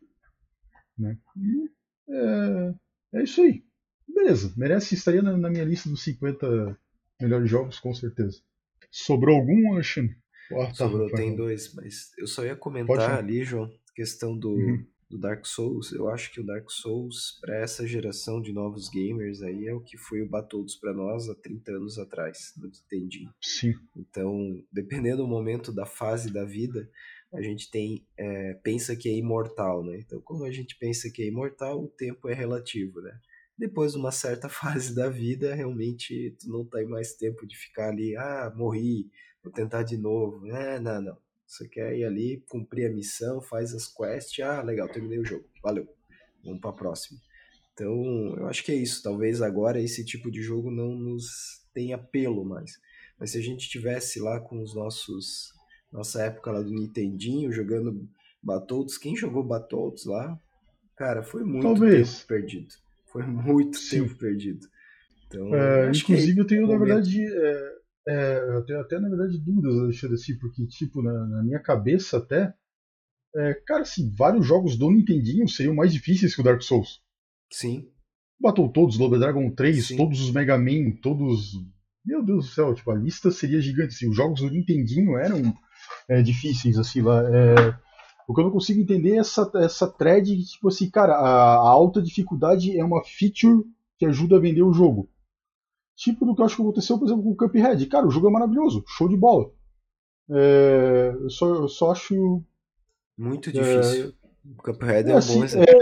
Né? 0.99 1.18
E, 1.36 1.70
é, 2.09 2.74
é 3.18 3.22
isso 3.22 3.42
aí. 3.42 3.62
Beleza, 4.09 4.53
merece, 4.57 4.95
estaria 4.95 5.22
na, 5.22 5.36
na, 5.36 5.51
minha 5.51 5.64
lista 5.64 5.88
dos 5.88 6.03
50 6.03 6.78
melhores 7.20 7.50
jogos, 7.50 7.78
com 7.78 7.94
certeza. 7.94 8.40
Sobrou 8.90 9.36
algum? 9.36 9.76
Ah, 10.52 10.66
tá, 10.66 10.74
Sobrou, 10.74 11.10
tem 11.10 11.34
dois, 11.34 11.74
mas 11.74 12.12
eu 12.18 12.26
só 12.26 12.44
ia 12.44 12.54
comentar 12.54 13.18
ali, 13.18 13.42
João, 13.44 13.70
questão 13.94 14.36
do, 14.36 14.50
uhum. 14.50 14.86
do 15.10 15.18
Dark 15.18 15.44
Souls. 15.46 15.90
Eu 15.92 16.08
acho 16.08 16.32
que 16.32 16.40
o 16.40 16.46
Dark 16.46 16.70
Souls, 16.70 17.38
para 17.40 17.56
essa 17.56 17.86
geração 17.86 18.40
de 18.40 18.52
novos 18.52 18.88
gamers 18.88 19.42
aí, 19.42 19.66
é 19.66 19.74
o 19.74 19.80
que 19.80 19.96
foi 19.96 20.22
o 20.22 20.28
Battletoads 20.28 20.76
para 20.76 20.92
nós 20.92 21.28
há 21.28 21.34
30 21.34 21.72
anos 21.72 21.98
atrás, 21.98 22.52
no 22.56 22.68
Nintendinho. 22.68 23.30
Sim. 23.40 23.74
Então, 23.96 24.62
dependendo 24.70 25.18
do 25.18 25.28
momento 25.28 25.72
da 25.72 25.86
fase 25.86 26.32
da 26.32 26.44
vida, 26.44 26.88
a 27.32 27.42
gente 27.42 27.70
tem 27.70 28.06
é, 28.16 28.54
pensa 28.62 28.94
que 28.94 29.08
é 29.08 29.12
imortal, 29.12 29.84
né? 29.84 29.98
Então, 29.98 30.20
como 30.20 30.44
a 30.44 30.52
gente 30.52 30.76
pensa 30.78 31.10
que 31.10 31.22
é 31.22 31.26
imortal, 31.26 31.82
o 31.82 31.88
tempo 31.88 32.28
é 32.28 32.34
relativo, 32.34 33.00
né? 33.00 33.18
Depois 33.57 33.92
de 33.92 33.98
uma 33.98 34.12
certa 34.12 34.48
fase 34.50 34.94
da 34.94 35.09
vida, 35.09 35.55
realmente 35.55 36.36
tu 36.40 36.48
não 36.48 36.64
tem 36.64 36.86
mais 36.86 37.14
tempo 37.14 37.46
de 37.46 37.57
ficar 37.57 37.88
ali, 37.90 38.16
ah, 38.16 38.52
morri, 38.55 39.11
vou 39.42 39.52
tentar 39.52 39.82
de 39.82 39.96
novo. 39.96 40.46
É, 40.48 40.78
não, 40.80 41.00
não. 41.00 41.18
Você 41.46 41.68
quer 41.68 41.96
ir 41.96 42.05
ali, 42.05 42.42
cumprir 42.48 42.90
a 42.90 42.92
missão, 42.92 43.40
faz 43.40 43.74
as 43.74 43.86
quests, 43.86 44.44
ah, 44.44 44.62
legal, 44.62 44.88
terminei 44.88 45.18
o 45.18 45.24
jogo, 45.24 45.44
valeu, 45.62 45.86
vamos 46.42 46.61
para 46.61 46.70
a 46.70 46.74
próxima. 46.74 47.20
Então, 47.74 48.34
eu 48.36 48.46
acho 48.46 48.64
que 48.64 48.72
é 48.72 48.76
isso. 48.76 49.02
Talvez 49.02 49.42
agora 49.42 49.80
esse 49.80 50.05
tipo 50.05 50.30
de 50.30 50.40
jogo 50.40 50.70
não 50.70 50.94
nos 50.94 51.61
tenha 51.74 51.96
apelo 51.96 52.44
mais. 52.44 52.78
Mas 53.18 53.32
se 53.32 53.38
a 53.38 53.42
gente 53.42 53.68
tivesse 53.68 54.20
lá 54.20 54.40
com 54.40 54.62
os 54.62 54.74
nossos. 54.74 55.52
Nossa 55.92 56.24
época 56.24 56.50
lá 56.50 56.61
do 56.61 56.72
Nintendinho, 56.72 57.52
jogando 57.52 58.09
Battletoads, 58.42 58.98
quem 58.98 59.14
jogou 59.14 59.44
Battletoads 59.44 60.05
lá? 60.07 60.36
Cara, 60.96 61.22
foi 61.22 61.44
muito 61.44 61.62
Talvez. 61.62 62.16
tempo 62.16 62.28
perdido. 62.28 62.74
Foi 63.14 63.24
muito 63.24 63.78
Sim. 63.78 64.02
tempo 64.02 64.16
perdido. 64.16 64.66
Então, 65.28 65.54
é, 65.54 65.88
inclusive, 65.88 66.36
eu 66.36 66.44
tenho, 66.44 66.66
na 66.66 66.76
verdade, 66.76 67.24
é, 67.24 67.72
é, 68.08 68.38
eu 68.56 68.66
tenho 68.66 68.80
até, 68.80 68.98
na 68.98 69.08
verdade, 69.08 69.38
dúvidas, 69.38 69.78
Alexandre, 69.78 70.16
assim, 70.16 70.36
porque, 70.36 70.66
tipo, 70.66 71.00
na, 71.00 71.12
na 71.28 71.42
minha 71.44 71.60
cabeça 71.60 72.18
até, 72.18 72.52
é, 73.36 73.54
cara, 73.64 73.82
assim, 73.82 74.12
vários 74.12 74.44
jogos 74.44 74.76
do 74.76 74.90
Nintendinho 74.90 75.46
seriam 75.46 75.76
mais 75.76 75.92
difíceis 75.92 76.34
que 76.34 76.40
o 76.40 76.44
Dark 76.44 76.60
Souls. 76.60 77.00
Sim. 77.52 77.88
Battle 78.40 78.72
todos, 78.72 78.98
Double 78.98 79.20
Dragon 79.20 79.48
3, 79.48 79.86
Sim. 79.86 79.96
todos 79.96 80.20
os 80.20 80.32
Mega 80.32 80.58
Man, 80.58 80.96
todos. 81.00 81.52
Meu 82.04 82.20
Deus 82.20 82.46
do 82.46 82.52
céu, 82.52 82.74
tipo, 82.74 82.90
a 82.90 82.96
lista 82.96 83.30
seria 83.30 83.60
gigante. 83.60 83.94
Assim, 83.94 84.08
os 84.08 84.16
jogos 84.16 84.40
do 84.40 84.50
Nintendinho 84.50 85.16
eram 85.16 85.54
é, 86.08 86.20
difíceis, 86.20 86.76
assim, 86.76 87.00
lá. 87.00 87.22
É, 88.26 88.30
o 88.30 88.34
que 88.34 88.40
eu 88.40 88.44
não 88.44 88.50
consigo 88.50 88.80
entender 88.80 89.12
é 89.12 89.18
essa, 89.18 89.50
essa 89.56 89.86
thread 89.86 90.34
que, 90.34 90.44
tipo 90.44 90.68
assim, 90.68 90.90
cara, 90.90 91.14
a, 91.14 91.54
a, 91.54 91.68
alta 91.68 92.00
dificuldade 92.00 92.78
é 92.78 92.84
uma 92.84 93.02
feature 93.04 93.64
que 93.98 94.06
ajuda 94.06 94.36
a 94.36 94.40
vender 94.40 94.62
o 94.62 94.72
jogo. 94.72 95.08
Tipo 95.96 96.26
do 96.26 96.34
que 96.34 96.40
eu 96.40 96.46
acho 96.46 96.56
que 96.56 96.62
aconteceu, 96.62 96.98
por 96.98 97.06
exemplo, 97.06 97.22
com 97.22 97.30
o 97.30 97.36
Cuphead. 97.36 97.86
Cara, 97.86 98.06
o 98.06 98.10
jogo 98.10 98.28
é 98.28 98.30
maravilhoso, 98.30 98.84
show 98.88 99.08
de 99.08 99.16
bola. 99.16 99.50
É, 100.30 101.14
eu, 101.20 101.30
só, 101.30 101.46
eu 101.54 101.68
só 101.68 101.92
acho. 101.92 102.42
Muito 103.16 103.52
difícil. 103.52 104.08
É, 104.08 104.12
o 104.50 104.62
Cuphead 104.62 105.08
é, 105.08 105.12
é 105.12 105.14
um 105.14 105.18
assim, 105.18 105.38
bom 105.38 105.44
exemplo. 105.44 105.72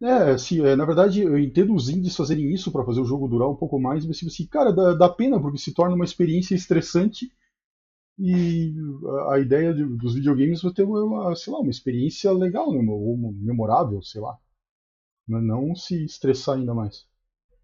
É, 0.00 0.06
é, 0.06 0.30
assim, 0.30 0.64
é, 0.64 0.74
na 0.74 0.84
verdade, 0.84 1.20
eu 1.20 1.38
entendo 1.38 1.74
os 1.74 1.88
indies 1.90 2.16
fazerem 2.16 2.50
isso 2.52 2.72
para 2.72 2.84
fazer 2.84 3.00
o 3.00 3.04
jogo 3.04 3.28
durar 3.28 3.48
um 3.48 3.54
pouco 3.54 3.78
mais, 3.78 4.06
mas 4.06 4.18
tipo 4.18 4.30
assim, 4.30 4.46
cara, 4.46 4.72
dá, 4.72 4.94
dá 4.94 5.08
pena, 5.08 5.40
porque 5.40 5.58
se 5.58 5.74
torna 5.74 5.94
uma 5.94 6.04
experiência 6.04 6.54
estressante 6.54 7.30
e 8.18 8.74
a 9.30 9.38
ideia 9.38 9.72
de, 9.72 9.84
dos 9.84 10.14
videogames 10.14 10.64
é 10.64 10.72
ter 10.72 10.84
uma, 10.84 11.34
sei 11.34 11.52
lá, 11.52 11.60
uma 11.60 11.70
experiência 11.70 12.30
legal, 12.32 12.70
né? 12.72 12.78
ou 12.88 13.16
memorável, 13.34 14.02
sei 14.02 14.20
lá. 14.20 14.38
Não 15.26 15.74
se 15.74 16.04
estressar 16.04 16.56
ainda 16.56 16.74
mais. 16.74 17.06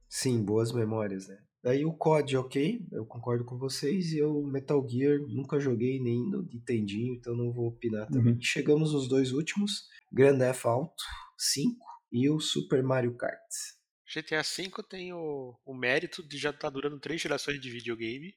Sim, 0.09 0.42
boas 0.42 0.72
memórias, 0.72 1.28
né? 1.28 1.38
Daí 1.62 1.84
o 1.84 1.92
COD, 1.92 2.36
ok, 2.36 2.86
eu 2.92 3.05
concordo 3.05 3.44
com 3.44 3.59
vocês, 3.59 4.12
e 4.12 4.18
eu 4.18 4.42
Metal 4.44 4.86
Gear 4.88 5.18
nunca 5.28 5.59
joguei 5.59 6.01
nem 6.01 6.30
no 6.30 6.42
Nintendinho, 6.42 7.14
então 7.14 7.36
não 7.36 7.53
vou 7.53 7.66
opinar 7.66 8.07
também. 8.09 8.34
Uhum. 8.34 8.40
Chegamos 8.40 8.92
nos 8.92 9.09
dois 9.09 9.32
últimos, 9.32 9.88
Grand 10.12 10.38
Theft 10.38 10.64
Auto 10.64 11.03
5 11.36 11.76
e 12.12 12.30
o 12.30 12.38
Super 12.38 12.82
Mario 12.82 13.16
Kart. 13.16 13.36
GTA 14.07 14.42
V 14.42 14.82
tem 14.88 15.12
o, 15.12 15.59
o 15.66 15.74
mérito 15.74 16.26
de 16.26 16.38
já 16.38 16.51
estar 16.51 16.62
tá 16.62 16.70
durando 16.70 16.99
três 17.01 17.20
gerações 17.20 17.61
de 17.61 17.70
videogame 17.70 18.32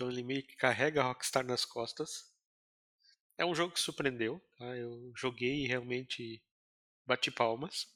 então 0.00 0.10
ele 0.10 0.22
meio 0.22 0.42
que 0.42 0.56
carrega 0.56 1.02
a 1.02 1.04
Rockstar 1.04 1.44
nas 1.44 1.66
costas. 1.66 2.32
É 3.36 3.44
um 3.44 3.54
jogo 3.54 3.74
que 3.74 3.80
surpreendeu. 3.80 4.40
Tá? 4.56 4.74
Eu 4.74 5.12
joguei 5.14 5.64
e 5.64 5.66
realmente 5.66 6.42
bati 7.04 7.30
palmas. 7.30 7.86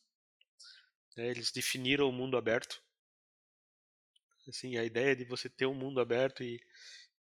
É, 1.17 1.31
eles 1.31 1.51
definiram 1.51 2.07
o 2.07 2.13
mundo 2.13 2.37
aberto. 2.37 2.83
Assim, 4.47 4.77
a 4.77 4.85
ideia 4.85 5.17
de 5.17 5.25
você 5.25 5.49
ter 5.49 5.65
um 5.65 5.73
mundo 5.73 5.99
aberto 5.99 6.43
e, 6.43 6.63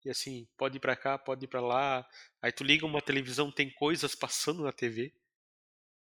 e 0.04 0.10
assim, 0.10 0.46
pode 0.54 0.76
ir 0.76 0.80
para 0.80 0.94
cá, 0.94 1.16
pode 1.16 1.46
ir 1.46 1.48
para 1.48 1.62
lá. 1.62 2.06
Aí 2.42 2.52
tu 2.52 2.62
liga 2.62 2.84
uma 2.84 3.00
televisão, 3.00 3.50
tem 3.50 3.70
coisas 3.70 4.14
passando 4.14 4.64
na 4.64 4.72
TV. 4.72 5.14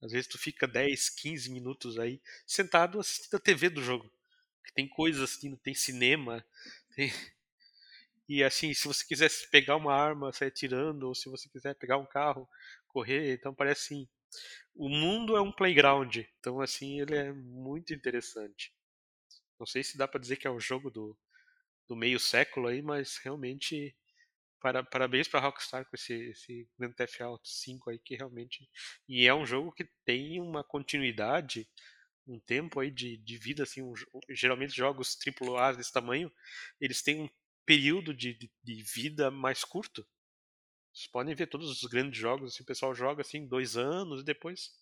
Às 0.00 0.12
vezes 0.12 0.28
tu 0.28 0.38
fica 0.38 0.68
10, 0.68 1.08
15 1.08 1.50
minutos 1.50 1.98
aí 1.98 2.22
sentado 2.46 3.00
assistindo 3.00 3.34
a 3.34 3.40
TV 3.40 3.68
do 3.68 3.82
jogo. 3.82 4.08
Tem 4.76 4.86
coisas 4.86 5.22
assistindo, 5.22 5.56
tem 5.56 5.74
cinema, 5.74 6.46
tem, 6.94 7.12
e 8.30 8.44
assim, 8.44 8.72
se 8.72 8.86
você 8.86 9.04
quiser 9.04 9.28
pegar 9.50 9.74
uma 9.74 9.92
arma, 9.92 10.32
sair 10.32 10.52
tirando, 10.52 11.02
ou 11.02 11.16
se 11.16 11.28
você 11.28 11.48
quiser 11.48 11.74
pegar 11.74 11.98
um 11.98 12.06
carro, 12.06 12.48
correr, 12.86 13.34
então 13.34 13.52
parece 13.52 13.94
assim. 13.94 14.08
O 14.72 14.88
mundo 14.88 15.36
é 15.36 15.40
um 15.40 15.50
playground, 15.50 16.18
então 16.38 16.60
assim, 16.60 17.00
ele 17.00 17.16
é 17.16 17.32
muito 17.32 17.92
interessante. 17.92 18.72
Não 19.58 19.66
sei 19.66 19.82
se 19.82 19.98
dá 19.98 20.06
para 20.06 20.20
dizer 20.20 20.36
que 20.36 20.46
é 20.46 20.50
um 20.50 20.60
jogo 20.60 20.92
do, 20.92 21.18
do 21.88 21.96
meio 21.96 22.20
século 22.20 22.68
aí, 22.68 22.80
mas 22.80 23.16
realmente 23.16 23.96
para, 24.60 24.84
parabéns 24.84 25.26
para 25.26 25.40
Rockstar 25.40 25.84
com 25.84 25.96
esse, 25.96 26.14
esse 26.30 26.68
Grand 26.78 26.92
Theft 26.92 27.20
Auto 27.22 27.48
5 27.48 27.90
aí 27.90 27.98
que 27.98 28.14
realmente 28.14 28.70
e 29.08 29.26
é 29.26 29.34
um 29.34 29.44
jogo 29.44 29.72
que 29.72 29.90
tem 30.04 30.40
uma 30.40 30.62
continuidade 30.62 31.68
um 32.28 32.38
tempo 32.38 32.78
aí 32.78 32.90
de, 32.90 33.16
de 33.16 33.38
vida 33.38 33.64
assim 33.64 33.82
um, 33.82 33.92
geralmente 34.28 34.76
jogos 34.76 35.16
AAA 35.16 35.72
desse 35.72 35.92
tamanho 35.92 36.30
eles 36.80 37.02
têm 37.02 37.22
um 37.22 37.28
período 37.64 38.14
de, 38.14 38.34
de, 38.34 38.50
de, 38.62 38.82
vida 38.82 39.30
mais 39.30 39.64
curto. 39.64 40.06
Vocês 40.92 41.06
podem 41.06 41.34
ver 41.34 41.46
todos 41.46 41.70
os 41.70 41.88
grandes 41.88 42.18
jogos, 42.18 42.54
assim, 42.54 42.62
o 42.62 42.66
pessoal 42.66 42.94
joga 42.94 43.22
assim 43.22 43.46
dois 43.46 43.76
anos 43.76 44.22
e 44.22 44.24
depois 44.24 44.72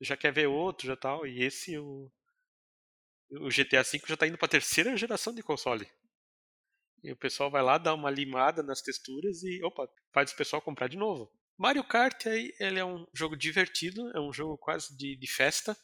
já 0.00 0.16
quer 0.16 0.32
ver 0.32 0.46
outro, 0.46 0.86
já 0.86 0.96
tal. 0.96 1.26
E 1.26 1.42
esse, 1.42 1.78
o, 1.78 2.10
o 3.30 3.48
GTA 3.48 3.82
V 3.82 4.02
já 4.06 4.14
está 4.14 4.26
indo 4.26 4.36
para 4.36 4.46
a 4.46 4.50
terceira 4.50 4.96
geração 4.96 5.34
de 5.34 5.42
console. 5.42 5.88
E 7.02 7.10
o 7.10 7.16
pessoal 7.16 7.50
vai 7.50 7.62
lá, 7.62 7.78
dá 7.78 7.94
uma 7.94 8.10
limada 8.10 8.62
nas 8.62 8.80
texturas 8.80 9.42
e, 9.42 9.62
opa, 9.64 9.88
faz 10.12 10.32
o 10.32 10.36
pessoal 10.36 10.62
comprar 10.62 10.88
de 10.88 10.96
novo. 10.96 11.32
Mario 11.58 11.84
Kart 11.84 12.26
aí, 12.26 12.54
ele 12.58 12.78
é 12.78 12.84
um 12.84 13.06
jogo 13.12 13.36
divertido, 13.36 14.10
é 14.16 14.20
um 14.20 14.32
jogo 14.32 14.56
quase 14.56 14.96
de, 14.96 15.16
de 15.16 15.26
festa. 15.26 15.76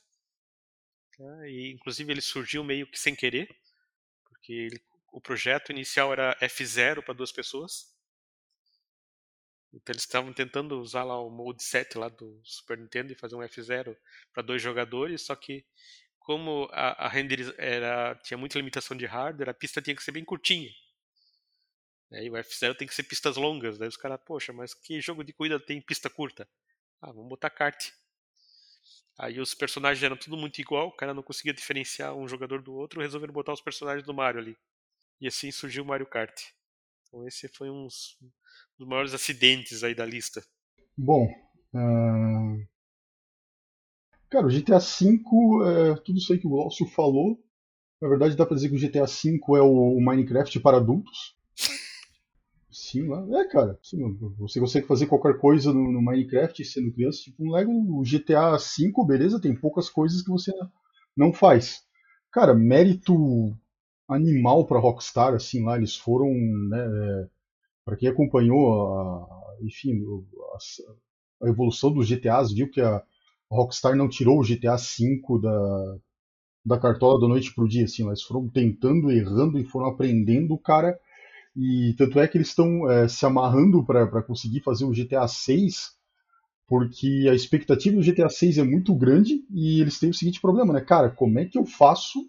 Tá? 1.16 1.49
E, 1.49 1.73
inclusive 1.73 2.12
ele 2.12 2.21
surgiu 2.21 2.62
meio 2.62 2.87
que 2.89 2.99
sem 2.99 3.14
querer, 3.14 3.49
porque 4.25 4.53
ele, 4.53 4.81
o 5.12 5.20
projeto 5.20 5.70
inicial 5.70 6.12
era 6.12 6.36
F0 6.40 7.02
para 7.02 7.14
duas 7.14 7.32
pessoas. 7.32 7.94
Então 9.72 9.92
eles 9.92 10.02
estavam 10.02 10.32
tentando 10.32 10.80
usar 10.80 11.04
lá 11.04 11.20
o 11.20 11.30
mode 11.30 11.62
7 11.62 11.98
lá 11.98 12.09
do 12.09 12.40
Super 12.42 12.78
Nintendo 12.78 13.12
e 13.12 13.16
fazer 13.16 13.36
um 13.36 13.40
F0 13.40 13.96
para 14.32 14.42
dois 14.42 14.62
jogadores, 14.62 15.22
só 15.22 15.36
que 15.36 15.64
como 16.18 16.68
a, 16.72 17.06
a 17.06 17.09
render 17.09 17.54
era, 17.59 18.14
tinha 18.16 18.36
muita 18.36 18.59
limitação 18.59 18.96
de 18.96 19.06
hardware, 19.06 19.48
a 19.48 19.54
pista 19.54 19.80
tinha 19.80 19.96
que 19.96 20.02
ser 20.02 20.12
bem 20.12 20.24
curtinha. 20.24 20.70
E 22.11 22.30
o 22.30 22.34
F0 22.34 22.76
tem 22.76 22.88
que 22.88 22.94
ser 22.94 23.02
pistas 23.02 23.36
longas. 23.36 23.78
Daí 23.78 23.88
os 23.88 23.96
caras, 23.96 24.20
poxa, 24.24 24.52
mas 24.52 24.74
que 24.74 25.00
jogo 25.00 25.22
de 25.24 25.32
corrida 25.32 25.61
tem 25.61 25.80
pista 25.80 26.09
curta? 26.09 26.48
Ah, 27.00 27.12
vamos 27.12 27.28
botar 27.28 27.50
kart. 27.50 27.92
Aí 29.18 29.40
os 29.40 29.52
personagens 29.52 30.02
eram 30.02 30.16
tudo 30.16 30.36
muito 30.36 30.61
igual, 30.61 30.88
o 30.88 30.96
cara 30.96 31.12
não 31.12 31.22
conseguia 31.22 31.52
diferenciar 31.52 32.14
um 32.14 32.28
jogador 32.28 32.62
do 32.62 32.72
outro, 32.74 33.00
resolveram 33.00 33.32
botar 33.32 33.52
os 33.52 33.61
personagens 33.61 34.06
do 34.06 34.14
Mario 34.14 34.40
ali. 34.40 34.56
E 35.21 35.27
assim 35.27 35.51
surgiu 35.51 35.83
o 35.83 35.87
Mario 35.87 36.07
Kart. 36.07 36.41
Então 37.07 37.27
esse 37.27 37.49
foi 37.49 37.71
um 37.71 37.85
dos 37.85 38.16
maiores 38.79 39.14
acidentes 39.14 39.83
aí 39.83 39.95
da 39.95 40.05
lista. 40.05 40.45
Bom, 40.97 41.27
uh... 41.75 42.66
cara, 44.31 44.47
o 44.47 44.51
GTA 44.51 44.79
V, 44.79 45.21
é 45.66 45.95
tudo 46.05 46.19
isso 46.19 46.33
aí 46.33 46.39
que 46.39 46.47
o 46.47 46.51
Glaucio 46.51 46.87
falou. 46.87 47.43
Na 48.01 48.09
verdade, 48.09 48.37
dá 48.37 48.47
pra 48.47 48.55
dizer 48.55 48.69
que 48.69 48.77
o 48.77 48.81
GTA 48.81 49.07
V 49.07 49.41
é 49.57 49.62
o 49.62 50.01
Minecraft 50.01 50.61
para 50.61 50.77
adultos. 50.77 51.37
Sim, 52.71 53.09
é, 53.35 53.45
cara. 53.49 53.79
Sim, 53.83 54.16
você 54.39 54.61
consegue 54.61 54.87
fazer 54.87 55.07
qualquer 55.07 55.39
coisa 55.39 55.73
no, 55.73 55.91
no, 55.91 56.01
Minecraft 56.01 56.64
sendo 56.64 56.93
criança. 56.93 57.23
Tipo, 57.23 57.45
um 57.45 57.51
Lego, 57.51 57.73
o 57.73 58.03
GTA 58.03 58.57
V, 58.57 59.07
beleza, 59.07 59.41
tem 59.41 59.55
poucas 59.55 59.91
coisas 59.91 60.23
que 60.23 60.31
você 60.31 60.53
não 61.16 61.33
faz. 61.33 61.83
Cara, 62.31 62.55
mérito 62.55 63.59
animal 64.09 64.66
pra 64.66 64.78
Rockstar, 64.80 65.34
assim, 65.34 65.62
lá, 65.62 65.76
eles 65.76 65.94
foram, 65.94 66.32
né, 66.32 66.78
é, 66.78 67.28
para 67.84 67.96
quem 67.96 68.09
acompanhou, 68.09 68.72
a, 68.98 69.56
enfim, 69.62 70.00
a, 71.40 71.46
a, 71.46 71.48
evolução 71.48 71.92
dos 71.92 72.09
GTAs, 72.09 72.52
viu 72.52 72.70
que 72.70 72.80
a 72.80 73.02
Rockstar 73.50 73.94
não 73.94 74.09
tirou 74.09 74.40
o 74.40 74.44
GTA 74.44 74.76
V 74.76 75.40
da, 75.42 75.98
da 76.64 76.78
cartola 76.78 77.20
da 77.20 77.28
noite 77.28 77.54
pro 77.54 77.68
dia, 77.68 77.84
assim, 77.84 78.06
eles 78.06 78.22
foram 78.22 78.48
tentando, 78.48 79.11
errando 79.11 79.59
e 79.59 79.64
foram 79.64 79.86
aprendendo, 79.86 80.56
cara, 80.59 80.98
e 81.56 81.94
tanto 81.98 82.20
é 82.20 82.28
que 82.28 82.38
eles 82.38 82.48
estão 82.48 82.90
é, 82.90 83.09
se 83.09 83.26
amarrando 83.26 83.84
para 83.84 84.22
conseguir 84.22 84.61
fazer 84.61 84.84
o 84.84 84.92
GTA 84.92 85.26
6, 85.26 85.96
porque 86.68 87.26
a 87.30 87.34
expectativa 87.34 87.96
do 87.96 88.02
GTA 88.02 88.28
6 88.28 88.59
é 88.59 88.62
muito 88.62 88.94
grande 88.94 89.42
e 89.50 89.80
eles 89.80 89.98
têm 89.98 90.11
o 90.11 90.14
seguinte 90.14 90.40
problema, 90.40 90.72
né? 90.72 90.80
Cara, 90.80 91.11
como 91.11 91.38
é 91.38 91.46
que 91.46 91.59
eu 91.59 91.64
faço 91.64 92.20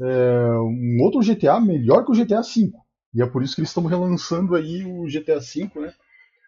é, 0.00 0.58
um 0.60 0.98
outro 1.02 1.20
GTA 1.20 1.60
melhor 1.60 2.04
que 2.04 2.12
o 2.12 2.14
GTA 2.14 2.42
5? 2.42 2.78
E 3.14 3.22
é 3.22 3.26
por 3.26 3.42
isso 3.42 3.54
que 3.54 3.60
eles 3.60 3.70
estão 3.70 3.84
relançando 3.84 4.54
aí 4.54 4.84
o 4.84 5.04
GTA 5.04 5.40
5, 5.40 5.80
né? 5.80 5.92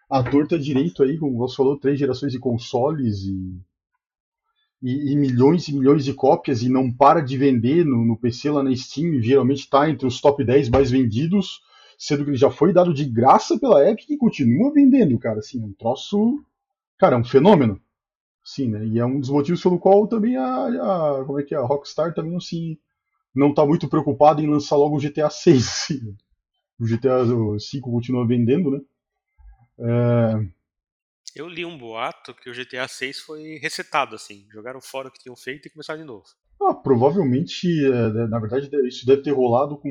A 0.09 0.23
torta 0.23 0.59
direito 0.59 1.03
aí, 1.03 1.17
como 1.17 1.37
você 1.37 1.55
falou, 1.55 1.79
três 1.79 1.97
gerações 1.97 2.31
de 2.31 2.39
consoles 2.39 3.23
e, 3.23 3.61
e, 4.81 5.13
e, 5.13 5.15
milhões 5.15 5.67
e 5.67 5.73
milhões 5.73 6.03
de 6.03 6.13
cópias 6.13 6.61
e 6.61 6.69
não 6.69 6.91
para 6.91 7.21
de 7.21 7.37
vender 7.37 7.85
no, 7.85 8.05
no 8.05 8.17
PC 8.17 8.49
lá 8.51 8.61
na 8.61 8.75
Steam, 8.75 9.21
geralmente 9.21 9.59
está 9.59 9.89
entre 9.89 10.05
os 10.05 10.19
top 10.19 10.43
10 10.43 10.69
mais 10.69 10.91
vendidos 10.91 11.61
sendo 12.01 12.23
que 12.23 12.31
ele 12.31 12.37
já 12.37 12.49
foi 12.49 12.73
dado 12.73 12.95
de 12.95 13.05
graça 13.05 13.59
pela 13.59 13.87
Epic 13.87 14.09
e 14.09 14.17
continua 14.17 14.73
vendendo, 14.73 15.19
cara. 15.19 15.37
Assim, 15.37 15.61
é 15.61 15.65
um 15.65 15.73
troço. 15.73 16.43
Cara, 16.97 17.15
é 17.15 17.19
um 17.19 17.23
fenômeno. 17.23 17.79
Sim, 18.43 18.69
né? 18.69 18.83
E 18.87 18.97
é 18.97 19.05
um 19.05 19.19
dos 19.19 19.29
motivos 19.29 19.61
pelo 19.61 19.77
qual 19.77 20.07
também 20.07 20.35
a, 20.35 20.65
a 20.65 21.23
como 21.23 21.39
é 21.39 21.43
que 21.43 21.53
é, 21.53 21.59
a 21.59 21.61
Rockstar 21.61 22.11
também 22.15 22.31
não 22.31 22.39
se 22.39 22.79
não 23.33 23.53
tá 23.53 23.65
muito 23.65 23.87
preocupada 23.87 24.41
em 24.41 24.47
lançar 24.47 24.75
logo 24.75 24.97
o 24.97 24.99
GTA 24.99 25.29
6. 25.29 25.67
Assim. 25.67 26.17
O 26.79 26.85
GTA 26.85 27.23
5 27.59 27.91
continua 27.91 28.27
vendendo, 28.27 28.71
né? 28.71 28.79
É... 29.79 30.61
Eu 31.35 31.47
li 31.47 31.65
um 31.65 31.77
boato 31.77 32.33
que 32.33 32.49
o 32.49 32.53
GTA 32.53 32.87
6 32.87 33.19
foi 33.19 33.57
resetado, 33.61 34.15
assim. 34.15 34.45
Jogaram 34.51 34.81
fora 34.81 35.07
o 35.07 35.11
que 35.11 35.19
tinham 35.19 35.35
feito 35.35 35.67
e 35.67 35.71
começaram 35.71 36.01
de 36.01 36.05
novo. 36.05 36.25
Ah, 36.61 36.73
provavelmente, 36.73 37.67
é, 37.85 38.27
na 38.27 38.39
verdade, 38.39 38.69
isso 38.87 39.05
deve 39.05 39.23
ter 39.23 39.31
rolado 39.31 39.77
com 39.77 39.89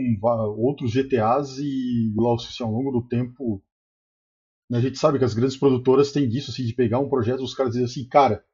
outros 0.58 0.92
GTAs 0.92 1.58
e 1.58 2.12
lá, 2.16 2.34
assim, 2.34 2.62
ao 2.62 2.70
longo 2.70 2.92
do 2.92 3.08
tempo. 3.08 3.62
Né, 4.68 4.78
a 4.78 4.80
gente 4.80 4.98
sabe 4.98 5.18
que 5.18 5.24
as 5.24 5.34
grandes 5.34 5.56
produtoras 5.56 6.12
têm 6.12 6.28
disso, 6.28 6.50
assim, 6.50 6.64
de 6.64 6.74
pegar 6.74 7.00
um 7.00 7.08
projeto 7.08 7.40
e 7.40 7.44
os 7.44 7.54
caras 7.54 7.72
dizem 7.72 7.86
assim, 7.86 8.08
cara, 8.08 8.44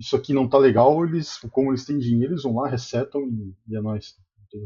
isso 0.00 0.16
aqui 0.16 0.32
não 0.32 0.48
tá 0.48 0.58
legal, 0.58 1.04
eles, 1.04 1.36
como 1.52 1.70
eles 1.70 1.84
têm 1.84 1.98
dinheiro, 1.98 2.32
eles 2.32 2.42
vão 2.42 2.56
lá, 2.56 2.68
resetam 2.68 3.22
e, 3.28 3.54
e 3.68 3.76
é 3.76 3.80
nóis. 3.80 4.16
Tem. 4.50 4.60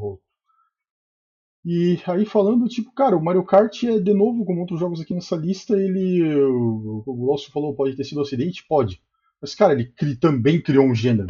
E 1.67 2.01
aí 2.07 2.25
falando, 2.25 2.67
tipo, 2.69 2.93
cara, 2.95 3.17
o 3.17 3.23
Mario 3.23 3.45
Kart 3.45 3.85
é 3.85 3.99
de 3.99 4.15
novo, 4.15 4.45
como 4.47 4.61
outros 4.61 4.81
jogos 4.81 5.01
aqui 5.01 5.13
nessa 5.13 5.37
lista, 5.37 5.77
ele. 5.77 6.23
O, 6.35 7.03
o 7.07 7.27
Lócio 7.27 7.53
falou, 7.53 7.75
pode 7.75 7.97
ter 7.97 8.05
sido 8.05 8.19
um 8.19 8.23
acidente? 8.23 8.65
Pode. 8.67 9.03
Mas, 9.43 9.55
cara, 9.55 9.75
ele 9.75 9.93
cri, 9.93 10.17
também 10.17 10.63
criou 10.63 10.87
um 10.87 10.95
gênero 10.95 11.29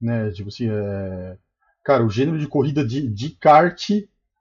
né? 0.00 0.30
Tipo 0.30 0.48
assim, 0.48 0.68
é... 0.68 1.38
cara, 1.84 2.04
o 2.04 2.10
gênero 2.10 2.38
de 2.38 2.46
corrida 2.46 2.84
de, 2.84 3.08
de 3.08 3.30
kart 3.30 3.90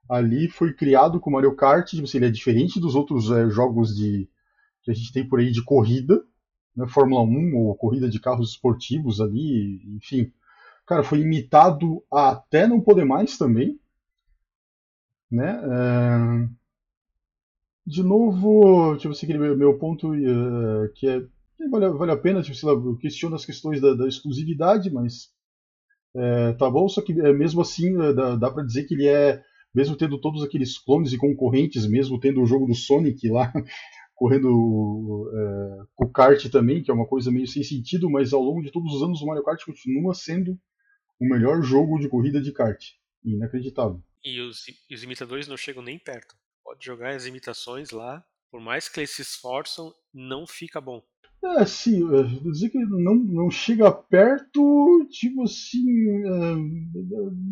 ali 0.09 0.47
foi 0.49 0.73
criado 0.73 1.19
com 1.19 1.31
Mario 1.31 1.55
Kart, 1.55 1.89
tipo 1.89 2.03
assim, 2.03 2.17
ele 2.17 2.27
é 2.27 2.31
diferente 2.31 2.79
dos 2.79 2.93
outros 2.93 3.31
é, 3.31 3.49
jogos 3.49 3.95
de 3.95 4.29
que 4.83 4.91
a 4.91 4.93
gente 4.93 5.11
tem 5.11 5.27
por 5.27 5.39
aí 5.39 5.51
de 5.51 5.63
corrida, 5.63 6.23
né? 6.75 6.87
Fórmula 6.87 7.21
1 7.23 7.55
ou 7.55 7.75
corrida 7.75 8.09
de 8.09 8.19
carros 8.19 8.51
esportivos 8.51 9.21
ali, 9.21 9.81
enfim. 9.95 10.31
Cara, 10.85 11.03
foi 11.03 11.19
imitado 11.19 12.03
até 12.11 12.67
não 12.67 12.81
poder 12.81 13.05
mais 13.05 13.37
também, 13.37 13.79
né? 15.31 15.59
É... 15.63 16.49
De 17.87 18.01
novo, 18.01 18.97
tipo 18.97 19.13
assim, 19.13 19.27
meu 19.37 19.77
ponto 19.77 20.13
uh, 20.13 20.91
que 20.95 21.07
é 21.07 21.21
vale, 21.69 21.89
vale 21.89 22.11
a 22.11 22.17
pena, 22.17 22.41
tipo, 22.41 22.67
eu 22.67 22.97
questiono 22.97 23.35
as 23.35 23.45
questões 23.45 23.79
da, 23.79 23.93
da 23.93 24.07
exclusividade, 24.07 24.91
mas 24.91 25.29
é, 26.15 26.53
tá 26.53 26.69
bom, 26.69 26.87
só 26.87 27.01
que 27.01 27.13
mesmo 27.13 27.61
assim 27.61 27.93
dá, 28.13 28.35
dá 28.35 28.51
para 28.51 28.63
dizer 28.63 28.85
que 28.85 28.93
ele 28.93 29.07
é, 29.07 29.41
mesmo 29.73 29.95
tendo 29.95 30.19
todos 30.19 30.43
aqueles 30.43 30.77
clones 30.77 31.13
e 31.13 31.17
concorrentes, 31.17 31.85
mesmo 31.85 32.19
tendo 32.19 32.41
o 32.41 32.45
jogo 32.45 32.67
do 32.67 32.75
Sonic 32.75 33.29
lá 33.29 33.51
correndo 34.15 35.29
é, 35.33 35.85
com 35.93 36.09
kart 36.09 36.49
também, 36.49 36.81
que 36.81 36.89
é 36.89 36.93
uma 36.93 37.05
coisa 37.05 37.29
meio 37.29 37.47
sem 37.47 37.61
sentido, 37.61 38.09
mas 38.09 38.33
ao 38.33 38.41
longo 38.41 38.61
de 38.61 38.71
todos 38.71 38.93
os 38.93 39.03
anos 39.03 39.21
o 39.21 39.25
Mario 39.25 39.43
Kart 39.43 39.63
continua 39.63 40.13
sendo 40.13 40.57
o 41.19 41.27
melhor 41.27 41.61
jogo 41.61 41.99
de 41.99 42.09
corrida 42.09 42.41
de 42.41 42.51
kart. 42.51 42.81
Inacreditável. 43.23 44.01
E 44.23 44.39
os, 44.39 44.65
os 44.91 45.03
imitadores 45.03 45.47
não 45.47 45.57
chegam 45.57 45.83
nem 45.83 45.99
perto. 45.99 46.35
Pode 46.63 46.83
jogar 46.83 47.13
as 47.13 47.25
imitações 47.25 47.91
lá, 47.91 48.23
por 48.49 48.61
mais 48.61 48.87
que 48.87 49.01
eles 49.01 49.11
se 49.11 49.21
esforçam, 49.21 49.93
não 50.13 50.47
fica 50.47 50.79
bom. 50.79 51.03
É, 51.43 51.65
sim, 51.65 52.01
vou 52.01 52.51
dizer 52.51 52.69
que 52.69 52.77
não, 52.79 53.15
não 53.15 53.51
chega 53.51 53.91
perto, 53.91 55.07
tipo 55.11 55.43
assim, 55.43 55.85
é, 56.25 56.55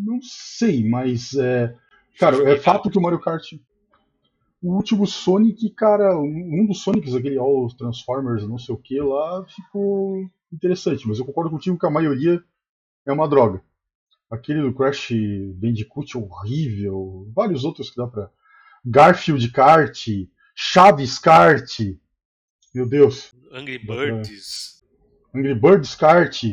não 0.04 0.20
sei, 0.22 0.88
mas 0.88 1.36
é, 1.36 1.76
cara, 2.18 2.52
é 2.52 2.58
fato 2.58 2.90
que 2.90 2.98
o 2.98 3.02
Mario 3.02 3.20
Kart, 3.20 3.54
o 4.64 4.76
último 4.76 5.06
Sonic, 5.06 5.70
cara, 5.72 6.18
um 6.18 6.66
dos 6.66 6.82
Sonics, 6.82 7.14
aquele 7.14 7.38
All 7.38 7.68
Transformers, 7.76 8.48
não 8.48 8.58
sei 8.58 8.74
o 8.74 8.78
que 8.78 9.00
lá, 9.00 9.46
ficou 9.46 10.26
interessante, 10.52 11.08
mas 11.08 11.20
eu 11.20 11.26
concordo 11.26 11.52
contigo 11.52 11.78
que 11.78 11.86
a 11.86 11.92
maioria 11.92 12.42
é 13.06 13.12
uma 13.12 13.28
droga. 13.28 13.62
Aquele 14.32 14.62
do 14.62 14.74
Crash 14.74 15.12
Bandicoot 15.56 16.18
horrível, 16.18 17.30
vários 17.36 17.66
outros 17.66 17.90
que 17.90 17.98
dá 17.98 18.08
pra. 18.08 18.32
Garfield 18.86 19.52
Kart, 19.52 20.08
Chaves 20.56 21.20
Kart, 21.20 21.80
meu 22.74 22.88
Deus. 22.88 23.36
Angry 23.52 23.78
Birds. 23.78 24.84
Angry 25.36 25.54
Birds 25.54 25.94
Kart. 25.96 26.44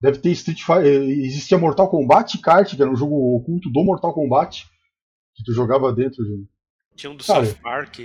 Deve 0.00 0.18
ter 0.18 0.30
Street 0.32 0.60
Fighter. 0.62 1.02
Eh, 1.02 1.10
existia 1.24 1.56
Mortal 1.56 1.88
Kombat 1.88 2.38
Kart, 2.38 2.74
que 2.74 2.80
era 2.80 2.90
um 2.90 2.96
jogo 2.96 3.36
oculto 3.36 3.70
do 3.70 3.82
Mortal 3.82 4.12
Kombat. 4.12 4.66
Que 5.34 5.44
tu 5.44 5.52
jogava 5.54 5.92
dentro 5.92 6.22
de. 6.22 6.46
Tinha 7.00 7.10
um 7.10 7.16
do 7.16 7.24
Cara, 7.24 7.46
South 7.46 7.54
Park. 7.62 8.00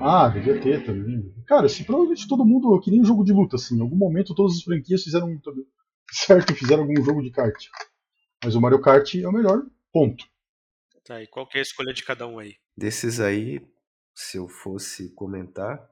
Ah, 0.00 0.28
devia 0.28 0.60
ter 0.60 0.84
também. 0.84 1.32
Cara, 1.46 1.68
se 1.68 1.84
provavelmente 1.84 2.26
todo 2.26 2.44
mundo. 2.44 2.80
Que 2.80 2.90
nem 2.90 3.00
um 3.00 3.04
jogo 3.04 3.22
de 3.22 3.32
luta, 3.32 3.54
assim. 3.54 3.76
Em 3.76 3.80
algum 3.80 3.94
momento 3.94 4.34
todas 4.34 4.56
as 4.56 4.62
franquias 4.62 5.04
fizeram. 5.04 5.28
Certo, 6.10 6.52
fizeram 6.52 6.82
algum 6.82 7.00
jogo 7.04 7.22
de 7.22 7.30
kart. 7.30 7.56
Mas 8.44 8.56
o 8.56 8.60
Mario 8.60 8.80
Kart 8.80 9.14
é 9.14 9.28
o 9.28 9.32
melhor. 9.32 9.62
Ponto. 9.92 10.24
Tá, 11.04 11.22
e 11.22 11.28
qual 11.28 11.46
que 11.48 11.58
é 11.58 11.60
a 11.60 11.62
escolha 11.62 11.94
de 11.94 12.04
cada 12.04 12.26
um 12.26 12.40
aí? 12.40 12.56
Desses 12.76 13.20
aí, 13.20 13.64
se 14.12 14.36
eu 14.36 14.48
fosse 14.48 15.14
comentar, 15.14 15.88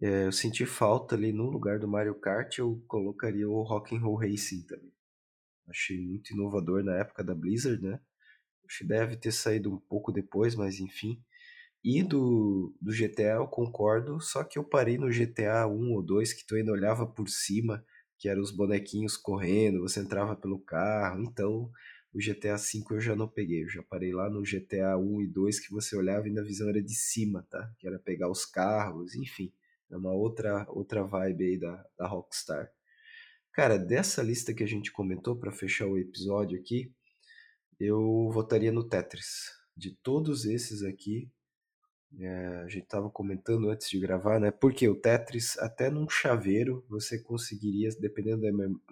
é, 0.00 0.26
eu 0.26 0.32
senti 0.32 0.64
falta 0.64 1.14
ali 1.14 1.30
no 1.30 1.50
lugar 1.50 1.78
do 1.78 1.88
Mario 1.88 2.14
Kart, 2.14 2.58
eu 2.58 2.82
colocaria 2.88 3.48
o 3.48 3.62
Rock'n'Roll 3.62 4.16
Racing 4.16 4.62
também. 4.66 4.92
Achei 5.68 5.98
muito 5.98 6.32
inovador 6.32 6.82
na 6.82 6.96
época 6.96 7.22
da 7.22 7.34
Blizzard, 7.34 7.82
né? 7.82 8.00
Deve 8.82 9.16
ter 9.16 9.32
saído 9.32 9.72
um 9.72 9.78
pouco 9.78 10.12
depois, 10.12 10.54
mas 10.54 10.80
enfim. 10.80 11.22
E 11.84 12.02
do, 12.02 12.74
do 12.80 12.92
GTA 12.92 13.34
eu 13.34 13.48
concordo, 13.48 14.20
só 14.20 14.44
que 14.44 14.58
eu 14.58 14.64
parei 14.64 14.96
no 14.96 15.10
GTA 15.10 15.66
1 15.66 15.92
ou 15.92 16.02
2, 16.02 16.32
que 16.32 16.46
tu 16.46 16.54
ainda 16.54 16.72
olhava 16.72 17.06
por 17.06 17.28
cima, 17.28 17.84
que 18.18 18.28
eram 18.28 18.40
os 18.40 18.52
bonequinhos 18.52 19.16
correndo, 19.16 19.80
você 19.80 20.00
entrava 20.00 20.36
pelo 20.36 20.60
carro, 20.60 21.22
então 21.24 21.70
o 22.14 22.18
GTA 22.18 22.56
V 22.56 22.84
eu 22.92 23.00
já 23.00 23.16
não 23.16 23.26
peguei, 23.26 23.64
eu 23.64 23.68
já 23.68 23.82
parei 23.82 24.12
lá 24.12 24.30
no 24.30 24.42
GTA 24.42 24.96
1 24.96 25.22
e 25.22 25.26
2 25.26 25.58
que 25.58 25.72
você 25.72 25.96
olhava 25.96 26.28
e 26.28 26.38
a 26.38 26.42
visão 26.42 26.68
era 26.68 26.80
de 26.80 26.94
cima, 26.94 27.44
tá? 27.50 27.72
Que 27.78 27.88
era 27.88 27.98
pegar 27.98 28.30
os 28.30 28.44
carros, 28.44 29.16
enfim, 29.16 29.52
é 29.90 29.96
uma 29.96 30.12
outra 30.12 30.64
outra 30.68 31.02
vibe 31.02 31.44
aí 31.44 31.58
da, 31.58 31.84
da 31.98 32.06
Rockstar. 32.06 32.70
Cara, 33.52 33.76
dessa 33.76 34.22
lista 34.22 34.54
que 34.54 34.62
a 34.62 34.68
gente 34.68 34.92
comentou 34.92 35.36
para 35.36 35.50
fechar 35.50 35.86
o 35.86 35.98
episódio 35.98 36.58
aqui, 36.58 36.92
eu 37.84 38.30
votaria 38.32 38.72
no 38.72 38.84
Tetris. 38.84 39.50
De 39.76 39.90
todos 40.02 40.44
esses 40.44 40.82
aqui, 40.82 41.30
é, 42.18 42.62
a 42.64 42.68
gente 42.68 42.84
estava 42.84 43.08
comentando 43.08 43.70
antes 43.70 43.88
de 43.88 43.98
gravar, 43.98 44.38
né? 44.38 44.50
Porque 44.50 44.86
o 44.88 44.94
Tetris, 44.94 45.58
até 45.58 45.90
num 45.90 46.08
chaveiro, 46.08 46.84
você 46.88 47.18
conseguiria, 47.18 47.88
dependendo 47.98 48.42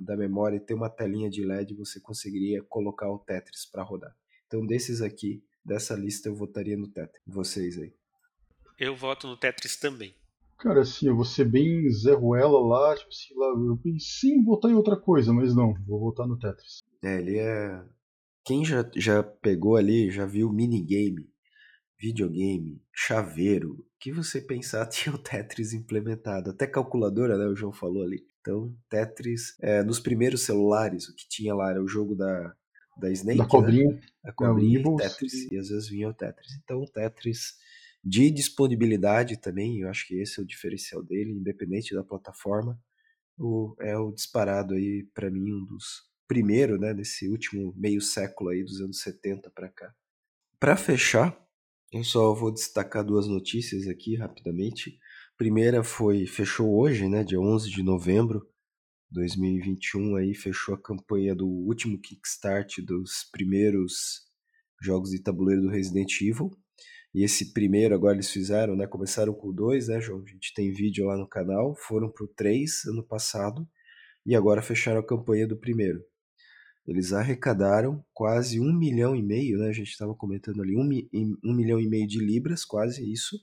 da, 0.00 0.16
memória, 0.16 0.58
ter 0.58 0.74
uma 0.74 0.88
telinha 0.88 1.28
de 1.28 1.44
LED, 1.44 1.74
você 1.74 2.00
conseguiria 2.00 2.62
colocar 2.62 3.10
o 3.10 3.18
Tetris 3.18 3.66
para 3.66 3.82
rodar. 3.82 4.14
Então, 4.46 4.66
desses 4.66 5.02
aqui, 5.02 5.44
dessa 5.64 5.94
lista, 5.94 6.28
eu 6.28 6.34
votaria 6.34 6.76
no 6.76 6.88
Tetris. 6.88 7.22
Vocês 7.26 7.78
aí. 7.78 7.92
Eu 8.78 8.96
voto 8.96 9.26
no 9.26 9.36
Tetris 9.36 9.76
também. 9.76 10.14
Cara, 10.56 10.80
assim, 10.80 11.06
eu 11.06 11.16
vou 11.16 11.24
ser 11.24 11.46
bem 11.46 11.88
Zé 11.90 12.12
Ruela 12.12 12.60
lá, 12.60 12.94
tipo 12.94 13.08
assim, 13.08 13.34
lá, 13.34 13.46
eu 13.66 13.78
pensei 13.82 14.32
em 14.32 14.44
votar 14.44 14.70
em 14.70 14.74
outra 14.74 14.94
coisa, 14.94 15.32
mas 15.32 15.54
não, 15.54 15.74
vou 15.86 16.00
votar 16.00 16.26
no 16.26 16.38
Tetris. 16.38 16.82
É, 17.02 17.18
ele 17.18 17.38
é. 17.38 17.82
Quem 18.44 18.64
já, 18.64 18.88
já 18.96 19.22
pegou 19.22 19.76
ali, 19.76 20.10
já 20.10 20.26
viu 20.26 20.52
minigame 20.52 21.30
videogame, 22.00 22.82
chaveiro, 22.94 23.86
que 24.00 24.10
você 24.10 24.40
pensar 24.40 24.86
tinha 24.88 25.14
o 25.14 25.18
Tetris 25.18 25.74
implementado. 25.74 26.50
Até 26.50 26.66
calculadora, 26.66 27.36
né? 27.36 27.46
O 27.46 27.54
João 27.54 27.72
falou 27.72 28.02
ali. 28.02 28.24
Então, 28.40 28.74
Tetris, 28.88 29.54
é, 29.60 29.82
nos 29.82 30.00
primeiros 30.00 30.42
celulares, 30.42 31.08
o 31.08 31.14
que 31.14 31.28
tinha 31.28 31.54
lá 31.54 31.70
era 31.70 31.82
o 31.82 31.86
jogo 31.86 32.16
da, 32.16 32.54
da 32.96 33.10
Snake, 33.10 33.38
da 33.38 33.46
cobrinha, 33.46 33.92
né? 33.92 34.00
a 34.24 34.32
cobrinha 34.32 34.78
é, 34.78 34.82
e 34.82 34.96
Tetris, 34.96 35.52
e 35.52 35.58
às 35.58 35.68
vezes 35.68 35.88
vinha 35.88 36.08
o 36.08 36.14
Tetris. 36.14 36.54
Então, 36.64 36.80
o 36.80 36.90
Tetris 36.90 37.56
de 38.02 38.30
disponibilidade 38.30 39.36
também, 39.36 39.80
eu 39.80 39.90
acho 39.90 40.08
que 40.08 40.14
esse 40.14 40.40
é 40.40 40.42
o 40.42 40.46
diferencial 40.46 41.02
dele, 41.02 41.32
independente 41.32 41.94
da 41.94 42.02
plataforma, 42.02 42.80
o, 43.38 43.76
é 43.78 43.96
o 43.98 44.10
disparado 44.10 44.72
aí 44.72 45.06
para 45.14 45.30
mim 45.30 45.52
um 45.52 45.66
dos 45.66 46.09
primeiro, 46.30 46.78
né, 46.78 46.94
nesse 46.94 47.28
último 47.28 47.74
meio 47.76 48.00
século 48.00 48.50
aí 48.50 48.62
dos 48.62 48.80
anos 48.80 49.00
70 49.00 49.50
para 49.50 49.68
cá. 49.68 49.92
Para 50.60 50.76
fechar, 50.76 51.36
eu 51.92 52.04
só 52.04 52.32
vou 52.32 52.52
destacar 52.52 53.04
duas 53.04 53.26
notícias 53.26 53.88
aqui 53.88 54.14
rapidamente. 54.14 54.96
Primeira 55.36 55.82
foi, 55.82 56.28
fechou 56.28 56.78
hoje, 56.78 57.08
né, 57.08 57.24
dia 57.24 57.40
11 57.40 57.68
de 57.68 57.82
novembro 57.82 58.46
de 59.10 59.14
2021, 59.18 60.14
aí 60.14 60.32
fechou 60.32 60.72
a 60.72 60.80
campanha 60.80 61.34
do 61.34 61.48
último 61.48 62.00
Kickstart 62.00 62.78
dos 62.78 63.28
primeiros 63.32 64.20
jogos 64.80 65.10
de 65.10 65.20
tabuleiro 65.20 65.62
do 65.62 65.68
Resident 65.68 66.12
Evil. 66.20 66.48
E 67.12 67.24
esse 67.24 67.52
primeiro 67.52 67.92
agora 67.92 68.14
eles 68.14 68.30
fizeram, 68.30 68.76
né, 68.76 68.86
começaram 68.86 69.34
com 69.34 69.48
o 69.48 69.52
2, 69.52 69.88
né, 69.88 70.00
João? 70.00 70.22
A 70.22 70.30
gente 70.30 70.54
tem 70.54 70.72
vídeo 70.72 71.06
lá 71.06 71.16
no 71.16 71.28
canal, 71.28 71.74
foram 71.74 72.08
pro 72.08 72.28
3 72.28 72.84
ano 72.86 73.02
passado 73.02 73.68
e 74.24 74.36
agora 74.36 74.62
fecharam 74.62 75.00
a 75.00 75.04
campanha 75.04 75.44
do 75.44 75.58
primeiro. 75.58 76.08
Eles 76.86 77.12
arrecadaram 77.12 78.04
quase 78.12 78.58
um 78.58 78.72
milhão 78.72 79.14
e 79.14 79.22
meio, 79.22 79.58
né? 79.58 79.68
A 79.68 79.72
gente 79.72 79.90
estava 79.90 80.14
comentando 80.14 80.62
ali, 80.62 80.76
um, 80.76 81.36
um 81.44 81.54
milhão 81.54 81.78
e 81.78 81.88
meio 81.88 82.06
de 82.06 82.18
libras, 82.18 82.64
quase 82.64 83.10
isso, 83.10 83.38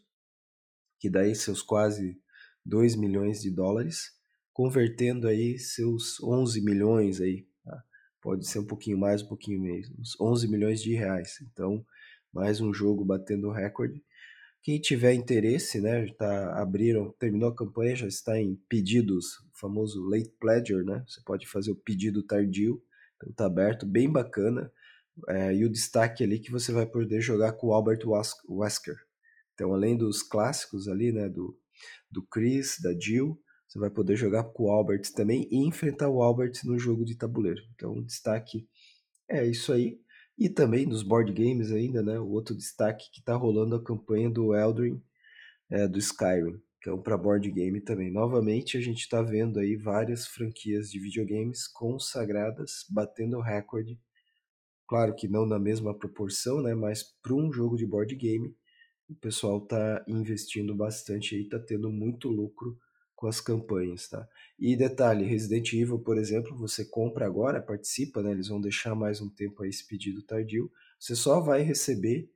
que 0.99 1.09
daí 1.09 1.35
seus 1.35 1.61
quase 1.61 2.19
2 2.65 2.95
milhões 2.95 3.41
de 3.41 3.51
dólares, 3.51 4.11
convertendo 4.51 5.27
aí 5.27 5.57
seus 5.59 6.21
11 6.21 6.61
milhões 6.61 7.21
aí, 7.21 7.47
tá? 7.63 7.83
pode 8.21 8.47
ser 8.47 8.59
um 8.59 8.65
pouquinho 8.65 8.97
mais, 8.97 9.21
um 9.21 9.27
pouquinho 9.27 9.61
menos, 9.61 9.89
uns 9.97 10.19
11 10.19 10.47
milhões 10.47 10.81
de 10.81 10.93
reais. 10.93 11.37
Então, 11.41 11.85
mais 12.33 12.59
um 12.59 12.73
jogo 12.73 13.05
batendo 13.05 13.51
recorde. 13.51 14.03
Quem 14.61 14.81
tiver 14.81 15.13
interesse, 15.13 15.79
né, 15.79 16.07
tá, 16.17 16.61
abriram, 16.61 17.13
terminou 17.17 17.49
a 17.49 17.55
campanha, 17.55 17.95
já 17.95 18.07
está 18.07 18.37
em 18.37 18.55
pedidos, 18.67 19.37
o 19.53 19.59
famoso 19.59 20.03
late 20.03 20.33
pledger, 20.39 20.83
né? 20.83 21.05
Você 21.07 21.21
pode 21.23 21.47
fazer 21.47 21.71
o 21.71 21.75
pedido 21.75 22.21
tardio 22.21 22.81
então 23.17 23.33
tá 23.33 23.45
aberto, 23.45 23.85
bem 23.85 24.11
bacana. 24.11 24.71
É, 25.29 25.53
e 25.53 25.65
o 25.65 25.69
destaque 25.69 26.23
ali 26.23 26.39
que 26.39 26.51
você 26.51 26.71
vai 26.71 26.85
poder 26.85 27.21
jogar 27.21 27.53
com 27.53 27.67
o 27.67 27.73
Albert 27.73 28.01
Wesker. 28.47 28.95
Então, 29.53 29.73
além 29.73 29.97
dos 29.97 30.21
clássicos 30.21 30.87
ali, 30.87 31.11
né, 31.11 31.27
do, 31.27 31.57
do 32.11 32.21
Chris, 32.21 32.77
da 32.81 32.93
Jill, 32.93 33.41
você 33.67 33.79
vai 33.79 33.89
poder 33.89 34.15
jogar 34.15 34.43
com 34.43 34.65
o 34.65 34.69
Albert 34.69 35.11
também 35.15 35.47
e 35.51 35.67
enfrentar 35.67 36.09
o 36.09 36.21
Albert 36.21 36.53
no 36.63 36.77
jogo 36.77 37.03
de 37.03 37.17
tabuleiro. 37.17 37.61
Então, 37.73 38.01
destaque 38.03 38.67
é 39.27 39.45
isso 39.45 39.73
aí. 39.73 39.99
E 40.37 40.47
também 40.47 40.85
nos 40.85 41.01
board 41.01 41.33
games 41.33 41.71
ainda, 41.71 42.03
né, 42.03 42.19
o 42.19 42.29
outro 42.29 42.55
destaque 42.55 43.09
que 43.11 43.19
está 43.19 43.35
rolando 43.35 43.75
a 43.75 43.83
campanha 43.83 44.29
do 44.29 44.53
Eldrin, 44.55 45.01
é, 45.69 45.87
do 45.87 45.97
Skyrim. 45.97 46.61
Então, 46.79 47.01
para 47.01 47.17
board 47.17 47.49
game 47.51 47.81
também. 47.81 48.11
Novamente, 48.11 48.77
a 48.77 48.81
gente 48.81 48.99
está 48.99 49.21
vendo 49.21 49.59
aí 49.59 49.75
várias 49.75 50.27
franquias 50.27 50.89
de 50.89 50.99
videogames 50.99 51.67
consagradas, 51.67 52.85
batendo 52.89 53.41
recorde. 53.41 53.99
Claro 54.87 55.15
que 55.15 55.27
não 55.27 55.45
na 55.45 55.59
mesma 55.59 55.93
proporção, 55.93 56.61
né? 56.61 56.73
Mas 56.73 57.03
para 57.21 57.33
um 57.33 57.51
jogo 57.51 57.75
de 57.75 57.85
board 57.85 58.15
game, 58.15 58.55
o 59.09 59.15
pessoal 59.15 59.57
está 59.63 60.03
investindo 60.07 60.75
bastante 60.75 61.35
aí, 61.35 61.43
está 61.43 61.59
tendo 61.59 61.91
muito 61.91 62.29
lucro 62.29 62.77
com 63.15 63.27
as 63.27 63.41
campanhas, 63.41 64.07
tá? 64.07 64.27
E 64.59 64.75
detalhe, 64.75 65.25
Resident 65.25 65.73
Evil, 65.73 65.99
por 65.99 66.17
exemplo, 66.17 66.55
você 66.55 66.85
compra 66.85 67.25
agora, 67.25 67.61
participa, 67.61 68.21
né? 68.21 68.31
Eles 68.31 68.47
vão 68.47 68.61
deixar 68.61 68.93
mais 68.93 69.19
um 69.19 69.29
tempo 69.29 69.63
aí 69.63 69.69
esse 69.69 69.85
pedido 69.85 70.21
tardio. 70.21 70.71
Você 70.99 71.15
só 71.15 71.41
vai 71.41 71.63
receber 71.63 72.29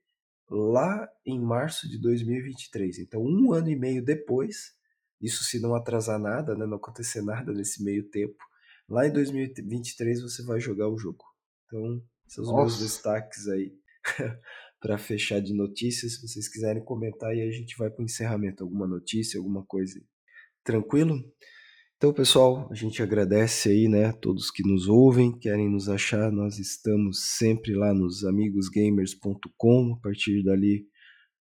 lá 0.52 1.08
em 1.26 1.40
março 1.40 1.90
de 1.90 1.98
2023. 1.98 3.00
Então, 3.00 3.24
um 3.24 3.54
ano 3.54 3.70
e 3.70 3.76
meio 3.76 4.04
depois, 4.04 4.76
isso 5.22 5.46
se 5.46 5.60
não 5.62 5.74
atrasar 5.74 6.20
nada, 6.20 6.56
né, 6.56 6.66
não 6.66 6.76
acontecer 6.76 7.22
nada 7.22 7.54
nesse 7.54 7.82
meio 7.82 8.10
tempo, 8.10 8.44
lá 8.90 9.08
em 9.08 9.14
2023 9.14 10.22
você 10.22 10.44
vai 10.44 10.60
jogar 10.60 10.90
o 10.90 10.98
jogo. 10.98 11.24
Então, 11.66 12.04
são 12.28 12.44
os 12.44 12.54
meus 12.54 12.80
destaques 12.80 13.48
aí 13.48 13.74
para 14.80 14.98
fechar 14.98 15.42
de 15.42 15.54
notícias. 15.54 16.16
Se 16.16 16.28
vocês 16.28 16.50
quiserem 16.50 16.84
comentar, 16.84 17.34
e 17.34 17.42
a 17.42 17.52
gente 17.52 17.78
vai 17.78 17.90
para 17.90 18.02
o 18.02 18.06
encerramento. 18.06 18.64
Alguma 18.64 18.88
notícia, 18.88 19.38
alguma 19.38 19.66
coisa. 19.66 20.02
Tranquilo? 20.64 21.24
Então, 22.02 22.12
pessoal, 22.12 22.68
a 22.72 22.74
gente 22.74 23.04
agradece 23.04 23.70
aí, 23.70 23.88
né, 23.88 24.12
todos 24.12 24.50
que 24.50 24.68
nos 24.68 24.88
ouvem, 24.88 25.38
querem 25.38 25.70
nos 25.70 25.88
achar, 25.88 26.32
nós 26.32 26.58
estamos 26.58 27.38
sempre 27.38 27.76
lá 27.76 27.94
nos 27.94 28.26
amigosgamers.com, 28.26 29.94
a 29.94 30.02
partir 30.02 30.44
dali 30.44 30.88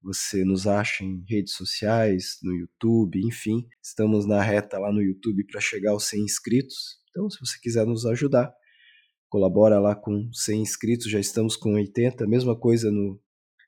você 0.02 0.44
nos 0.44 0.66
acha 0.66 1.02
em 1.02 1.24
redes 1.26 1.54
sociais, 1.54 2.36
no 2.42 2.52
YouTube, 2.54 3.26
enfim, 3.26 3.66
estamos 3.82 4.26
na 4.26 4.42
reta 4.42 4.78
lá 4.78 4.92
no 4.92 5.00
YouTube 5.00 5.46
para 5.46 5.62
chegar 5.62 5.92
aos 5.92 6.04
100 6.08 6.24
inscritos. 6.24 6.98
Então, 7.08 7.30
se 7.30 7.40
você 7.40 7.58
quiser 7.58 7.86
nos 7.86 8.04
ajudar, 8.04 8.52
colabora 9.30 9.80
lá 9.80 9.94
com 9.94 10.28
100 10.30 10.60
inscritos, 10.60 11.10
já 11.10 11.18
estamos 11.18 11.56
com 11.56 11.72
80, 11.72 12.26
mesma 12.26 12.54
coisa 12.54 12.90
no 12.90 13.18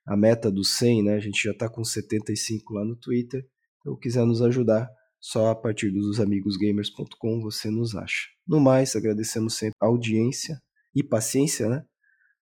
a 0.05 0.15
meta 0.15 0.53
dos 0.53 0.77
100, 0.77 1.05
né? 1.05 1.15
A 1.15 1.21
gente 1.21 1.43
já 1.43 1.53
está 1.53 1.71
com 1.71 1.83
75 1.83 2.75
lá 2.75 2.85
no 2.85 2.97
Twitter. 2.97 3.49
Então, 3.81 3.97
quiser 3.97 4.27
nos 4.27 4.43
ajudar, 4.43 4.91
só 5.23 5.51
a 5.51 5.55
partir 5.55 5.93
dos 5.93 6.19
amigosgamers.com 6.19 7.41
você 7.41 7.71
nos 7.71 7.95
acha. 7.95 8.27
No 8.45 8.59
mais, 8.59 8.97
agradecemos 8.97 9.55
sempre 9.55 9.77
a 9.81 9.87
audiência 9.87 10.61
e 10.93 11.03
paciência, 11.03 11.69
né? 11.69 11.85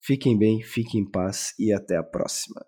Fiquem 0.01 0.39
bem, 0.39 0.63
fiquem 0.63 1.01
em 1.01 1.11
paz 1.11 1.53
e 1.59 1.73
até 1.73 1.97
a 1.97 2.03
próxima. 2.03 2.65